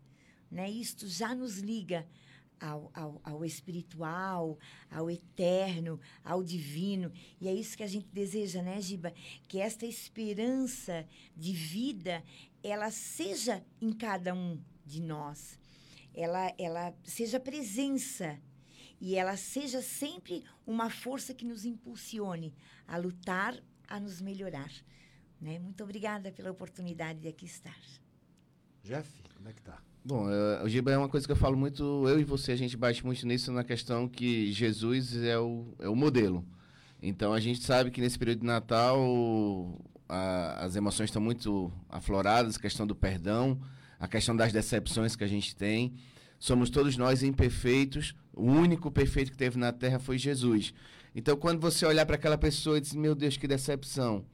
Né? 0.50 0.68
Isto 0.68 1.06
já 1.06 1.34
nos 1.34 1.58
liga 1.58 2.06
ao, 2.60 2.90
ao, 2.92 3.20
ao 3.24 3.44
espiritual, 3.44 4.58
ao 4.90 5.10
eterno, 5.10 5.98
ao 6.22 6.42
divino. 6.42 7.12
E 7.40 7.48
é 7.48 7.54
isso 7.54 7.76
que 7.76 7.82
a 7.82 7.88
gente 7.88 8.08
deseja, 8.12 8.62
né, 8.62 8.80
Giba? 8.80 9.14
Que 9.48 9.58
esta 9.58 9.86
esperança 9.86 11.08
de 11.36 11.52
vida, 11.52 12.22
ela 12.62 12.90
seja 12.90 13.64
em 13.80 13.92
cada 13.92 14.34
um 14.34 14.60
de 14.84 15.00
nós. 15.00 15.59
Ela, 16.14 16.52
ela 16.58 16.94
seja 17.04 17.38
presença 17.38 18.38
e 19.00 19.16
ela 19.16 19.36
seja 19.36 19.80
sempre 19.80 20.44
uma 20.66 20.90
força 20.90 21.32
que 21.32 21.44
nos 21.44 21.64
impulsione 21.64 22.54
a 22.86 22.96
lutar, 22.96 23.56
a 23.88 23.98
nos 23.98 24.20
melhorar. 24.20 24.70
Né? 25.40 25.58
Muito 25.58 25.82
obrigada 25.82 26.30
pela 26.30 26.50
oportunidade 26.50 27.20
de 27.20 27.28
aqui 27.28 27.46
estar. 27.46 27.78
Jeff, 28.82 29.08
como 29.36 29.48
é 29.48 29.52
que 29.52 29.62
tá? 29.62 29.80
Bom, 30.04 30.30
eh, 30.30 30.62
o 30.62 30.68
Giba 30.68 30.90
é 30.90 30.98
uma 30.98 31.08
coisa 31.08 31.26
que 31.26 31.32
eu 31.32 31.36
falo 31.36 31.56
muito, 31.56 32.08
eu 32.08 32.18
e 32.18 32.24
você, 32.24 32.52
a 32.52 32.56
gente 32.56 32.76
bate 32.76 33.04
muito 33.04 33.26
nisso 33.26 33.52
na 33.52 33.62
questão 33.62 34.08
que 34.08 34.50
Jesus 34.52 35.16
é 35.16 35.38
o, 35.38 35.74
é 35.78 35.88
o 35.88 35.96
modelo. 35.96 36.44
Então 37.02 37.32
a 37.32 37.40
gente 37.40 37.62
sabe 37.62 37.90
que 37.90 38.00
nesse 38.00 38.18
período 38.18 38.40
de 38.40 38.46
Natal 38.46 38.98
a, 40.08 40.64
as 40.64 40.76
emoções 40.76 41.08
estão 41.08 41.20
muito 41.20 41.72
afloradas, 41.88 42.56
questão 42.56 42.86
do 42.86 42.94
perdão, 42.94 43.60
a 44.00 44.08
questão 44.08 44.34
das 44.34 44.50
decepções 44.50 45.14
que 45.14 45.22
a 45.22 45.28
gente 45.28 45.54
tem. 45.54 45.92
Somos 46.38 46.70
todos 46.70 46.96
nós 46.96 47.22
imperfeitos. 47.22 48.14
O 48.32 48.46
único 48.46 48.90
perfeito 48.90 49.30
que 49.30 49.36
teve 49.36 49.58
na 49.58 49.72
Terra 49.72 49.98
foi 49.98 50.16
Jesus. 50.16 50.72
Então, 51.14 51.36
quando 51.36 51.60
você 51.60 51.84
olhar 51.84 52.06
para 52.06 52.16
aquela 52.16 52.38
pessoa 52.38 52.78
e 52.78 52.80
dizer, 52.80 52.98
meu 52.98 53.14
Deus, 53.14 53.36
que 53.36 53.46
decepção. 53.46 54.24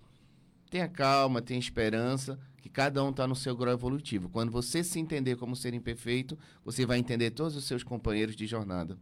Tenha 0.70 0.86
calma, 0.88 1.42
tenha 1.42 1.58
esperança, 1.58 2.38
que 2.62 2.68
cada 2.68 3.02
um 3.02 3.10
está 3.10 3.26
no 3.26 3.34
seu 3.34 3.56
grau 3.56 3.74
evolutivo. 3.74 4.28
Quando 4.28 4.52
você 4.52 4.84
se 4.84 5.00
entender 5.00 5.36
como 5.36 5.56
ser 5.56 5.74
imperfeito, 5.74 6.38
você 6.64 6.86
vai 6.86 6.98
entender 6.98 7.30
todos 7.30 7.56
os 7.56 7.64
seus 7.64 7.82
companheiros 7.82 8.36
de 8.36 8.46
jornada. 8.46 8.96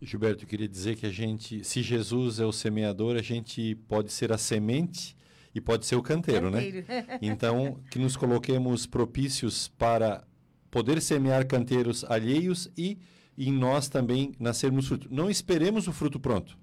Gilberto, 0.00 0.44
eu 0.44 0.48
queria 0.48 0.68
dizer 0.68 0.96
que 0.96 1.06
a 1.06 1.10
gente, 1.10 1.64
se 1.64 1.80
Jesus 1.80 2.40
é 2.40 2.44
o 2.44 2.52
semeador, 2.52 3.16
a 3.16 3.22
gente 3.22 3.76
pode 3.88 4.12
ser 4.12 4.32
a 4.32 4.38
semente 4.38 5.16
e 5.54 5.60
pode 5.60 5.86
ser 5.86 5.96
o 5.96 6.02
canteiro, 6.02 6.50
Canteiro. 6.50 6.84
né? 6.88 7.18
Então, 7.22 7.78
que 7.90 7.98
nos 7.98 8.16
coloquemos 8.16 8.86
propícios 8.86 9.68
para 9.68 10.24
poder 10.70 11.00
semear 11.02 11.46
canteiros 11.46 12.04
alheios 12.04 12.70
e 12.76 12.98
em 13.36 13.52
nós 13.52 13.88
também 13.88 14.32
nascermos 14.38 14.88
fruto. 14.88 15.08
Não 15.10 15.28
esperemos 15.30 15.86
o 15.88 15.92
fruto 15.92 16.18
pronto. 16.18 16.56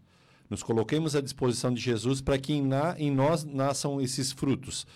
Nos 0.50 0.64
coloquemos 0.64 1.16
à 1.16 1.22
disposição 1.22 1.72
de 1.74 1.80
Jesus 1.80 2.22
para 2.22 2.38
que 2.40 2.54
em, 2.54 2.62
na, 2.66 2.96
em 2.98 3.12
nós 3.12 3.44
nasçam 3.44 4.02
esses 4.02 4.32
frutos. 4.32 4.88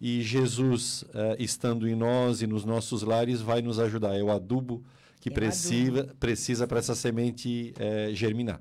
E 0.00 0.22
Jesus, 0.22 1.04
eh, 1.14 1.36
estando 1.38 1.86
em 1.86 1.94
nós 1.94 2.40
e 2.42 2.46
nos 2.46 2.64
nossos 2.64 3.02
lares, 3.02 3.40
vai 3.40 3.60
nos 3.60 3.78
ajudar. 3.78 4.14
É 4.16 4.22
o 4.22 4.30
adubo 4.30 4.82
que 5.20 5.28
É 5.28 5.32
precisa, 5.32 6.66
para 6.66 6.78
essa 6.78 6.94
semente 6.94 7.74
eh, 7.78 8.10
germinar. 8.14 8.60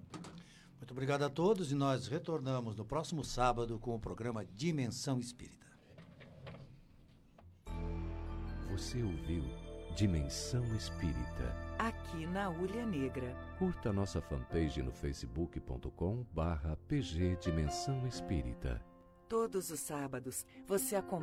Muito 0.94 1.00
obrigado 1.00 1.24
a 1.24 1.30
todos 1.30 1.72
e 1.72 1.76
nós 1.76 2.08
retornamos 2.08 2.76
no 2.76 2.86
próximo 2.86 3.24
sábado 3.24 3.80
com 3.80 3.96
o 3.96 4.00
programa 4.00 4.46
Dimensão 4.46 5.20
Espírita. 5.20 5.66
Você 8.70 9.02
ouviu 9.02 9.44
Dimensão 9.96 10.64
Espírita. 10.76 11.58
Aqui 11.80 12.28
na 12.28 12.52
Ulha 12.52 12.86
Negra. 12.86 13.36
Curta 13.58 13.92
nossa 13.92 14.22
fanpage 14.22 14.84
no 14.84 14.92
facebook.com 14.92 16.24
barra 16.32 16.78
pg 16.88 17.38
Dimensão 17.38 18.06
Espírita. 18.06 18.80
Todos 19.28 19.72
os 19.72 19.80
sábados 19.80 20.46
você 20.68 20.96
acompanha 20.96 21.20